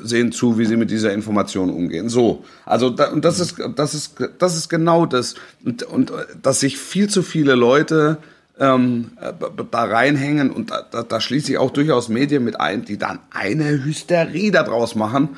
sehen 0.03 0.31
zu, 0.31 0.57
wie 0.57 0.65
sie 0.65 0.77
mit 0.77 0.89
dieser 0.89 1.11
Information 1.11 1.69
umgehen. 1.69 2.07
So, 2.07 2.43
also 2.65 2.89
da, 2.89 3.11
und 3.11 3.25
das 3.25 3.39
ist 3.39 3.55
das 3.75 3.93
ist 3.93 4.15
das 4.39 4.55
ist 4.55 4.69
genau 4.69 5.05
das 5.05 5.35
und, 5.65 5.83
und 5.83 6.11
äh, 6.11 6.13
dass 6.41 6.61
sich 6.61 6.77
viel 6.77 7.09
zu 7.09 7.23
viele 7.23 7.55
Leute 7.55 8.17
ähm, 8.59 9.11
äh, 9.19 9.33
da 9.71 9.83
reinhängen 9.83 10.51
und 10.51 10.71
da, 10.71 10.81
da, 10.81 11.03
da 11.03 11.21
schließe 11.21 11.53
ich 11.53 11.57
auch 11.57 11.71
durchaus 11.71 12.09
Medien 12.09 12.43
mit 12.43 12.59
ein, 12.59 12.85
die 12.85 12.97
dann 12.97 13.19
eine 13.31 13.83
Hysterie 13.83 14.51
daraus 14.51 14.95
machen, 14.95 15.37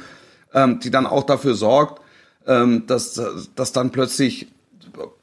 ähm, 0.53 0.79
die 0.79 0.91
dann 0.91 1.05
auch 1.05 1.23
dafür 1.23 1.55
sorgt, 1.55 2.01
ähm, 2.47 2.85
dass, 2.87 3.21
dass 3.55 3.71
dann 3.71 3.91
plötzlich 3.91 4.47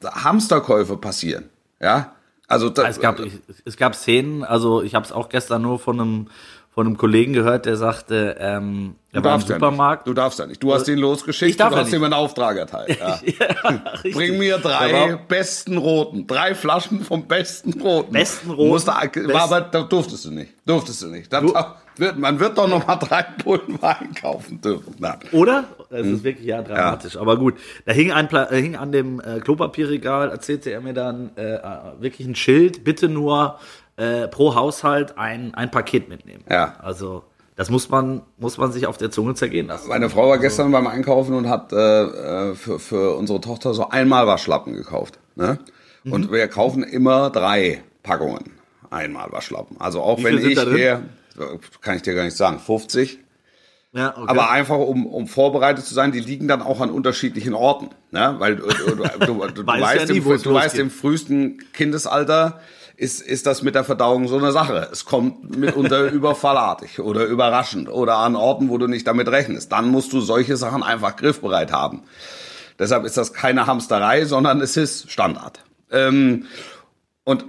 Hamsterkäufe 0.03 0.97
passieren. 0.97 1.45
Ja, 1.79 2.13
also 2.47 2.69
da, 2.69 2.87
Es 2.87 2.99
gab, 2.99 3.19
es 3.65 3.77
gab 3.77 3.95
Szenen, 3.95 4.43
also 4.43 4.81
ich 4.81 4.93
habe 4.95 5.05
es 5.05 5.11
auch 5.11 5.29
gestern 5.29 5.61
nur 5.61 5.79
von 5.79 5.99
einem, 5.99 6.27
von 6.73 6.87
einem 6.87 6.97
Kollegen 6.97 7.33
gehört, 7.33 7.65
der 7.65 7.75
sagte, 7.75 8.37
ähm, 8.39 8.95
er 9.11 9.19
du 9.19 9.25
war 9.25 9.33
im 9.33 9.39
darfst 9.39 9.49
ja 9.49 9.55
Supermarkt. 9.55 10.05
nicht. 10.05 10.07
Du 10.07 10.13
darfst 10.21 10.39
ja 10.39 10.47
nicht. 10.47 10.63
Du 10.63 10.73
hast 10.73 10.87
ihn 10.87 10.97
losgeschickt. 10.99 11.51
Ich 11.51 11.57
darf 11.57 11.71
du 11.71 11.75
ja 11.75 11.83
hast 11.83 11.91
ihm 11.93 12.03
einen 12.03 12.13
Auftrag 12.13 12.55
erteilt. 12.57 12.97
Ja. 13.01 13.15
richtig. 13.95 14.13
Bring 14.15 14.37
mir 14.37 14.57
drei 14.57 15.19
besten 15.27 15.75
Roten. 15.77 16.27
Drei 16.27 16.55
Flaschen 16.55 17.01
vom 17.03 17.27
besten 17.27 17.73
Roten. 17.81 18.13
Besten 18.13 18.51
Roten. 18.51 18.69
Musst 18.69 18.87
du, 18.87 18.91
Best- 18.93 19.33
war 19.33 19.41
aber 19.41 19.61
da 19.61 19.81
durftest 19.83 20.23
du 20.25 20.31
nicht. 20.31 20.53
Durftest 20.65 21.01
du 21.01 21.07
nicht. 21.07 21.31
Du- 21.33 21.53
wird, 21.97 22.17
man 22.17 22.39
wird 22.39 22.57
doch 22.57 22.69
noch 22.69 22.87
mal 22.87 22.95
drei 22.95 23.21
Pullen 23.21 23.79
Wein 23.81 24.15
kaufen 24.21 24.61
dürfen. 24.61 24.95
Na. 24.99 25.19
Oder? 25.33 25.65
Es 25.89 26.07
ist 26.07 26.23
wirklich 26.23 26.47
ja 26.47 26.61
dramatisch. 26.61 27.17
Aber 27.17 27.35
gut, 27.35 27.55
da 27.85 27.91
hing, 27.91 28.13
ein, 28.13 28.29
Pla- 28.29 28.49
äh, 28.49 28.61
hing 28.61 28.77
an 28.77 28.93
dem 28.93 29.19
äh, 29.19 29.41
Klopapierregal, 29.41 30.29
erzählte 30.29 30.71
er 30.71 30.79
mir 30.79 30.93
dann 30.93 31.31
äh, 31.35 31.55
äh, 31.55 31.59
wirklich 31.99 32.25
ein 32.27 32.35
Schild, 32.35 32.85
bitte 32.85 33.09
nur 33.09 33.59
äh, 34.01 34.27
pro 34.27 34.55
Haushalt 34.55 35.17
ein, 35.17 35.53
ein 35.53 35.69
Paket 35.69 36.09
mitnehmen. 36.09 36.43
Ja. 36.49 36.75
Also 36.79 37.23
das 37.55 37.69
muss 37.69 37.89
man, 37.89 38.23
muss 38.37 38.57
man 38.57 38.71
sich 38.71 38.87
auf 38.87 38.97
der 38.97 39.11
Zunge 39.11 39.35
zergehen 39.35 39.67
lassen. 39.67 39.89
Meine 39.89 40.09
Frau 40.09 40.27
war 40.27 40.39
gestern 40.39 40.71
beim 40.71 40.87
Einkaufen 40.87 41.35
und 41.35 41.47
hat 41.47 41.71
äh, 41.71 41.75
äh, 41.75 42.55
für, 42.55 42.79
für 42.79 43.15
unsere 43.15 43.39
Tochter 43.41 43.75
so 43.75 43.89
einmal 43.89 44.25
Waschlappen 44.25 44.73
gekauft. 44.73 45.19
Ne? 45.35 45.59
Und 46.03 46.31
wir 46.31 46.47
kaufen 46.47 46.81
immer 46.81 47.29
drei 47.29 47.83
Packungen 48.01 48.53
einmal 48.89 49.31
Waschlappen. 49.31 49.79
Also 49.79 50.01
auch 50.01 50.23
wenn 50.23 50.39
ich 50.39 50.59
hier, 50.59 51.03
kann 51.81 51.97
ich 51.97 52.01
dir 52.01 52.15
gar 52.15 52.23
nicht 52.23 52.35
sagen, 52.35 52.57
50. 52.57 53.19
Ja, 53.93 54.17
okay. 54.17 54.25
Aber 54.25 54.49
einfach, 54.49 54.79
um, 54.79 55.05
um 55.05 55.27
vorbereitet 55.27 55.85
zu 55.85 55.93
sein, 55.93 56.11
die 56.11 56.21
liegen 56.21 56.47
dann 56.47 56.63
auch 56.63 56.81
an 56.81 56.89
unterschiedlichen 56.89 57.53
Orten. 57.53 57.89
Ne? 58.09 58.35
Weil 58.39 58.55
du, 58.55 58.67
du, 58.67 58.95
du, 58.95 59.47
du, 59.47 59.67
Weißt 59.67 60.07
ja 60.07 60.13
nie, 60.13 60.17
im, 60.19 60.41
du 60.41 60.53
weißt, 60.53 60.79
im 60.79 60.89
frühesten 60.89 61.59
Kindesalter 61.73 62.61
ist, 63.01 63.21
ist 63.21 63.47
das 63.47 63.63
mit 63.63 63.73
der 63.75 63.83
Verdauung 63.83 64.27
so 64.27 64.37
eine 64.37 64.51
Sache. 64.51 64.87
Es 64.91 65.05
kommt 65.05 65.57
mitunter 65.57 66.05
überfallartig 66.11 66.99
oder 66.99 67.25
überraschend 67.25 67.89
oder 67.89 68.17
an 68.17 68.35
Orten, 68.35 68.69
wo 68.69 68.77
du 68.77 68.87
nicht 68.87 69.07
damit 69.07 69.27
rechnest. 69.27 69.71
Dann 69.71 69.89
musst 69.89 70.13
du 70.13 70.21
solche 70.21 70.55
Sachen 70.55 70.83
einfach 70.83 71.15
griffbereit 71.15 71.71
haben. 71.71 72.03
Deshalb 72.79 73.03
ist 73.05 73.17
das 73.17 73.33
keine 73.33 73.65
Hamsterei, 73.67 74.25
sondern 74.25 74.61
es 74.61 74.77
ist 74.77 75.11
Standard. 75.11 75.63
Ähm, 75.91 76.45
und 77.23 77.45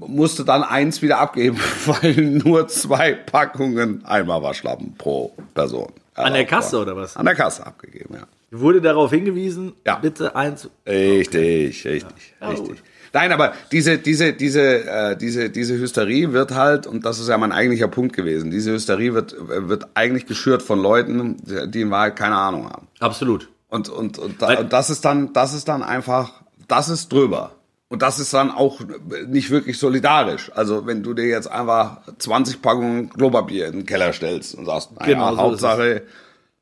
musste 0.00 0.44
dann 0.44 0.62
eins 0.62 1.00
wieder 1.02 1.18
abgeben, 1.18 1.58
weil 1.86 2.14
nur 2.16 2.68
zwei 2.68 3.14
Packungen 3.14 4.04
Eimerwaschlappen 4.04 4.94
pro 4.96 5.32
Person. 5.54 5.92
An 6.14 6.32
der 6.32 6.44
Kasse 6.46 6.80
oder 6.80 6.96
was? 6.96 7.16
An 7.16 7.24
der 7.26 7.34
Kasse 7.36 7.64
abgegeben, 7.66 8.14
ja. 8.14 8.26
Wurde 8.50 8.80
darauf 8.80 9.10
hingewiesen, 9.10 9.74
Ja. 9.86 9.96
bitte 9.96 10.34
eins. 10.34 10.68
Richtig, 10.86 11.84
richtig, 11.84 12.34
Ja, 12.40 12.48
richtig. 12.48 12.68
gut. 12.68 12.78
Nein, 13.12 13.32
aber 13.32 13.52
diese, 13.72 13.98
diese, 13.98 14.32
diese, 14.32 14.84
äh, 14.84 15.16
diese, 15.16 15.50
diese 15.50 15.78
Hysterie 15.78 16.32
wird 16.32 16.54
halt, 16.54 16.86
und 16.86 17.04
das 17.04 17.18
ist 17.18 17.28
ja 17.28 17.38
mein 17.38 17.52
eigentlicher 17.52 17.88
Punkt 17.88 18.14
gewesen, 18.14 18.50
diese 18.50 18.72
Hysterie 18.72 19.14
wird, 19.14 19.36
wird 19.38 19.86
eigentlich 19.94 20.26
geschürt 20.26 20.62
von 20.62 20.80
Leuten, 20.80 21.36
die 21.70 21.80
in 21.80 21.90
Wahrheit 21.90 22.16
keine 22.16 22.36
Ahnung 22.36 22.68
haben. 22.68 22.88
Absolut. 23.00 23.48
Und, 23.68 23.88
und, 23.88 24.18
und, 24.18 24.40
da, 24.40 24.60
und 24.60 24.72
das 24.72 24.90
ist 24.90 25.04
dann, 25.04 25.32
das 25.32 25.54
ist 25.54 25.68
dann 25.68 25.82
einfach, 25.82 26.42
das 26.68 26.88
ist 26.88 27.12
drüber. 27.12 27.52
Und 27.90 28.02
das 28.02 28.18
ist 28.18 28.34
dann 28.34 28.50
auch 28.50 28.80
nicht 29.26 29.50
wirklich 29.50 29.78
solidarisch. 29.78 30.50
Also 30.54 30.86
wenn 30.86 31.02
du 31.02 31.14
dir 31.14 31.26
jetzt 31.26 31.50
einfach 31.50 32.02
20 32.18 32.60
Packungen 32.60 33.08
Klopapier 33.08 33.66
in 33.66 33.72
den 33.72 33.86
Keller 33.86 34.12
stellst 34.12 34.54
und 34.54 34.66
sagst, 34.66 34.92
naja, 34.92 35.14
Genau, 35.14 35.34
so 35.34 35.54
ist 35.54 36.02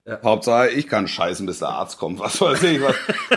Hauptsache, 0.08 0.24
Hauptsache 0.24 0.68
ich 0.70 0.86
kann 0.86 1.08
scheißen, 1.08 1.46
bis 1.46 1.58
der 1.58 1.68
Arzt 1.68 1.98
kommt. 1.98 2.20
Was 2.20 2.40
weiß 2.40 2.62
ich, 2.64 2.80
was, 2.80 2.94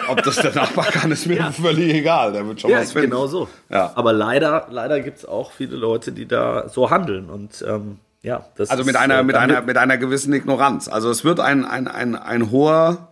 ob 0.08 0.22
das 0.24 0.36
der 0.36 0.54
Nachbar 0.54 0.86
kann, 0.86 1.12
ist 1.12 1.26
mir 1.26 1.52
völlig 1.52 1.94
egal. 1.94 2.32
Der 2.32 2.46
wird 2.48 2.62
schon 2.62 2.70
Ja, 2.70 2.80
was 2.82 2.92
finden. 2.92 3.10
genau 3.10 3.26
so. 3.28 3.48
Ja. 3.70 3.92
Aber 3.96 4.14
leider, 4.14 4.68
leider 4.70 5.00
gibt 5.00 5.18
es 5.18 5.26
auch 5.26 5.52
viele 5.52 5.76
Leute, 5.76 6.12
die 6.12 6.28
da 6.28 6.70
so 6.70 6.92
handeln. 6.92 7.30
Und 7.30 7.66
ähm, 7.68 7.98
ja, 8.22 8.46
das 8.56 8.70
Also 8.70 8.82
ist, 8.82 8.88
mit 8.88 8.96
einer, 8.98 9.20
äh, 9.20 9.24
mit 9.24 9.36
einer, 9.36 9.62
mit 9.62 9.78
einer 9.78 9.98
gewissen 9.98 10.32
Ignoranz. 10.34 10.88
Also 10.88 11.10
es 11.10 11.24
wird 11.24 11.40
ein, 11.40 11.66
ein, 11.66 11.88
ein, 11.88 12.16
ein 12.16 12.52
hoher, 12.52 13.08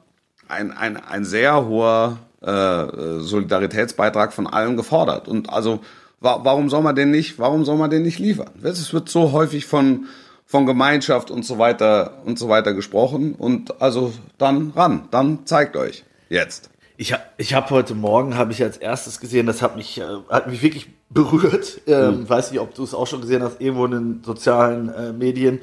ein, 0.47 0.71
ein, 0.71 0.97
ein 0.97 1.25
sehr 1.25 1.65
hoher 1.65 2.17
äh, 2.41 2.85
Solidaritätsbeitrag 3.19 4.33
von 4.33 4.45
allen 4.47 4.77
gefordert. 4.77 5.27
Und 5.27 5.49
also 5.51 5.79
wa 6.19 6.41
warum 6.43 6.69
soll 6.69 6.81
man 6.83 6.95
den 6.95 7.09
nicht, 7.11 7.39
warum 7.39 7.65
soll 7.65 7.77
man 7.77 7.89
den 7.89 8.03
nicht 8.03 8.19
liefern? 8.19 8.51
Es 8.61 8.93
wird 8.93 9.09
so 9.09 9.31
häufig 9.31 9.65
von, 9.65 10.05
von 10.47 10.65
Gemeinschaft 10.65 11.29
und 11.29 11.43
so 11.45 11.59
weiter 11.59 12.21
und 12.25 12.39
so 12.39 12.47
weiter 12.49 12.73
gesprochen. 12.73 13.35
Und 13.35 13.79
also 13.81 14.11
dann 14.39 14.71
ran, 14.75 15.07
dann 15.11 15.45
zeigt 15.45 15.75
euch 15.75 16.03
jetzt. 16.29 16.69
Ich, 16.99 17.13
ha- 17.13 17.21
ich 17.37 17.53
habe 17.53 17.69
heute 17.69 17.93
Morgen 17.93 18.35
habe 18.37 18.51
ich 18.53 18.63
als 18.63 18.77
erstes 18.77 19.19
gesehen, 19.19 19.45
das 19.45 19.61
hat 19.61 19.75
mich, 19.75 19.99
äh, 19.99 20.03
hat 20.29 20.47
mich 20.49 20.63
wirklich 20.63 20.87
berührt. 21.09 21.81
Ähm, 21.85 22.19
Hm. 22.21 22.29
Weiß 22.29 22.51
nicht, 22.51 22.59
ob 22.61 22.73
du 22.73 22.83
es 22.83 22.93
auch 22.95 23.05
schon 23.05 23.21
gesehen 23.21 23.43
hast, 23.43 23.61
irgendwo 23.61 23.85
in 23.85 23.91
den 23.91 24.23
sozialen 24.23 24.89
äh, 24.89 25.13
Medien 25.13 25.59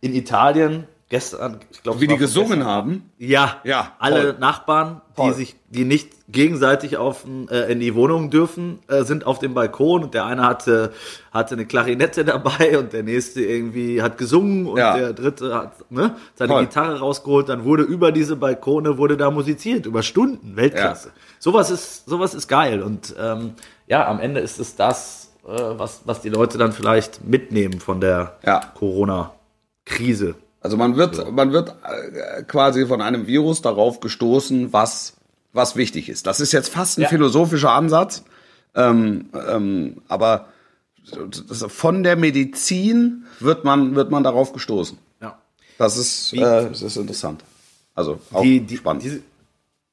in 0.00 0.14
Italien 0.14 0.84
gestern. 1.10 1.58
Ich 1.70 1.82
glaube, 1.82 2.00
Wie 2.00 2.06
die 2.06 2.16
gesungen 2.18 2.64
haben. 2.66 3.10
Ja, 3.16 3.56
Ja, 3.64 3.92
alle 3.98 4.22
toll. 4.32 4.36
Nachbarn, 4.40 5.00
die 5.16 5.22
Toll. 5.22 5.32
sich, 5.34 5.56
die 5.70 5.84
nicht 5.86 6.10
gegenseitig 6.28 6.98
auf, 6.98 7.24
äh, 7.50 7.72
in 7.72 7.80
die 7.80 7.94
Wohnung 7.94 8.28
dürfen, 8.30 8.80
äh, 8.88 9.04
sind 9.04 9.26
auf 9.26 9.38
dem 9.38 9.54
Balkon 9.54 10.04
und 10.04 10.12
der 10.14 10.26
eine 10.26 10.44
hatte, 10.44 10.92
hatte 11.32 11.54
eine 11.54 11.64
Klarinette 11.64 12.24
dabei 12.26 12.78
und 12.78 12.92
der 12.92 13.02
nächste 13.04 13.40
irgendwie 13.40 14.02
hat 14.02 14.18
gesungen 14.18 14.66
und 14.66 14.76
Ja. 14.76 14.96
der 14.98 15.12
dritte 15.14 15.54
hat 15.54 15.90
ne, 15.90 16.14
seine 16.34 16.52
Toll. 16.52 16.64
Gitarre 16.66 16.98
rausgeholt. 16.98 17.48
Dann 17.48 17.64
wurde 17.64 17.84
über 17.84 18.12
diese 18.12 18.36
Balkone 18.36 18.98
wurde 18.98 19.16
da 19.16 19.30
musiziert 19.30 19.86
über 19.86 20.02
Stunden, 20.02 20.56
Weltklasse. 20.56 21.10
Sowas 21.38 21.70
ist, 21.70 22.06
sowas 22.08 22.34
ist 22.34 22.48
geil 22.48 22.82
und 22.82 23.14
ähm, 23.18 23.54
ja, 23.86 24.06
am 24.06 24.20
Ende 24.20 24.40
ist 24.40 24.58
es 24.60 24.76
das, 24.76 25.32
äh, 25.46 25.50
was, 25.56 26.02
was 26.04 26.20
die 26.20 26.28
Leute 26.28 26.58
dann 26.58 26.72
vielleicht 26.72 27.24
mitnehmen 27.24 27.80
von 27.80 28.00
der 28.02 28.36
Ja. 28.44 28.60
Corona-Krise. 28.74 30.34
Also 30.60 30.76
man 30.76 30.96
wird, 30.96 31.30
man 31.32 31.52
wird 31.52 31.74
äh, 31.84 32.42
quasi 32.42 32.86
von 32.86 33.00
einem 33.00 33.26
Virus 33.26 33.62
darauf 33.62 34.00
gestoßen, 34.00 34.72
was, 34.72 35.14
was 35.52 35.76
wichtig 35.76 36.08
ist. 36.08 36.26
Das 36.26 36.40
ist 36.40 36.52
jetzt 36.52 36.68
fast 36.70 36.98
ein 36.98 37.02
Ja. 37.02 37.08
philosophischer 37.08 37.72
Ansatz, 37.72 38.24
ähm, 38.74 39.26
ähm, 39.48 40.02
aber 40.08 40.46
von 41.68 42.02
der 42.02 42.16
Medizin 42.16 43.24
wird 43.40 43.64
man, 43.64 43.94
wird 43.94 44.10
man 44.10 44.22
darauf 44.24 44.52
gestoßen. 44.52 44.98
Ja. 45.22 45.38
Das 45.78 45.96
ist, 45.96 46.32
Wie- 46.32 46.38
äh, 46.40 46.68
das 46.68 46.82
ist 46.82 46.96
interessant. 46.96 47.42
Also 47.94 48.20
auch 48.32 48.42
die, 48.42 48.60
die, 48.60 48.76
spannend. 48.76 49.02
Diese, 49.04 49.20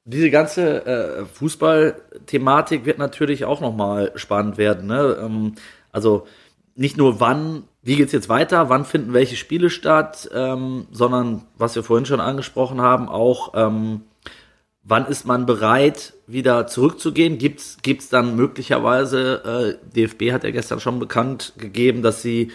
diese 0.04 0.30
ganze 0.30 0.84
äh, 0.86 1.24
Fußball-Thematik 1.26 2.84
wird 2.84 2.98
natürlich 2.98 3.44
auch 3.44 3.60
nochmal 3.60 4.12
spannend 4.16 4.58
werden. 4.58 4.86
Ne? 4.86 5.16
Ähm, 5.20 5.54
also 5.92 6.26
nicht 6.76 6.96
nur 6.96 7.20
wann, 7.20 7.64
wie 7.82 7.96
geht's 7.96 8.12
jetzt 8.12 8.28
weiter, 8.28 8.68
wann 8.68 8.84
finden 8.84 9.12
welche 9.12 9.36
Spiele 9.36 9.70
statt, 9.70 10.28
ähm, 10.34 10.86
sondern 10.92 11.42
was 11.56 11.74
wir 11.74 11.82
vorhin 11.82 12.06
schon 12.06 12.20
angesprochen 12.20 12.80
haben, 12.80 13.08
auch 13.08 13.52
ähm, 13.54 14.02
wann 14.84 15.06
ist 15.06 15.26
man 15.26 15.46
bereit, 15.46 16.12
wieder 16.26 16.66
zurückzugehen? 16.66 17.38
Gibt's 17.38 17.78
gibt's 17.82 18.08
dann 18.08 18.36
möglicherweise, 18.36 19.78
äh, 19.82 19.94
DFB 19.94 20.32
hat 20.32 20.44
ja 20.44 20.50
gestern 20.50 20.80
schon 20.80 20.98
bekannt 20.98 21.54
gegeben, 21.56 22.02
dass 22.02 22.22
sie 22.22 22.52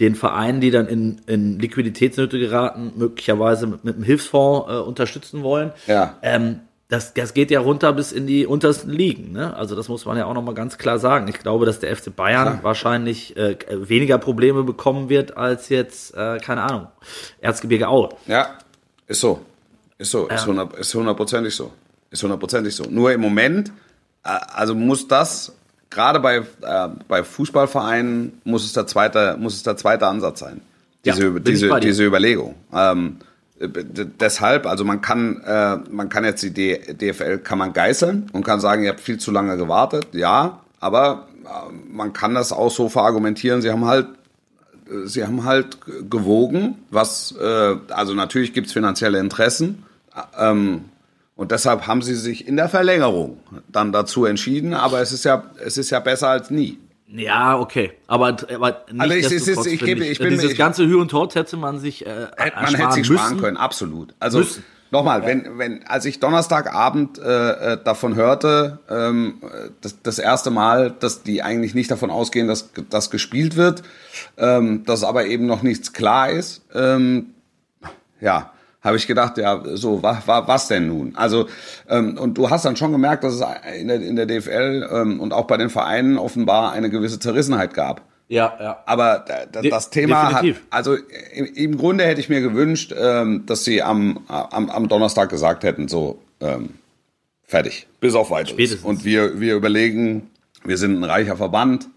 den 0.00 0.14
Vereinen, 0.14 0.60
die 0.60 0.70
dann 0.70 0.86
in, 0.86 1.20
in 1.26 1.58
Liquiditätsnöte 1.58 2.38
geraten, 2.38 2.92
möglicherweise 2.96 3.66
mit, 3.66 3.84
mit 3.84 3.94
einem 3.94 4.04
Hilfsfonds 4.04 4.70
äh, 4.70 4.76
unterstützen 4.76 5.42
wollen. 5.42 5.72
Ja. 5.86 6.18
Ähm, 6.22 6.60
das, 6.92 7.14
das 7.14 7.32
geht 7.32 7.50
ja 7.50 7.60
runter 7.60 7.92
bis 7.94 8.12
in 8.12 8.26
die 8.26 8.46
untersten 8.46 8.90
Ligen. 8.90 9.32
Ne? 9.32 9.56
Also 9.56 9.74
das 9.74 9.88
muss 9.88 10.04
man 10.04 10.18
ja 10.18 10.26
auch 10.26 10.34
nochmal 10.34 10.54
ganz 10.54 10.76
klar 10.76 10.98
sagen. 10.98 11.26
Ich 11.28 11.38
glaube, 11.38 11.64
dass 11.64 11.80
der 11.80 11.96
FC 11.96 12.14
Bayern 12.14 12.58
wahrscheinlich 12.62 13.34
äh, 13.36 13.56
weniger 13.70 14.18
Probleme 14.18 14.62
bekommen 14.62 15.08
wird 15.08 15.36
als 15.36 15.70
jetzt, 15.70 16.14
äh, 16.14 16.38
keine 16.38 16.62
Ahnung, 16.62 16.88
Erzgebirge 17.40 17.88
Aue. 17.88 18.10
Ja, 18.26 18.58
ist 19.06 19.20
so. 19.20 19.40
Ist 19.96 20.10
so. 20.10 20.28
Ist 20.28 20.46
hundert- 20.46 20.76
ist 20.78 20.94
hundertprozentig 20.94 21.54
so. 21.54 21.72
Ist 22.10 22.22
hundertprozentig 22.22 22.74
so. 22.74 22.84
Nur 22.90 23.10
im 23.12 23.20
Moment, 23.22 23.70
äh, 24.24 24.28
also 24.52 24.74
muss 24.74 25.08
das, 25.08 25.52
gerade 25.88 26.20
bei, 26.20 26.36
äh, 26.38 26.88
bei 27.08 27.22
Fußballvereinen, 27.24 28.40
muss 28.44 28.64
es 28.66 28.74
der 28.74 28.86
zweite, 28.86 29.36
muss 29.38 29.54
es 29.54 29.62
der 29.62 29.76
zweite 29.78 30.06
Ansatz 30.06 30.40
sein. 30.40 30.60
Ja, 31.04 31.14
Diese, 31.14 31.28
ich 31.38 31.42
diese, 31.42 31.80
diese 31.80 32.04
Überlegung. 32.04 32.54
Ähm, 32.72 33.16
äh, 33.20 33.24
deshalb, 33.62 34.66
also 34.66 34.84
man 34.84 35.00
kann, 35.00 35.40
äh, 35.44 35.76
man 35.90 36.08
kann 36.08 36.24
jetzt 36.24 36.42
die 36.42 36.50
DFL 36.52 37.38
kann 37.38 37.58
man 37.58 37.72
geißeln 37.72 38.30
und 38.32 38.44
kann 38.44 38.60
sagen, 38.60 38.82
ihr 38.82 38.90
habt 38.90 39.00
viel 39.00 39.18
zu 39.18 39.30
lange 39.30 39.56
gewartet, 39.56 40.08
ja, 40.12 40.60
aber 40.80 41.28
äh, 41.44 41.72
man 41.90 42.12
kann 42.12 42.34
das 42.34 42.52
auch 42.52 42.70
so 42.70 42.88
verargumentieren, 42.88 43.62
sie 43.62 43.70
haben 43.70 43.86
halt 43.86 44.06
sie 45.04 45.24
haben 45.24 45.44
halt 45.44 45.78
gewogen, 46.10 46.76
was, 46.90 47.34
äh, 47.40 47.76
also 47.88 48.14
natürlich 48.14 48.52
gibt's 48.52 48.72
finanzielle 48.72 49.18
Interessen, 49.18 49.84
äh, 50.14 50.50
ähm, 50.50 50.84
und 51.34 51.50
deshalb 51.50 51.86
haben 51.86 52.02
sie 52.02 52.14
sich 52.14 52.46
in 52.46 52.56
der 52.56 52.68
Verlängerung 52.68 53.38
dann 53.68 53.90
dazu 53.90 54.26
entschieden, 54.26 54.74
aber 54.74 55.00
es 55.00 55.12
ist 55.12 55.24
ja, 55.24 55.44
es 55.64 55.78
ist 55.78 55.90
ja 55.90 55.98
besser 55.98 56.28
als 56.28 56.50
nie. 56.50 56.78
Ja, 57.14 57.58
okay. 57.58 57.92
Aber, 58.06 58.28
aber 58.28 58.84
nicht 58.90 59.00
Also 59.00 59.14
ich- 59.14 59.24
ist- 59.26 59.46
destotrotz, 59.46 59.66
ich 59.66 59.80
gebe- 59.80 60.04
ich 60.04 60.18
bin- 60.18 60.30
Dieses 60.30 60.52
ich- 60.52 60.58
ganze 60.58 60.86
Hü 60.86 60.96
und 61.00 61.12
Hort 61.12 61.34
hätte 61.34 61.56
man 61.56 61.78
sich 61.78 62.06
äh, 62.06 62.28
Man 62.60 62.74
hätte 62.74 62.92
sich 62.92 63.06
sparen 63.06 63.32
müssen. 63.34 63.40
können, 63.40 63.56
absolut. 63.58 64.14
Also 64.18 64.38
Müssen. 64.38 64.64
nochmal, 64.90 65.26
wenn, 65.26 65.58
wenn, 65.58 65.84
als 65.86 66.06
ich 66.06 66.20
Donnerstagabend 66.20 67.18
äh, 67.18 67.72
äh, 67.74 67.78
davon 67.84 68.14
hörte, 68.14 68.78
ähm, 68.88 69.42
das, 69.82 70.00
das 70.02 70.18
erste 70.18 70.50
Mal, 70.50 70.90
dass 70.90 71.22
die 71.22 71.42
eigentlich 71.42 71.74
nicht 71.74 71.90
davon 71.90 72.10
ausgehen, 72.10 72.48
dass 72.48 72.70
das 72.88 73.10
gespielt 73.10 73.56
wird, 73.56 73.82
ähm, 74.38 74.84
dass 74.86 75.04
aber 75.04 75.26
eben 75.26 75.44
noch 75.46 75.62
nichts 75.62 75.92
klar 75.92 76.30
ist, 76.30 76.62
ähm, 76.74 77.34
ja, 78.20 78.52
habe 78.82 78.96
ich 78.96 79.06
gedacht, 79.06 79.38
ja, 79.38 79.62
so, 79.74 80.02
wa, 80.02 80.20
wa, 80.26 80.46
was 80.48 80.68
denn 80.68 80.88
nun? 80.88 81.14
Also, 81.16 81.46
ähm, 81.88 82.18
und 82.18 82.36
du 82.36 82.50
hast 82.50 82.64
dann 82.64 82.76
schon 82.76 82.92
gemerkt, 82.92 83.22
dass 83.24 83.34
es 83.34 83.42
in 83.80 83.88
der, 83.88 84.00
in 84.00 84.16
der 84.16 84.26
DFL 84.26 84.88
ähm, 84.92 85.20
und 85.20 85.32
auch 85.32 85.46
bei 85.46 85.56
den 85.56 85.70
Vereinen 85.70 86.18
offenbar 86.18 86.72
eine 86.72 86.90
gewisse 86.90 87.18
Zerrissenheit 87.20 87.74
gab. 87.74 88.02
Ja, 88.28 88.56
ja. 88.60 88.78
Aber 88.86 89.24
da- 89.26 89.46
da- 89.50 89.60
De- 89.60 89.70
das 89.70 89.90
Thema 89.90 90.22
hat, 90.32 90.32
definitiv. 90.42 90.62
also 90.70 90.96
im, 91.34 91.44
im 91.54 91.76
Grunde 91.76 92.04
hätte 92.04 92.20
ich 92.20 92.28
mir 92.28 92.40
gewünscht, 92.40 92.94
ähm, 92.98 93.44
dass 93.46 93.64
sie 93.64 93.82
am, 93.82 94.20
am, 94.28 94.70
am 94.70 94.88
Donnerstag 94.88 95.28
gesagt 95.28 95.64
hätten, 95.64 95.86
so, 95.86 96.18
ähm, 96.40 96.70
fertig, 97.44 97.86
bis 98.00 98.14
auf 98.14 98.30
weiteres. 98.30 98.50
Spätestens. 98.52 98.84
Und 98.84 99.04
wir, 99.04 99.38
wir 99.40 99.54
überlegen, 99.54 100.30
wir 100.64 100.78
sind 100.78 100.98
ein 100.98 101.04
reicher 101.04 101.36
Verband 101.36 101.88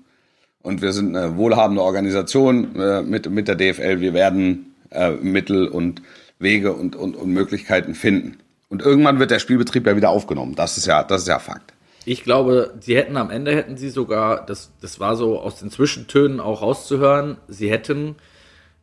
und 0.61 0.81
wir 0.81 0.91
sind 0.91 1.15
eine 1.15 1.37
wohlhabende 1.37 1.81
Organisation 1.81 2.75
äh, 2.79 3.01
mit, 3.01 3.29
mit 3.29 3.47
der 3.47 3.55
DFL. 3.55 4.01
Wir 4.01 4.13
werden, 4.13 4.75
äh, 4.91 5.11
Mittel 5.11 5.67
und 5.67 6.01
Wege 6.39 6.73
und, 6.73 6.95
und, 6.95 7.15
und 7.15 7.29
Möglichkeiten 7.29 7.95
finden. 7.95 8.37
Und 8.69 8.81
irgendwann 8.81 9.19
wird 9.19 9.31
der 9.31 9.39
Spielbetrieb 9.39 9.85
ja 9.87 9.95
wieder 9.95 10.09
aufgenommen. 10.09 10.55
Das 10.55 10.77
ist 10.77 10.85
ja, 10.87 11.03
das 11.03 11.21
ist 11.21 11.27
ja 11.27 11.39
Fakt. 11.39 11.73
Ich 12.05 12.23
glaube, 12.23 12.73
sie 12.79 12.95
hätten 12.95 13.17
am 13.17 13.31
Ende 13.31 13.55
hätten 13.55 13.77
sie 13.77 13.89
sogar, 13.89 14.45
das, 14.45 14.71
das 14.81 14.99
war 14.99 15.15
so 15.15 15.39
aus 15.39 15.59
den 15.59 15.71
Zwischentönen 15.71 16.39
auch 16.39 16.61
rauszuhören, 16.61 17.37
sie 17.47 17.69
hätten 17.71 18.15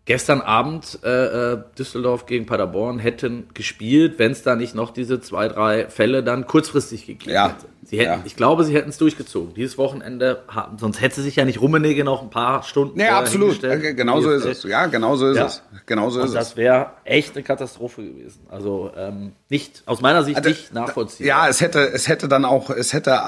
gestern 0.05 0.41
Abend 0.41 0.99
äh, 1.05 1.53
äh, 1.53 1.59
Düsseldorf 1.79 2.27
gegen 2.27 2.47
Paderborn 2.47 2.99
hätten 2.99 3.47
gespielt, 3.55 4.19
wenn 4.19 4.33
es 4.33 4.43
da 4.43 4.57
nicht 4.57 4.75
noch 4.75 4.91
diese 4.91 5.21
zwei, 5.21 5.47
drei 5.47 5.89
Fälle 5.89 6.25
dann 6.25 6.47
kurzfristig 6.47 7.07
gegeben 7.07 7.31
Ja. 7.33 7.49
hätte. 7.51 7.67
Sie 7.85 7.99
hätten, 7.99 8.11
Ja. 8.13 8.21
Ich 8.25 8.37
glaube, 8.37 8.63
sie 8.65 8.75
hätten 8.75 8.91
es 8.91 8.99
durchgezogen. 8.99 9.55
Dieses 9.55 9.77
Wochenende, 9.77 10.43
sonst 10.79 11.01
hätte 11.01 11.21
sich 11.21 11.35
ja 11.37 11.45
nicht 11.45 11.61
Rummenigge 11.61 12.05
noch 12.05 12.23
ein 12.23 12.31
paar 12.31 12.63
Stunden 12.63 13.01
Ja, 13.01 13.19
absolut. 13.19 13.61
Ja, 13.63 13.75
Genauso 13.75 14.31
ist 14.31 14.45
es. 14.45 14.63
Ja, 14.63 14.87
genauso 14.87 15.29
ist 15.29 15.37
Ja. 15.37 15.47
es. 15.47 15.63
Genauso 15.87 16.21
ist 16.21 16.31
Und 16.31 16.37
es. 16.37 16.49
das 16.49 16.57
wäre 16.57 16.91
echt 17.05 17.35
eine 17.35 17.43
Katastrophe 17.43 18.05
gewesen. 18.05 18.47
Also 18.49 18.93
ähm, 18.97 19.33
nicht, 19.49 19.83
aus 19.87 20.01
meiner 20.01 20.23
Sicht 20.23 20.37
Also, 20.37 20.49
nicht 20.51 20.73
nachvollziehbar. 20.73 21.27
Ja, 21.27 21.49
es 21.49 21.61
hätte, 21.61 21.81
es 21.93 22.07
hätte 22.09 22.29
dann 22.29 22.45
auch, 22.45 22.71
es 22.71 22.93
hätte 22.93 23.19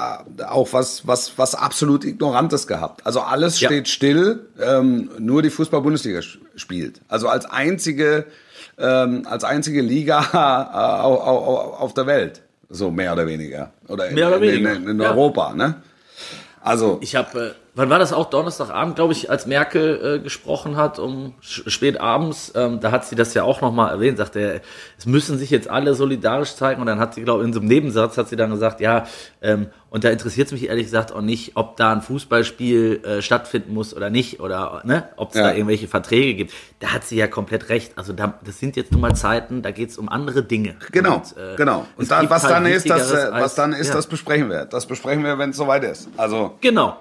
auch 0.47 0.69
was, 0.71 1.05
was, 1.05 1.37
was 1.37 1.53
absolut 1.53 2.05
Ignorantes 2.05 2.65
gehabt. 2.65 3.05
Also 3.05 3.19
alles 3.19 3.59
Ja. 3.59 3.67
steht 3.67 3.89
still, 3.89 4.47
ähm, 4.61 5.09
nur 5.19 5.41
die 5.41 5.49
Fußball-Bundesliga 5.49 6.21
spielt. 6.55 7.01
Also 7.09 7.27
als 7.27 7.45
einzige, 7.45 8.25
ähm, 8.77 9.23
als 9.29 9.43
einzige 9.43 9.81
Liga 9.81 10.19
äh, 10.33 11.03
au- 11.05 11.19
au- 11.21 11.45
au- 11.45 11.73
auf 11.77 11.93
der 11.93 12.07
Welt. 12.07 12.41
So 12.75 12.91
mehr 12.91 13.13
oder 13.13 13.25
weniger. 13.25 13.71
Oder 13.87 14.09
in, 14.09 14.15
Mehr 14.15 14.27
oder 14.27 14.35
in, 14.37 14.41
weniger. 14.41 14.73
in, 14.75 14.89
in 14.89 14.99
Ja. 14.99 15.09
Europa, 15.11 15.53
ne? 15.53 15.75
Also, 16.61 16.99
Ich 17.01 17.15
habe, 17.15 17.39
äh, 17.39 17.51
wann 17.75 17.89
war 17.89 17.99
das 17.99 18.13
auch? 18.13 18.29
Donnerstagabend, 18.29 18.95
glaube 18.95 19.13
ich, 19.13 19.29
als 19.29 19.45
Merkel 19.45 20.15
äh, 20.15 20.19
gesprochen 20.23 20.75
hat, 20.77 20.97
um 20.99 21.33
spät 21.41 21.99
abends. 21.99 22.51
Ähm, 22.55 22.79
da 22.79 22.91
hat 22.91 23.05
sie 23.05 23.15
das 23.15 23.33
ja 23.33 23.43
auch 23.43 23.61
nochmal 23.61 23.91
erwähnt. 23.91 24.17
Sagte, 24.17 24.39
er, 24.39 24.61
es 24.97 25.05
müssen 25.05 25.37
sich 25.37 25.49
jetzt 25.49 25.69
alle 25.69 25.93
solidarisch 25.93 26.55
zeigen. 26.55 26.81
Und 26.81 26.87
dann 26.87 26.99
hat 26.99 27.13
sie, 27.13 27.23
glaube 27.23 27.41
ich, 27.43 27.47
in 27.47 27.53
so 27.53 27.59
einem 27.59 27.67
Nebensatz 27.69 28.17
hat 28.17 28.29
sie 28.29 28.35
dann 28.35 28.49
gesagt, 28.51 28.81
ja, 28.81 29.05
ähm, 29.41 29.67
und 29.89 30.03
da 30.03 30.09
interessiert 30.09 30.47
es 30.47 30.51
mich 30.51 30.67
ehrlich 30.67 30.85
gesagt 30.85 31.13
auch 31.13 31.21
nicht, 31.21 31.53
ob 31.55 31.77
da 31.77 31.93
ein 31.93 32.01
Fußballspiel 32.01 33.01
äh, 33.05 33.21
stattfinden 33.21 33.73
muss 33.73 33.95
oder 33.95 34.09
nicht 34.09 34.39
oder 34.41 34.81
ne, 34.83 35.07
ob 35.15 35.29
es 35.29 35.35
Ja. 35.37 35.43
da 35.43 35.53
irgendwelche 35.53 35.87
Verträge 35.87 36.33
gibt. 36.33 36.53
Da 36.79 36.87
hat 36.89 37.05
sie 37.05 37.15
ja 37.15 37.27
komplett 37.27 37.69
recht. 37.69 37.93
Also 37.97 38.11
da, 38.11 38.33
das 38.43 38.59
sind 38.59 38.75
jetzt 38.75 38.91
nun 38.91 38.99
mal 39.01 39.15
Zeiten, 39.15 39.61
da 39.61 39.71
geht 39.71 39.91
es 39.91 39.97
um 39.97 40.09
andere 40.09 40.43
Dinge. 40.43 40.75
Genau, 40.91 41.15
Und, 41.15 41.37
äh, 41.37 41.55
genau. 41.55 41.85
Und 41.95 42.11
da, 42.11 42.29
was 42.29 42.41
dann 42.43 42.65
ist, 42.65 42.89
das, 42.89 43.11
äh, 43.11 43.27
was 43.31 43.41
als- 43.43 43.55
dann 43.55 43.71
ist, 43.73 43.87
ja. 43.89 43.93
das 43.95 44.07
besprechen 44.07 44.49
wir. 44.49 44.65
Das 44.65 44.85
besprechen 44.85 45.23
wir, 45.23 45.37
wenn 45.37 45.51
es 45.51 45.57
soweit 45.57 45.83
ist. 45.85 46.09
Also 46.17 46.55
Genau. 46.59 46.97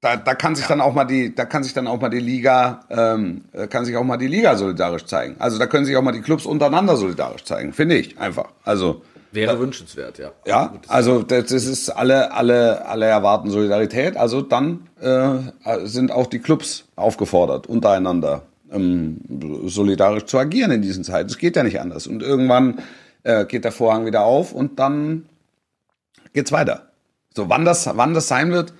Da, 0.00 0.16
da 0.16 0.34
kann 0.34 0.54
sich 0.54 0.66
dann 0.66 0.80
auch 0.80 0.94
mal 0.94 1.04
die, 1.04 1.34
da 1.34 1.44
kann 1.44 1.64
sich 1.64 1.74
dann 1.74 1.86
auch 1.88 2.00
mal 2.00 2.08
die 2.08 2.20
Liga, 2.20 2.80
ähm, 2.88 3.44
äh, 3.52 3.66
kann 3.66 3.84
sich 3.84 3.96
auch 3.96 4.04
mal 4.04 4.16
die 4.16 4.28
Liga 4.28 4.56
solidarisch 4.56 5.06
zeigen. 5.06 5.36
Also 5.38 5.58
da 5.58 5.66
können 5.66 5.84
sich 5.84 5.96
auch 5.96 6.02
mal 6.02 6.12
die 6.12 6.20
Clubs 6.20 6.46
untereinander 6.46 6.96
solidarisch 6.96 7.44
zeigen, 7.44 7.72
finde 7.72 7.96
ich 7.96 8.18
einfach. 8.18 8.50
Also 8.64 9.02
Wäre 9.32 9.58
wünschenswert, 9.58 10.18
ja. 10.18 10.30
ja, 10.46 10.72
also 10.86 11.22
das, 11.22 11.46
das 11.46 11.66
ist 11.66 11.90
alle, 11.90 12.32
alle, 12.32 12.86
alle 12.86 13.06
erwarten 13.06 13.50
Solidarität. 13.50 14.16
Also 14.16 14.40
dann 14.40 14.88
äh, 15.00 15.36
sind 15.84 16.12
auch 16.12 16.26
die 16.26 16.38
Clubs 16.38 16.86
aufgefordert, 16.96 17.66
untereinander 17.66 18.42
ähm, 18.72 19.18
solidarisch 19.66 20.24
zu 20.24 20.38
agieren 20.38 20.70
in 20.70 20.80
diesen 20.80 21.04
Zeiten. 21.04 21.28
Es 21.28 21.38
geht 21.38 21.56
ja 21.56 21.62
nicht 21.62 21.80
anders. 21.80 22.06
Und 22.06 22.22
irgendwann 22.22 22.78
äh, 23.24 23.44
geht 23.44 23.64
der 23.64 23.72
Vorhang 23.72 24.06
wieder 24.06 24.22
auf 24.22 24.52
und 24.52 24.78
dann 24.78 25.26
geht's 26.32 26.52
weiter. 26.52 26.90
So, 27.34 27.50
wann 27.50 27.64
das, 27.64 27.90
wann 27.94 28.14
das 28.14 28.28
sein 28.28 28.52
wird, 28.52 28.72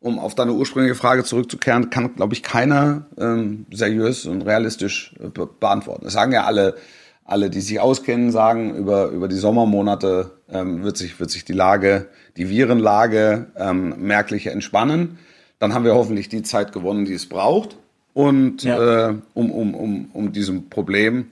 um 0.00 0.18
auf 0.18 0.34
deine 0.34 0.52
ursprüngliche 0.52 0.94
Frage 0.94 1.24
zurückzukehren, 1.24 1.90
kann, 1.90 2.14
glaube 2.14 2.34
ich, 2.34 2.42
keiner 2.42 3.06
ähm, 3.18 3.66
seriös 3.72 4.26
und 4.26 4.42
realistisch 4.42 5.14
äh, 5.20 5.28
be 5.28 5.46
beantworten. 5.46 6.04
Das 6.04 6.12
sagen 6.12 6.32
ja 6.32 6.44
alle, 6.44 6.76
alle, 7.24 7.50
die 7.50 7.60
sich 7.60 7.80
auskennen, 7.80 8.30
sagen, 8.30 8.74
über, 8.76 9.08
über 9.08 9.26
die 9.28 9.36
Sommermonate 9.36 10.30
ähm, 10.50 10.84
wird, 10.84 10.96
sich, 10.96 11.18
wird 11.18 11.30
sich 11.30 11.44
die 11.44 11.54
Lage, 11.54 12.08
die 12.36 12.48
Virenlage 12.48 13.46
ähm, 13.56 13.94
merklich 13.98 14.46
entspannen. 14.46 15.18
Dann 15.58 15.74
haben 15.74 15.84
wir 15.84 15.94
hoffentlich 15.94 16.28
die 16.28 16.42
Zeit 16.42 16.72
gewonnen, 16.72 17.04
die 17.04 17.14
es 17.14 17.26
braucht. 17.28 17.76
Und 18.12 18.62
Ja. 18.62 19.08
äh, 19.08 19.14
um, 19.34 19.50
um, 19.50 19.74
um, 19.74 20.10
um 20.12 20.32
diesem 20.32 20.68
Problem 20.70 21.26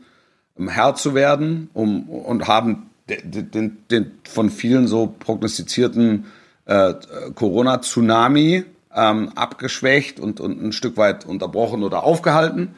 um 0.57 0.69
Herr 0.69 0.95
zu 0.95 1.15
werden 1.15 1.69
um, 1.75 2.09
und 2.09 2.47
haben 2.47 2.91
den, 3.09 3.51
den, 3.51 3.77
den 3.91 4.13
von 4.25 4.51
vielen 4.51 4.87
so 4.87 5.13
prognostizierten 5.19 6.27
äh, 6.67 6.95
Corona-Tsunami 7.35 8.65
ähm, 8.95 9.31
abgeschwächt 9.35 10.21
und, 10.21 10.41
und 10.41 10.63
ein 10.63 10.73
Stück 10.73 10.97
weit 10.97 11.27
unterbrochen 11.27 11.83
oder 11.83 12.05
aufgehalten. 12.05 12.75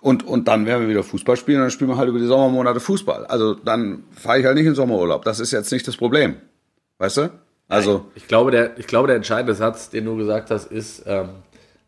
Und, 0.00 0.26
und 0.26 0.48
dann 0.48 0.66
werden 0.66 0.82
wir 0.82 0.88
wieder 0.88 1.04
Fußball 1.04 1.36
spielen 1.36 1.58
und 1.58 1.64
dann 1.64 1.70
spielen 1.70 1.90
wir 1.90 1.96
halt 1.96 2.08
über 2.08 2.18
die 2.18 2.26
Sommermonate 2.26 2.80
Fußball. 2.80 3.26
Also 3.26 3.54
dann 3.54 4.02
fahre 4.10 4.40
ich 4.40 4.46
halt 4.46 4.56
nicht 4.56 4.66
in 4.66 4.74
Sommerurlaub. 4.74 5.24
Das 5.24 5.38
ist 5.38 5.52
jetzt 5.52 5.70
nicht 5.70 5.86
das 5.86 5.96
Problem. 5.96 6.36
Weißt 6.98 7.18
du? 7.18 7.30
Also, 7.68 8.06
Ich 8.14 8.28
glaube, 8.28 8.50
der, 8.50 8.78
ich 8.78 8.86
glaube, 8.86 9.06
der 9.06 9.16
entscheidende 9.16 9.54
Satz, 9.54 9.90
den 9.90 10.04
du 10.04 10.16
gesagt 10.16 10.50
hast, 10.50 10.70
ist, 10.70 11.04
ähm, 11.06 11.28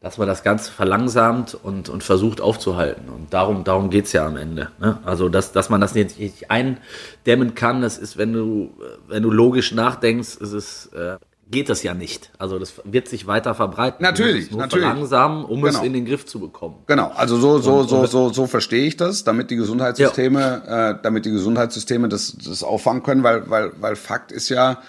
dass 0.04 0.18
man 0.18 0.28
das 0.28 0.42
Ganze 0.42 0.70
verlangsamt 0.70 1.54
und, 1.54 1.88
und 1.88 2.04
versucht 2.04 2.42
aufzuhalten. 2.42 3.08
Und 3.08 3.32
darum, 3.32 3.64
darum 3.64 3.88
geht's 3.88 4.12
ja 4.12 4.26
am 4.26 4.36
Ende. 4.36 4.68
Ne? 4.78 4.98
Also, 5.02 5.30
dass, 5.30 5.52
dass 5.52 5.70
man 5.70 5.80
das 5.80 5.94
nicht, 5.94 6.18
nicht 6.18 6.50
eindämmen 6.50 7.54
kann, 7.54 7.80
das 7.80 7.96
ist, 7.96 8.18
wenn 8.18 8.34
du, 8.34 8.74
wenn 9.08 9.22
du 9.22 9.30
logisch 9.30 9.72
nachdenkst, 9.72 10.36
ist 10.36 10.52
es, 10.52 10.86
äh, 10.92 11.16
geht 11.50 11.70
das 11.70 11.82
ja 11.82 11.94
nicht. 11.94 12.30
Also, 12.36 12.58
das 12.58 12.74
wird 12.84 13.08
sich 13.08 13.26
weiter 13.26 13.54
verbreiten. 13.54 14.02
Natürlich, 14.02 14.44
es 14.44 14.50
nur 14.50 14.60
natürlich. 14.60 14.84
verlangsamen, 14.84 15.42
um 15.46 15.64
es 15.64 15.72
Genau. 15.76 15.86
in 15.86 15.94
den 15.94 16.04
Griff 16.04 16.26
zu 16.26 16.38
bekommen. 16.38 16.76
Genau, 16.86 17.10
also 17.16 17.38
so 17.38 17.56
so 17.60 17.76
Und- 17.78 17.88
so 17.88 18.04
so 18.04 18.30
so 18.30 18.46
verstehe 18.46 18.86
ich 18.86 18.98
das, 18.98 19.24
damit 19.24 19.50
die 19.50 19.56
Gesundheitssysteme, 19.56 20.96
äh, 20.98 21.02
damit 21.02 21.24
die 21.24 21.30
Gesundheitssysteme 21.30 22.10
das 22.10 22.36
das 22.44 22.62
auffangen 22.62 23.02
können, 23.02 23.22
weil 23.22 23.48
weil 23.48 23.72
weil 23.80 23.96
Fakt 23.96 24.32
ist 24.32 24.50
ja, 24.50 24.82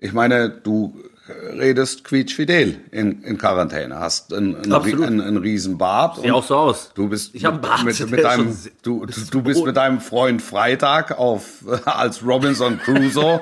ich 0.00 0.12
meine, 0.12 0.50
du 0.50 0.96
redest 1.28 2.04
quietschfidel 2.04 2.80
in, 2.92 3.22
in 3.22 3.36
Quarantäne, 3.38 3.98
hast 3.98 4.32
einen, 4.32 4.56
einen, 4.56 4.72
einen, 4.72 5.20
einen 5.20 5.36
riesen 5.38 5.76
Bart. 5.78 6.16
Sieht 6.20 6.30
auch 6.30 6.44
so 6.44 6.56
aus. 6.56 6.92
Du 6.94 7.08
bist 7.08 7.34
Ich 7.34 7.46
einen 7.46 7.60
Bart, 7.60 7.84
mit, 7.84 8.10
mit 8.10 8.22
deinem, 8.24 8.56
du, 8.82 9.06
du, 9.06 9.20
du 9.30 9.42
bist 9.42 9.64
mit 9.64 9.76
deinem 9.76 10.00
Freund 10.00 10.40
Freitag 10.42 11.18
auf 11.18 11.64
als 11.84 12.24
Robinson 12.24 12.78
Crusoe 12.78 13.40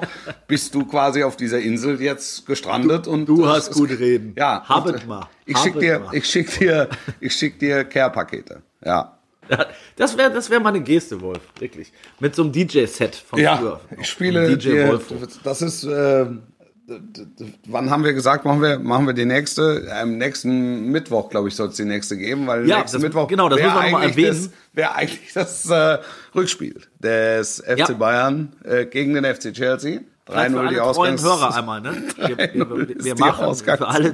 bist 0.49 0.75
du 0.75 0.85
quasi 0.87 1.23
auf 1.23 1.37
dieser 1.37 1.61
Insel 1.61 2.01
jetzt 2.01 2.47
gestrandet 2.47 3.07
und 3.07 3.27
du 3.27 3.47
hast 3.47 3.69
ist- 3.69 3.75
gut 3.77 3.91
reden. 3.91 4.35
Ja, 4.37 4.65
Habet 4.69 4.95
und, 4.97 5.07
mal. 5.09 5.29
Ich 5.47 5.59
schick 5.59 5.75
Habet 5.75 5.83
dir, 5.83 5.99
mal. 6.01 6.15
ich 6.15 6.27
schick 6.27 6.59
dir, 6.59 6.89
ich 7.21 7.33
schick 7.35 7.59
dir 7.59 7.85
Care-Pakete. 7.85 8.63
Ja. 8.85 9.19
Das 9.97 10.17
wäre 10.17 10.33
das 10.33 10.49
wär 10.49 10.59
mal 10.59 10.71
eine 10.71 10.81
Geste, 10.81 11.21
Wolf. 11.21 11.41
Wirklich. 11.59 11.93
Mit 12.19 12.35
so 12.35 12.43
einem 12.45 12.53
DJ-Set 12.53 13.15
von 13.15 13.39
Ja, 13.39 13.57
früher. 13.59 13.81
ich 14.01 14.07
spiele 14.09 14.49
DJ 14.57 14.71
dir, 14.71 15.01
das 15.43 15.61
ist, 15.61 15.85
äh, 15.85 16.27
wann 17.67 17.91
haben 17.91 18.05
wir 18.05 18.13
gesagt, 18.13 18.45
machen 18.45 18.61
wir, 18.61 18.79
machen 18.79 19.07
wir 19.07 19.15
die 19.15 19.25
nächste? 19.25 19.87
Am 20.01 20.19
nächsten 20.19 20.91
Mittwoch, 20.91 21.31
glaube 21.31 21.49
ich, 21.49 21.55
soll 21.57 21.69
es 21.69 21.77
die 21.77 21.85
nächste 21.85 22.17
geben, 22.17 22.47
weil 22.47 22.69
Ja, 22.69 22.79
nächsten 22.79 22.97
das- 22.99 23.03
Mittwoch 23.03 23.27
genau, 23.29 23.49
das 23.49 23.59
wär 23.59 23.69
mal 23.69 23.95
eigentlich. 23.95 24.27
Das, 24.27 24.51
wäre 24.73 24.95
eigentlich 24.95 25.33
das 25.33 25.69
äh, 25.71 25.99
Rückspiel 26.35 26.81
des 26.99 27.61
FC 27.67 27.79
Ja. 27.79 27.93
Bayern 27.93 28.53
äh, 28.65 28.87
gegen 28.87 29.15
den 29.15 29.25
FC 29.25 29.53
Chelsea. 29.53 30.01
Vielleicht 30.27 30.53
für 30.53 30.59
3-0 30.61 30.69
die 30.71 30.81
alle 30.81 30.93
treuen 30.95 31.15
Ausgangs... 31.15 31.23
Hörer 31.25 31.55
einmal, 31.55 31.81
ne? 31.83 32.03
Wir, 32.17 32.39
wir, 32.39 32.55
3-0 32.55 32.89
wir, 33.05 33.13
ist 33.13 33.19
machen 33.21 33.55
für 33.55 33.87
alle 33.89 34.13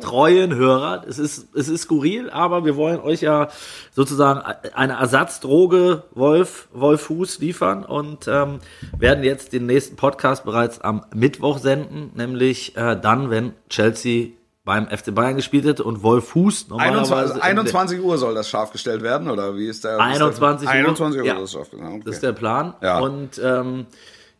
treuen 0.00 0.54
Hörer. 0.54 1.04
Es 1.08 1.18
ist, 1.18 1.48
es 1.56 1.68
ist 1.68 1.82
skurril, 1.82 2.30
aber 2.30 2.64
wir 2.64 2.76
wollen 2.76 3.00
euch 3.00 3.22
ja 3.22 3.48
sozusagen 3.92 4.40
eine 4.40 4.92
Ersatzdroge 4.94 6.04
Wolf, 6.12 6.68
Wolfuß 6.72 7.40
liefern 7.40 7.84
und 7.84 8.28
ähm, 8.28 8.60
werden 8.96 9.24
jetzt 9.24 9.52
den 9.52 9.66
nächsten 9.66 9.96
Podcast 9.96 10.44
bereits 10.44 10.80
am 10.80 11.04
Mittwoch 11.12 11.58
senden, 11.58 12.12
nämlich 12.14 12.76
äh, 12.76 12.96
dann, 13.00 13.30
wenn 13.30 13.52
Chelsea 13.68 14.28
beim 14.64 14.86
FC 14.86 15.12
Bayern 15.14 15.34
gespielt 15.34 15.66
hat 15.66 15.80
und 15.80 16.02
Wolf 16.02 16.28
Fuß 16.28 16.68
normalerweise 16.68 17.10
21, 17.10 17.36
in 17.36 17.42
21 17.42 18.00
Uhr 18.00 18.18
soll 18.18 18.34
das 18.34 18.48
scharf 18.48 18.70
gestellt 18.70 19.02
werden, 19.02 19.28
oder 19.30 19.56
wie 19.56 19.66
ist 19.66 19.82
der? 19.82 19.98
wie 19.98 20.12
ist 20.12 20.18
der- 20.20 20.26
21 20.26 20.68
Uhr. 20.68 20.72
21 20.74 21.20
Uhr 21.22 21.26
Ja. 21.26 21.40
das 21.40 21.50
scharf 21.52 21.70
gestellt 21.70 21.82
werden. 21.82 22.02
Das 22.04 22.14
ist 22.14 22.18
Okay. 22.18 22.26
der 22.26 22.32
Plan. 22.38 22.74
Ja. 22.82 22.98
Und 23.00 23.40
ähm, 23.42 23.86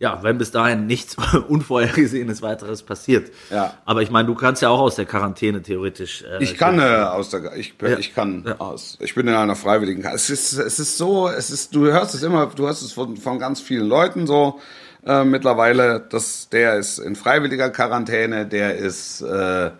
ja, 0.00 0.22
wenn 0.22 0.38
bis 0.38 0.50
dahin 0.52 0.86
nichts 0.86 1.16
Unvorhergesehenes 1.48 2.40
weiteres 2.42 2.82
passiert. 2.82 3.30
Ja. 3.50 3.74
Aber 3.84 4.02
ich 4.02 4.10
meine, 4.10 4.26
du 4.28 4.34
kannst 4.34 4.62
ja 4.62 4.68
auch 4.68 4.80
aus 4.80 4.94
der 4.96 5.06
Quarantäne 5.06 5.62
theoretisch. 5.62 6.22
Äh, 6.22 6.42
Ich 6.42 6.56
kann 6.56 6.78
äh, 6.78 6.82
aus 6.82 7.30
der, 7.30 7.56
ich, 7.56 7.74
Ja. 7.82 7.98
ich 7.98 8.14
kann 8.14 8.44
Ja. 8.46 8.56
aus. 8.60 8.96
Ich 9.00 9.14
bin 9.14 9.26
in 9.28 9.34
einer 9.34 9.56
freiwilligen. 9.56 10.04
Es 10.04 10.30
ist, 10.30 10.52
es 10.52 10.78
ist 10.78 10.96
so, 10.98 11.28
es 11.28 11.50
ist, 11.50 11.74
du 11.74 11.86
hörst 11.86 12.14
es 12.14 12.22
immer, 12.22 12.46
du 12.46 12.66
hörst 12.66 12.82
es 12.82 12.92
von, 12.92 13.16
von 13.16 13.38
ganz 13.38 13.60
vielen 13.60 13.86
Leuten 13.88 14.26
so 14.26 14.60
äh, 15.04 15.24
mittlerweile, 15.24 16.00
dass 16.00 16.48
der 16.48 16.76
ist 16.76 16.98
in 16.98 17.16
freiwilliger 17.16 17.70
Quarantäne, 17.70 18.46
der 18.46 18.76
ist, 18.76 19.20
äh, 19.22 19.70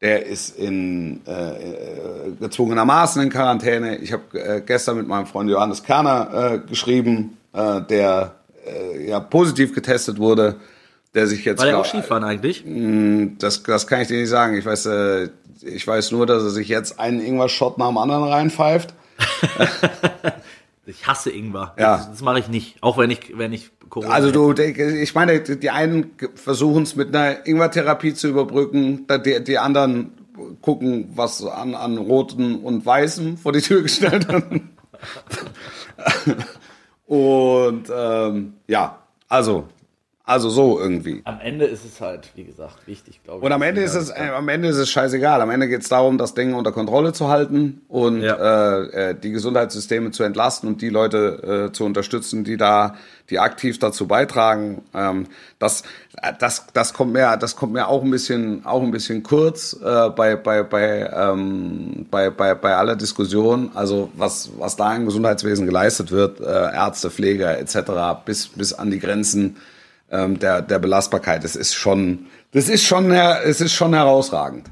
der 0.00 0.26
ist 0.26 0.56
in 0.58 1.20
äh, 1.26 1.30
äh, 1.30 2.32
gezwungenermaßen 2.40 3.22
in 3.22 3.28
Quarantäne. 3.30 3.98
Ich 3.98 4.12
habe 4.12 4.38
äh, 4.38 4.60
gestern 4.60 4.96
mit 4.96 5.06
meinem 5.06 5.26
Freund 5.26 5.48
Johannes 5.50 5.82
Kerner 5.82 6.52
äh, 6.54 6.58
geschrieben, 6.68 7.36
äh, 7.52 7.80
der 7.82 8.34
äh, 8.66 9.08
ja 9.08 9.20
positiv 9.20 9.74
getestet 9.74 10.18
wurde, 10.18 10.56
der 11.14 11.26
sich 11.26 11.44
jetzt 11.44 11.60
War 11.60 11.66
der 11.66 11.78
auch 11.78 11.84
Skifahren 11.84 12.24
eigentlich? 12.24 12.64
das, 13.38 13.62
das 13.62 13.86
kann 13.86 14.00
ich 14.00 14.08
dir 14.08 14.18
nicht 14.18 14.28
sagen. 14.30 14.56
Ich 14.56 14.64
weiß, 14.64 14.86
äh, 14.86 15.28
ich 15.62 15.86
weiß 15.86 16.12
nur, 16.12 16.26
dass 16.26 16.42
er 16.42 16.50
sich 16.50 16.68
jetzt 16.68 16.98
einen 16.98 17.20
Ingwer-Shot 17.20 17.78
nach 17.78 17.88
dem 17.88 17.98
anderen 17.98 18.24
reinpfeift. 18.24 18.94
Ich 20.84 21.06
hasse 21.06 21.30
Ingwer. 21.30 21.74
Ja. 21.78 21.96
Das, 21.96 22.10
das 22.10 22.22
mache 22.22 22.40
ich 22.40 22.48
nicht. 22.48 22.76
Auch 22.80 22.98
wenn 22.98 23.10
ich, 23.10 23.38
wenn 23.38 23.52
ich 23.52 23.70
Corona 23.88 24.12
Also 24.12 24.32
du, 24.32 24.52
ich 24.52 25.14
meine, 25.14 25.40
die 25.40 25.70
einen 25.70 26.10
versuchen 26.34 26.82
es 26.82 26.96
mit 26.96 27.14
einer 27.14 27.46
Ingwertherapie 27.46 28.14
zu 28.14 28.28
überbrücken, 28.28 29.06
die, 29.24 29.44
die 29.44 29.58
anderen 29.58 30.12
gucken, 30.60 31.10
was 31.14 31.44
an, 31.44 31.74
an 31.74 31.98
roten 31.98 32.56
und 32.56 32.84
weißem 32.84 33.36
vor 33.36 33.52
die 33.52 33.60
Tür 33.60 33.82
gestellt 33.82 34.26
haben. 34.32 34.70
Und 37.12 37.92
ähm, 37.94 38.54
ja, 38.68 38.96
also, 39.28 39.68
also 40.32 40.50
so 40.50 40.80
irgendwie. 40.80 41.20
Am 41.24 41.40
Ende 41.40 41.66
ist 41.66 41.84
es 41.84 42.00
halt, 42.00 42.30
wie 42.34 42.44
gesagt, 42.44 42.86
wichtig, 42.86 43.20
glaube 43.22 43.40
ich. 43.40 43.44
Und 43.44 43.52
am 43.52 43.62
Ende 43.62 43.82
ist 43.82 43.94
es, 43.94 44.10
äh, 44.10 44.30
am 44.34 44.48
Ende 44.48 44.68
ist 44.68 44.76
es 44.78 44.90
scheißegal. 44.90 45.40
Am 45.40 45.50
Ende 45.50 45.68
geht 45.68 45.82
es 45.82 45.88
darum, 45.88 46.18
das 46.18 46.34
Ding 46.34 46.54
unter 46.54 46.72
Kontrolle 46.72 47.12
zu 47.12 47.28
halten 47.28 47.82
und 47.88 48.22
Ja. 48.22 48.78
äh, 48.80 49.10
äh, 49.10 49.14
die 49.14 49.30
Gesundheitssysteme 49.30 50.10
zu 50.10 50.22
entlasten 50.22 50.68
und 50.68 50.82
die 50.82 50.88
Leute 50.88 51.68
äh, 51.68 51.72
zu 51.72 51.84
unterstützen, 51.84 52.44
die 52.44 52.56
da, 52.56 52.94
die 53.30 53.38
aktiv 53.38 53.78
dazu 53.78 54.06
beitragen. 54.06 54.82
Ähm, 54.94 55.26
das, 55.58 55.82
äh, 56.22 56.32
das, 56.38 56.66
das 56.72 56.92
kommt 56.94 57.12
mir, 57.12 57.36
das 57.36 57.54
kommt 57.56 57.72
mir 57.74 57.88
auch 57.88 58.02
ein 58.02 58.10
bisschen, 58.10 58.64
auch 58.64 58.82
ein 58.82 58.90
bisschen 58.90 59.22
kurz 59.22 59.74
äh, 59.84 60.08
bei, 60.10 60.36
bei, 60.36 60.62
bei, 60.62 61.10
ähm, 61.14 62.06
bei, 62.10 62.30
bei, 62.30 62.54
bei 62.54 62.74
aller 62.74 62.96
Diskussion. 62.96 63.70
Also 63.74 64.10
was, 64.16 64.50
was 64.58 64.76
da 64.76 64.94
im 64.96 65.04
Gesundheitswesen 65.04 65.66
geleistet 65.66 66.10
wird, 66.10 66.40
äh, 66.40 66.44
Ärzte, 66.44 67.10
Pfleger 67.10 67.58
etc. 67.58 67.76
bis, 68.24 68.48
bis 68.48 68.72
an 68.72 68.90
die 68.90 68.98
Grenzen 68.98 69.56
ähm, 70.12 70.38
der, 70.38 70.62
der 70.62 70.78
Belastbarkeit. 70.78 71.42
Das 71.42 71.56
ist 71.56 71.74
schon, 71.74 72.26
das 72.52 72.68
ist 72.68 72.84
schon, 72.84 73.10
es 73.10 73.60
ist 73.60 73.72
schon 73.72 73.94
herausragend. 73.94 74.68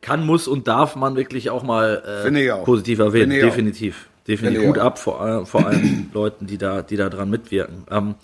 Kann, 0.00 0.24
muss 0.24 0.46
und 0.48 0.66
darf 0.68 0.96
man 0.96 1.16
wirklich 1.16 1.50
auch 1.50 1.62
mal 1.62 2.02
äh, 2.34 2.50
auch. 2.52 2.64
positiv 2.64 3.00
erwähnen. 3.00 3.32
Ich 3.32 3.42
auch. 3.42 3.46
Definitiv. 3.48 4.06
Definitiv. 4.28 4.76
auch. 4.78 4.84
ab 4.84 4.98
vor, 4.98 5.20
all- 5.20 5.44
vor 5.46 5.66
allen 5.66 6.10
Leuten, 6.14 6.46
die 6.46 6.56
da, 6.58 6.82
die 6.82 6.96
da 6.96 7.08
dran 7.08 7.28
mitwirken. 7.28 7.84
Ähm, 7.90 8.14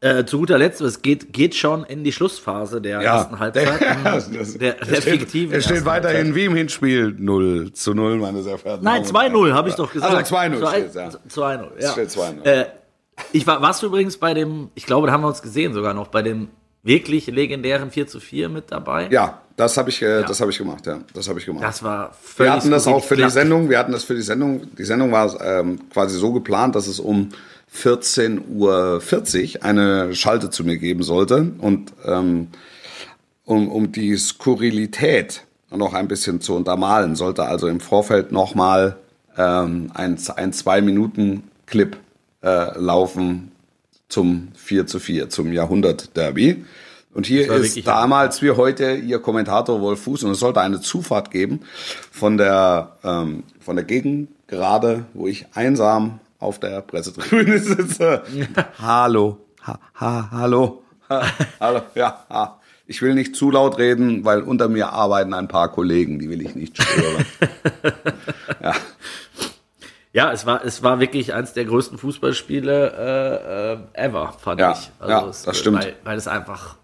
äh, 0.00 0.24
zu 0.26 0.38
guter 0.38 0.58
Letzt, 0.58 0.82
es 0.82 1.00
geht, 1.02 1.32
geht 1.32 1.54
schon 1.54 1.82
in 1.84 2.04
die 2.04 2.12
Schlussphase 2.12 2.80
der 2.82 3.00
ersten 3.00 3.38
Halbzeit. 3.38 3.66
Der, 3.80 3.90
ähm, 3.92 4.04
das, 4.04 4.30
der, 4.30 4.74
der 4.74 4.82
es 4.82 4.88
steht, 5.02 5.02
fiktiven 5.20 5.56
es 5.56 5.64
steht 5.64 5.84
weiterhin 5.86 6.16
Halbzeit. 6.18 6.34
wie 6.36 6.44
im 6.44 6.54
Hinspiel 6.54 7.14
0 7.18 7.72
zu 7.72 7.94
0, 7.94 8.18
meine 8.18 8.42
sehr 8.42 8.58
verehrten 8.58 8.84
Nein, 8.84 9.02
Damen 9.04 9.34
und 9.34 9.40
2-0, 9.40 9.44
Herren. 9.46 9.54
habe 9.56 9.68
ich 9.70 9.74
doch 9.74 9.90
gesagt. 9.92 10.14
Also 10.14 10.34
2-0 10.36 10.58
Zwei- 10.60 10.70
steht's, 10.76 10.94
ja. 10.94 11.08
2-0, 11.08 11.66
ja. 11.80 11.92
steht 11.92 12.08
2-0. 12.10 12.44
Äh, 12.44 12.66
ich 13.32 13.46
war, 13.46 13.60
warst 13.62 13.82
du 13.82 13.86
übrigens 13.86 14.16
bei 14.16 14.34
dem, 14.34 14.70
ich 14.74 14.86
glaube, 14.86 15.06
da 15.06 15.12
haben 15.12 15.22
wir 15.22 15.28
uns 15.28 15.42
gesehen 15.42 15.72
sogar 15.72 15.94
noch, 15.94 16.08
bei 16.08 16.22
dem 16.22 16.48
wirklich 16.82 17.26
legendären 17.26 17.90
4 17.90 18.06
zu 18.06 18.20
4 18.20 18.48
mit 18.48 18.70
dabei. 18.70 19.08
Ja, 19.10 19.42
das 19.56 19.76
habe 19.76 19.90
ich, 19.90 20.00
äh, 20.02 20.22
das 20.22 20.40
habe 20.40 20.50
ich 20.50 20.58
gemacht, 20.58 20.86
ja. 20.86 21.00
Das 21.14 21.28
habe 21.28 21.40
ich 21.40 21.46
gemacht. 21.46 21.64
Das 21.64 21.82
war 21.82 22.12
völlig 22.22 22.50
wir 22.50 22.56
hatten 22.56 22.70
das 22.70 22.86
auch 22.86 23.02
für 23.02 23.16
die. 23.16 23.28
Sendung. 23.28 23.68
Wir 23.68 23.78
hatten 23.78 23.92
das 23.92 24.04
für 24.04 24.14
die 24.14 24.22
Sendung. 24.22 24.74
Die 24.76 24.84
Sendung 24.84 25.10
war 25.10 25.40
ähm, 25.40 25.80
quasi 25.90 26.16
so 26.18 26.32
geplant, 26.32 26.76
dass 26.76 26.86
es 26.86 27.00
um 27.00 27.30
14.40 27.74 28.46
Uhr 29.58 29.64
eine 29.64 30.14
Schalte 30.14 30.50
zu 30.50 30.64
mir 30.64 30.76
geben 30.78 31.02
sollte. 31.02 31.52
Und 31.58 31.92
ähm, 32.04 32.48
um, 33.44 33.68
um 33.68 33.90
die 33.92 34.16
Skurrilität 34.16 35.42
noch 35.70 35.94
ein 35.94 36.06
bisschen 36.06 36.40
zu 36.40 36.54
untermalen, 36.54 37.16
sollte 37.16 37.44
also 37.44 37.66
im 37.66 37.80
Vorfeld 37.80 38.30
nochmal 38.30 38.96
ähm, 39.36 39.90
ein, 39.94 40.18
ein 40.36 40.52
Zwei-Minuten-Clip 40.52 41.96
äh, 42.46 42.78
laufen 42.78 43.50
zum 44.08 44.48
4 44.54 44.86
zu 44.86 45.00
4, 45.00 45.28
zum 45.30 45.52
Jahrhundert-Derby. 45.52 46.64
Und 47.12 47.26
hier 47.26 47.50
ist 47.50 47.86
damals 47.86 48.40
wie 48.42 48.52
heute 48.52 48.92
ihr 48.92 49.18
Kommentator 49.18 49.80
Wolf 49.80 50.02
Fuß 50.02 50.22
und 50.24 50.32
es 50.32 50.38
sollte 50.38 50.60
eine 50.60 50.80
Zufahrt 50.80 51.30
geben 51.30 51.60
von 52.12 52.36
der, 52.36 52.98
ähm, 53.02 53.42
von 53.58 53.74
der 53.74 53.84
Gegengerade, 53.84 55.06
wo 55.14 55.26
ich 55.26 55.46
einsam 55.54 56.20
auf 56.38 56.60
der 56.60 56.82
Pressetribüne 56.82 57.58
sitze. 57.58 58.22
hallo, 58.78 59.38
ha, 59.66 59.80
ha, 59.94 60.28
hallo, 60.30 60.82
ha, 61.08 61.22
hallo, 61.58 61.80
ja, 61.94 62.26
ha. 62.28 62.60
Ich 62.86 63.02
will 63.02 63.14
nicht 63.14 63.34
zu 63.34 63.50
laut 63.50 63.78
reden, 63.78 64.24
weil 64.24 64.42
unter 64.42 64.68
mir 64.68 64.92
arbeiten 64.92 65.34
ein 65.34 65.48
paar 65.48 65.72
Kollegen, 65.72 66.20
die 66.20 66.30
will 66.30 66.42
ich 66.42 66.54
nicht 66.54 66.80
stören. 66.80 67.24
Ja, 68.62 68.74
es 70.32 70.46
war, 70.46 70.64
es 70.64 70.82
war 70.82 70.98
wirklich 70.98 71.34
eins 71.34 71.52
der 71.52 71.64
größten 71.66 71.98
Fußballspiele 71.98 73.78
äh, 73.94 74.00
äh, 74.00 74.06
ever, 74.06 74.32
fand 74.38 74.60
Ja, 74.60 74.72
ich. 74.72 74.90
ja, 75.06 75.26
es, 75.28 75.42
das 75.42 75.58
stimmt. 75.58 75.78
Weil, 75.84 75.94
weil 76.04 76.16
es 76.16 76.26
einfach 76.26 76.76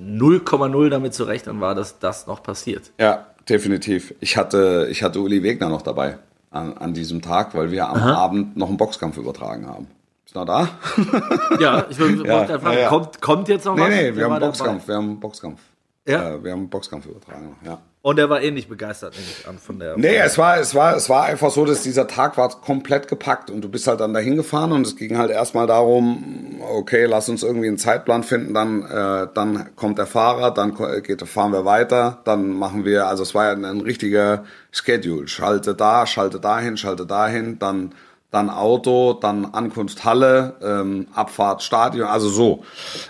0,0 0.00 0.88
damit 0.88 1.12
zu 1.14 1.24
rechnen 1.24 1.60
war, 1.60 1.74
dass 1.74 1.98
das 1.98 2.26
noch 2.26 2.42
passiert. 2.42 2.90
Ja, 2.98 3.26
definitiv. 3.48 4.14
Ich 4.20 4.36
hatte, 4.36 4.88
ich 4.90 5.02
hatte 5.02 5.20
Uli 5.20 5.42
Wegner 5.42 5.68
noch 5.68 5.82
dabei 5.82 6.18
an, 6.50 6.76
an 6.78 6.94
diesem 6.94 7.20
Tag, 7.20 7.54
weil 7.54 7.70
wir 7.70 7.88
am 7.88 7.98
Abend 8.02 8.56
noch 8.56 8.68
einen 8.68 8.76
Boxkampf 8.78 9.16
übertragen 9.18 9.66
haben. 9.66 9.88
Ist 10.24 10.34
noch 10.34 10.46
da? 10.46 10.68
Ja, 11.60 11.84
ich 11.90 12.00
wollte 12.00 12.22
Ja, 12.26 12.46
fragen, 12.46 12.64
ja, 12.64 12.80
ja. 12.80 12.88
Kommt, 12.88 13.20
kommt 13.20 13.48
jetzt 13.48 13.66
noch 13.66 13.74
nee, 13.74 13.82
was? 13.82 13.88
nee, 13.90 14.02
Der 14.04 14.16
wir 14.16 14.24
haben 14.24 14.32
einen. 14.32 14.40
Boxkampf, 14.46 14.88
wir 14.88 14.94
haben 14.94 15.04
einen 15.10 15.20
Boxkampf. 15.20 15.60
Ja? 16.06 16.30
Äh, 16.30 16.44
wir 16.44 16.52
haben 16.52 16.60
einen 16.60 16.70
Boxkampf 16.70 17.06
übertragen, 17.06 17.56
ja. 17.64 17.78
Und 18.04 18.18
er 18.18 18.28
war 18.28 18.42
eh 18.42 18.50
nicht 18.50 18.68
begeistert, 18.68 19.14
nehme 19.14 19.26
ich 19.30 19.46
an, 19.46 19.58
von 19.58 19.78
der. 19.78 19.96
Nee, 19.96 20.16
es 20.16 20.36
war, 20.36 20.58
es 20.58 20.74
war, 20.74 20.96
es 20.96 21.08
war 21.08 21.22
einfach 21.22 21.52
so, 21.52 21.64
dass 21.64 21.82
dieser 21.82 22.08
Tag 22.08 22.36
war 22.36 22.48
komplett 22.48 23.06
gepackt 23.06 23.48
und 23.48 23.60
du 23.62 23.68
bist 23.68 23.86
halt 23.86 24.00
dann 24.00 24.12
dahin 24.12 24.34
gefahren 24.34 24.72
und 24.72 24.84
es 24.84 24.96
ging 24.96 25.16
halt 25.16 25.30
erstmal 25.30 25.68
darum, 25.68 26.60
okay, 26.68 27.04
lass 27.04 27.28
uns 27.28 27.44
irgendwie 27.44 27.68
einen 27.68 27.78
Zeitplan 27.78 28.24
finden, 28.24 28.54
dann, 28.54 28.82
äh, 28.82 29.28
dann 29.32 29.76
kommt 29.76 29.98
der 29.98 30.06
Fahrer, 30.06 30.50
dann 30.50 30.76
geht, 31.04 31.22
fahren 31.28 31.52
wir 31.52 31.64
weiter, 31.64 32.18
dann 32.24 32.50
machen 32.50 32.84
wir, 32.84 33.06
also 33.06 33.22
es 33.22 33.36
war 33.36 33.44
ja 33.44 33.52
ein, 33.52 33.64
ein 33.64 33.80
richtiger 33.80 34.44
Schedule, 34.72 35.28
schalte 35.28 35.76
da, 35.76 36.04
schalte 36.04 36.40
dahin, 36.40 36.76
schalte 36.76 37.06
dahin, 37.06 37.60
dann, 37.60 37.94
dann 38.32 38.48
Auto, 38.48 39.12
dann 39.12 39.44
Ankunft 39.44 40.04
Halle, 40.04 40.56
ähm, 40.62 41.06
Abfahrt 41.14 41.62
Stadion, 41.62 42.08
also 42.08 42.30
so. 42.30 42.64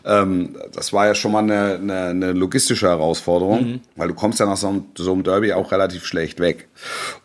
Ähm, 0.05 0.57
das 0.75 0.93
war 0.93 1.07
ja 1.07 1.15
schon 1.15 1.31
mal 1.31 1.39
eine, 1.39 1.75
eine, 1.75 2.07
eine 2.07 2.33
logistische 2.33 2.89
Herausforderung, 2.89 3.81
weil 3.97 4.09
du 4.09 4.15
kommst 4.15 4.41
ja 4.41 4.47
nach 4.47 4.57
so 4.57 4.69
einem, 4.69 4.87
so 4.99 5.13
einem 5.13 5.23
Derby 5.23 5.53
auch 5.53 5.71
relativ 5.71 6.05
schlecht 6.05 6.41
weg. 6.41 6.69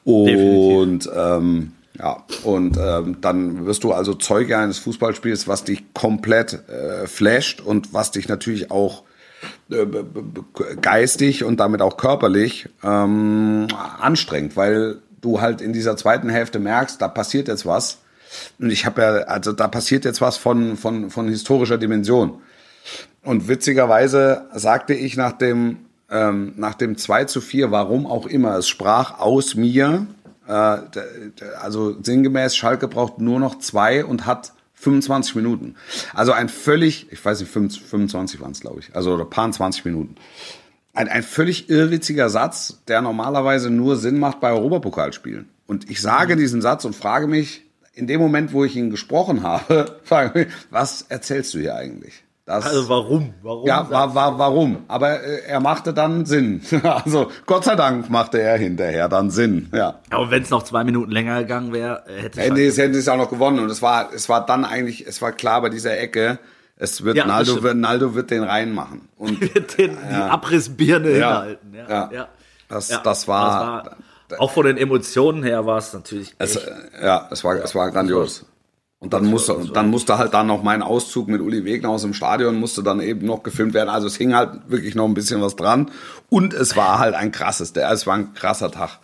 Und 0.03 1.09
ähm, 1.13 1.71
ja, 1.97 2.23
und 2.43 2.77
ähm, 2.77 3.17
dann 3.21 3.65
wirst 3.65 3.83
du 3.83 3.91
also 3.91 4.13
Zeuge 4.13 4.55
eines 4.55 4.77
Fußballspiels, 4.77 5.47
was 5.47 5.63
dich 5.63 5.91
komplett 5.95 6.69
äh, 6.69 7.07
flasht 7.07 7.61
und 7.61 7.95
was 7.95 8.11
dich 8.11 8.27
natürlich 8.27 8.69
auch 8.69 9.03
äh, 9.71 9.85
geistig 10.79 11.43
und 11.43 11.59
damit 11.59 11.81
auch 11.81 11.97
körperlich 11.97 12.69
ähm, 12.83 13.67
anstrengt, 13.99 14.55
weil 14.55 15.01
du 15.21 15.41
halt 15.41 15.61
in 15.61 15.73
dieser 15.73 15.97
zweiten 15.97 16.29
Hälfte 16.29 16.59
merkst, 16.59 17.01
da 17.01 17.07
passiert 17.07 17.47
jetzt 17.47 17.65
was. 17.65 17.99
Und 18.59 18.71
ich 18.71 18.85
habe 18.85 19.01
ja, 19.01 19.07
also 19.25 19.53
da 19.53 19.67
passiert 19.67 20.05
jetzt 20.05 20.21
was 20.21 20.37
von, 20.37 20.77
von, 20.77 21.09
von 21.09 21.27
historischer 21.27 21.77
Dimension. 21.77 22.41
Und 23.23 23.47
witzigerweise 23.47 24.45
sagte 24.53 24.93
ich 24.93 25.17
nach 25.17 25.33
dem, 25.33 25.79
ähm, 26.09 26.53
nach 26.55 26.75
dem 26.75 26.97
2 26.97 27.25
zu 27.25 27.41
4, 27.41 27.71
warum 27.71 28.05
auch 28.05 28.25
immer, 28.25 28.57
es 28.57 28.67
sprach 28.67 29.19
aus 29.19 29.55
mir, 29.55 30.07
äh, 30.47 30.77
also 31.61 32.01
sinngemäß, 32.01 32.55
Schalke 32.55 32.87
braucht 32.87 33.19
nur 33.19 33.39
noch 33.39 33.59
zwei 33.59 34.05
und 34.05 34.25
hat 34.25 34.53
25 34.75 35.35
Minuten. 35.35 35.75
Also 36.13 36.31
ein 36.31 36.49
völlig, 36.49 37.11
ich 37.11 37.23
weiß 37.23 37.39
nicht, 37.41 37.51
25 37.51 38.39
waren 38.39 38.51
es, 38.51 38.61
glaube 38.61 38.79
ich, 38.79 38.95
also 38.95 39.13
oder 39.13 39.25
paar 39.25 39.51
20 39.51 39.85
Minuten. 39.85 40.15
Ein, 40.97 41.09
ein 41.09 41.23
völlig 41.23 41.69
irrwitziger 41.69 42.29
Satz, 42.29 42.81
der 42.87 43.01
normalerweise 43.01 43.69
nur 43.69 43.97
Sinn 43.97 44.17
macht 44.17 44.39
bei 44.39 44.51
Europapokalspielen. 44.51 45.47
Und 45.67 45.91
ich 45.91 46.01
sage 46.01 46.35
diesen 46.35 46.61
Satz 46.61 46.85
und 46.85 46.95
frage 46.95 47.27
mich, 47.27 47.61
in 47.93 48.07
dem 48.07 48.19
Moment, 48.19 48.51
wo 48.51 48.63
ich 48.63 48.75
ihn 48.75 48.89
gesprochen 48.89 49.43
habe, 49.43 49.97
frage 50.03 50.39
mich, 50.39 50.47
was 50.71 51.03
erzählst 51.03 51.53
du 51.53 51.59
hier 51.59 51.75
eigentlich? 51.75 52.23
Das, 52.45 52.65
Also 52.65 52.89
warum? 52.89 53.33
Warum? 53.43 53.67
ja, 53.67 53.87
war, 53.91 54.15
war, 54.15 54.39
warum? 54.39 54.77
Aber 54.87 55.21
äh, 55.21 55.41
er 55.47 55.59
machte 55.59 55.93
dann 55.93 56.25
Sinn. 56.25 56.61
Also 56.83 57.29
Gott 57.45 57.65
sei 57.65 57.75
Dank 57.75 58.09
machte 58.09 58.41
er 58.41 58.57
hinterher 58.57 59.07
dann 59.09 59.29
Sinn. 59.29 59.69
Ja. 59.73 59.99
Aber 60.09 60.31
wenn 60.31 60.43
es 60.43 60.49
noch 60.49 60.63
zwei 60.63 60.83
Minuten 60.83 61.11
länger 61.11 61.41
gegangen 61.41 61.73
wäre, 61.73 62.05
äh, 62.07 62.21
hätte 62.23 62.41
Hätten 62.41 62.55
die, 62.55 62.71
hätten 62.71 62.93
die 62.93 62.99
es 62.99 63.07
auch 63.09 63.17
noch 63.17 63.29
gewonnen. 63.29 63.59
Und 63.59 63.69
es 63.69 63.81
war, 63.81 64.13
es 64.13 64.29
war 64.29 64.45
dann 64.45 64.65
eigentlich, 64.65 65.05
es 65.05 65.21
war 65.21 65.33
klar 65.33 65.61
bei 65.61 65.69
dieser 65.69 65.99
Ecke, 65.99 66.39
es 66.77 67.03
wird, 67.03 67.17
Ja, 67.17 67.25
Naldo, 67.25 67.63
wird, 67.63 67.75
Naldo 67.75 68.13
wird 68.15 68.31
den 68.31 68.43
reinmachen. 68.43 69.09
Und 69.17 69.41
den, 69.77 69.97
die 70.09 70.13
Abrissbirne 70.13 71.09
hinhalten. 71.09 71.73
Ja, 71.73 71.89
Ja. 71.89 72.09
ja. 72.13 72.29
das, 72.69 72.89
Ja, 72.89 73.01
das 73.03 73.27
war, 73.27 73.97
das 74.29 74.39
auch 74.39 74.51
von 74.51 74.65
den 74.65 74.77
Emotionen 74.77 75.43
her 75.43 75.65
war 75.65 75.77
es 75.77 75.93
natürlich. 75.93 76.35
es, 76.37 76.59
ja, 77.01 77.27
es 77.31 77.43
war, 77.43 77.55
es 77.55 77.73
war 77.73 77.89
grandios. 77.91 78.45
Und 78.99 79.13
dann 79.13 79.25
musste, 79.25 79.55
dann 79.73 79.89
musste 79.89 80.17
halt 80.17 80.33
dann 80.33 80.47
noch 80.47 80.63
mein 80.63 80.81
Auszug 80.81 81.27
mit 81.27 81.39
Uli 81.39 81.63
Wegner 81.65 81.89
aus 81.89 82.01
dem 82.01 82.15
Stadion 82.15 82.55
musste 82.55 82.81
dann 82.81 82.99
eben 82.99 83.27
noch 83.27 83.43
gefilmt 83.43 83.75
werden. 83.75 83.89
Also 83.89 84.07
es 84.07 84.15
hing 84.15 84.33
halt 84.33 84.49
wirklich 84.67 84.95
noch 84.95 85.05
ein 85.05 85.13
bisschen 85.13 85.39
was 85.39 85.55
dran. 85.55 85.91
Und 86.29 86.55
es 86.55 86.75
war 86.75 86.97
halt 86.97 87.13
ein 87.13 87.31
krasses, 87.31 87.73
der, 87.73 87.91
es 87.91 88.07
war 88.07 88.15
ein 88.15 88.33
krasser 88.33 88.71
Tag. 88.71 88.99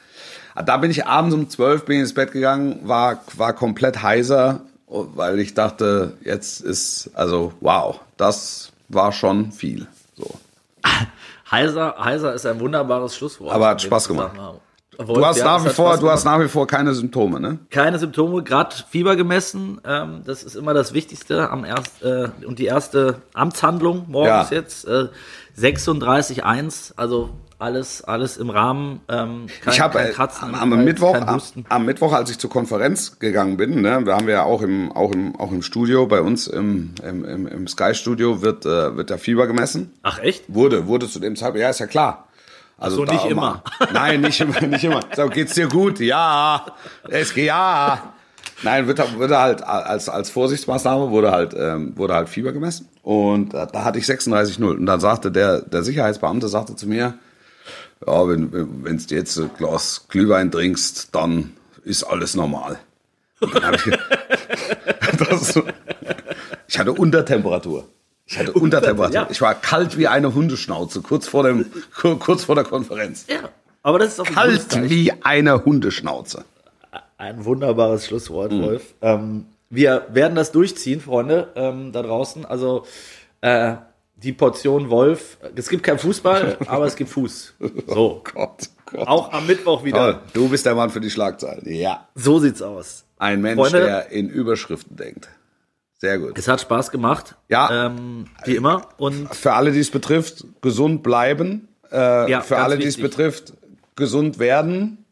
Da 0.66 0.78
bin 0.78 0.90
ich 0.90 1.06
abends 1.06 1.36
um 1.36 1.48
12 1.48 1.86
bin 1.86 1.98
ich 1.98 2.02
ins 2.02 2.14
Bett 2.14 2.32
gegangen, 2.32 2.80
war, 2.84 3.24
war 3.38 3.54
komplett 3.54 4.02
heiser, 4.02 4.62
weil 4.88 5.40
ich 5.40 5.54
dachte, 5.54 6.18
jetzt 6.24 6.62
ist, 6.62 7.10
also 7.14 7.54
wow, 7.62 8.00
das 8.18 8.72
war 8.90 9.12
schon 9.12 9.52
viel. 9.52 9.88
So. 10.16 10.30
Heiser, 11.52 11.96
heiser 12.00 12.34
ist 12.34 12.46
ein 12.48 12.60
wunderbares 12.60 13.16
Schlusswort. 13.16 13.54
Aber 13.54 13.68
hat 13.68 13.82
Spaß 13.82 14.08
gemacht. 14.08 14.32
Wolf, 14.98 15.18
Du 15.20 15.26
hast, 15.26 15.38
ja, 15.38 15.46
nach 15.46 15.66
wie 15.66 15.70
vor, 15.70 15.98
du 15.98 16.10
hast 16.10 16.24
nach 16.24 16.40
wie 16.40 16.48
vor 16.48 16.68
keine 16.68 16.94
Symptome, 16.94 17.40
ne? 17.40 17.58
keine 17.72 17.98
Symptome, 17.98 18.44
gerade 18.44 18.76
Fieber 18.90 19.16
gemessen. 19.16 19.82
Ähm, 19.86 20.22
das 20.26 20.44
ist 20.44 20.56
immer 20.56 20.74
das 20.76 20.94
Wichtigste 20.94 21.50
am 21.50 21.66
erst, 21.66 22.04
äh, 22.04 22.30
und 22.46 22.60
die 22.60 22.66
erste 22.66 23.22
Amtshandlung 23.34 24.06
morgens 24.08 24.50
Ja. 24.52 24.56
jetzt 24.56 24.86
äh, 24.88 25.08
36,1, 25.58 26.94
also 26.96 27.30
alles 27.64 28.04
alles 28.04 28.38
im 28.38 28.50
Rahmen. 28.50 29.00
Ähm, 29.10 29.48
kein, 29.64 29.74
ich 29.74 29.80
habe 29.82 30.00
äh, 30.00 30.14
am, 30.16 30.54
am 30.56 30.74
Hals, 30.76 30.86
Mittwoch, 30.86 31.16
am, 31.16 31.42
am 31.70 31.86
Mittwoch, 31.86 32.14
als 32.14 32.30
ich 32.30 32.38
zur 32.38 32.50
Konferenz 32.50 33.18
gegangen 33.20 33.58
bin, 33.58 33.82
ne, 33.82 34.04
da 34.04 34.16
haben 34.16 34.28
wir 34.28 34.34
ja 34.36 34.44
auch 34.44 34.62
im, 34.62 34.92
auch 34.92 35.12
im, 35.12 35.36
auch 35.38 35.52
im 35.52 35.62
Studio 35.62 36.06
bei 36.06 36.22
uns 36.22 36.48
im, 36.48 36.94
im, 37.08 37.26
im, 37.26 37.48
im 37.48 37.68
Sky 37.68 37.96
Studio 37.96 38.42
wird, 38.42 38.66
äh, 38.66 38.96
wird 38.96 39.10
der 39.10 39.18
Fieber 39.18 39.48
gemessen. 39.48 39.92
Ach 40.04 40.20
echt? 40.20 40.44
Wurde, 40.48 40.88
wurde 40.88 41.08
zu 41.10 41.20
dem 41.20 41.36
Zeitpunkt, 41.36 41.62
ja, 41.62 41.70
ist 41.70 41.80
ja 41.80 41.88
klar. 41.88 42.28
Also 42.78 42.98
so, 42.98 43.04
nicht 43.06 43.26
immer. 43.26 43.62
mal- 43.80 43.88
Nein, 43.94 44.22
nicht 44.22 44.42
immer, 44.42 44.60
nicht 44.62 44.84
immer. 44.84 45.00
So, 45.16 45.28
geht's 45.30 45.54
dir 45.54 45.68
gut? 45.68 46.00
Ja. 46.00 46.66
Es 47.08 47.34
geht 47.34 47.46
ja. 47.46 48.14
Nein, 48.64 48.88
wird, 48.88 49.20
wird 49.20 49.32
halt 49.32 49.62
als, 49.64 50.10
als 50.10 50.30
Vorsichtsmaßnahme 50.30 51.10
wurde 51.10 51.32
halt, 51.32 51.54
ähm, 51.58 51.94
wurde 51.98 52.14
halt 52.14 52.30
Fieber 52.30 52.52
gemessen. 52.52 52.88
Und 53.02 53.54
da, 53.54 53.66
da 53.66 53.84
hatte 53.84 54.00
ich 54.00 54.06
36,0. 54.06 54.64
Und 54.64 54.86
dann 54.86 55.00
sagte 55.00 55.32
der, 55.32 55.62
der 55.62 55.84
Sicherheitsbeamte 55.84 56.48
sagte 56.48 56.76
zu 56.76 56.88
mir, 56.88 57.14
ja, 58.06 58.28
wenn, 58.28 58.52
wenn 58.84 58.98
du 58.98 59.16
jetzt 59.16 59.38
ein 59.38 59.50
Glas 59.58 60.06
Glühwein 60.10 60.52
trinkst, 60.52 61.10
dann 61.14 61.54
ist 61.84 62.04
alles 62.04 62.36
normal. 62.36 62.80
Ich, 63.42 63.50
das, 65.18 65.60
ich 66.68 66.80
hatte 66.80 66.94
Untertemperatur. 66.94 67.88
Ich 68.26 68.40
hatte 68.40 68.54
Untertemperatur. 68.54 69.14
ja. 69.14 69.28
Ich 69.30 69.42
war 69.42 69.54
kalt 69.56 69.98
wie 69.98 70.08
eine 70.08 70.34
Hundeschnauze, 70.34 71.02
kurz 71.02 71.28
vor, 71.28 71.44
dem, 71.44 71.66
kurz 72.20 72.46
vor 72.46 72.56
der 72.56 72.64
Konferenz. 72.64 73.26
Ja. 73.28 73.50
Aber 73.82 74.00
das 74.00 74.14
ist 74.14 74.20
gutes 74.20 74.34
Kalt 74.34 74.90
wie 74.90 75.12
eine 75.24 75.66
Hundeschnauze. 75.66 76.46
Ein 77.18 77.44
wunderbares 77.46 78.08
Schlusswort, 78.08 78.52
Wolf. 78.52 78.94
Ähm, 79.02 79.46
wir 79.70 80.08
werden 80.10 80.36
das 80.36 80.52
durchziehen, 80.52 81.02
Freunde, 81.02 81.50
ähm, 81.56 81.92
da 81.92 82.02
draußen. 82.02 82.46
Also 82.46 82.86
äh, 83.42 83.76
die 84.16 84.34
Portion 84.34 84.90
Wolf. 84.90 85.38
Es 85.56 85.70
gibt 85.70 85.84
kein 85.84 86.00
Fußball, 86.00 86.58
aber 86.68 86.86
es 86.86 86.96
gibt 86.96 87.10
Fuß. 87.10 87.56
So. 87.88 88.22
Gott, 88.34 88.70
Gott. 88.86 89.08
Auch 89.08 89.34
am 89.34 89.48
Mittwoch 89.48 89.84
wieder. 89.84 89.98
Toll. 90.14 90.20
Du 90.34 90.50
bist 90.50 90.66
der 90.66 90.76
Mann 90.76 90.90
für 90.90 91.02
die 91.02 91.10
Schlagzeilen. 91.10 91.64
Ja. 91.66 92.08
So 92.16 92.40
sieht's 92.40 92.62
aus. 92.62 93.06
Ein 93.18 93.42
Mensch, 93.42 93.60
Freunde- 93.60 93.82
der 93.82 94.10
in 94.12 94.30
Überschriften 94.30 94.96
denkt. 94.98 95.30
Sehr 96.00 96.20
gut. 96.20 96.38
Es 96.38 96.48
hat 96.48 96.60
Spaß 96.62 96.92
gemacht. 96.92 97.36
Ja. 97.50 97.88
Ähm, 97.88 98.26
wie 98.44 98.56
immer. 98.56 98.90
Und 98.98 99.34
Für 99.34 99.54
alle, 99.54 99.72
die 99.72 99.80
es 99.80 99.90
betrifft, 99.90 100.44
gesund 100.62 101.02
bleiben. 101.02 101.70
Äh, 101.92 102.30
Ja, 102.30 102.42
für 102.42 102.58
alle, 102.58 102.78
die 102.78 102.88
es 102.88 102.98
betrifft, 102.98 103.54
gesund 103.96 104.38
werden. 104.40 105.06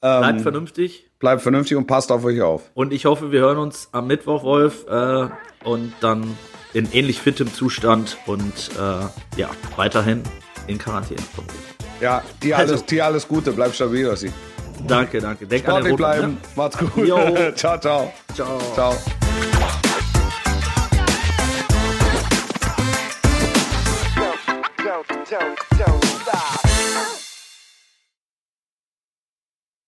bleibt 0.00 0.40
vernünftig. 0.42 1.10
Bleibt 1.18 1.42
vernünftig 1.42 1.76
und 1.76 1.86
passt 1.86 2.12
auf 2.12 2.24
euch 2.24 2.42
auf. 2.42 2.70
Und 2.74 2.92
ich 2.92 3.06
hoffe, 3.06 3.32
wir 3.32 3.40
hören 3.40 3.58
uns 3.58 3.88
am 3.92 4.06
Mittwoch, 4.06 4.44
Wolf. 4.44 4.86
Äh, 4.86 5.28
und 5.64 5.92
dann 6.00 6.36
in 6.76 6.92
ähnlich 6.92 7.22
fittem 7.22 7.52
Zustand 7.54 8.18
und 8.26 8.52
äh, 8.78 9.40
ja, 9.40 9.48
weiterhin 9.76 10.22
in 10.66 10.76
Quarantäne. 10.76 11.20
Ja, 12.02 12.22
dir 12.42 12.58
Also- 12.58 12.74
alles, 12.74 12.84
dir 12.84 13.04
alles 13.06 13.26
Gute. 13.26 13.52
Bleib 13.52 13.74
stabil, 13.74 14.06
Ossi. 14.06 14.30
Danke, 14.86 15.20
danke. 15.22 15.46
Denk 15.46 15.66
an 15.68 15.82
den 15.84 15.86
Sportlich 15.86 15.92
Roten, 15.92 15.96
bleiben. 15.96 16.32
Ne? 16.34 16.38
Macht's 16.54 16.76
gut. 16.78 17.54
Ciao, 17.56 17.78
ciao. 17.80 18.12
Ciao. 18.34 18.60
Ciao. 18.74 19.95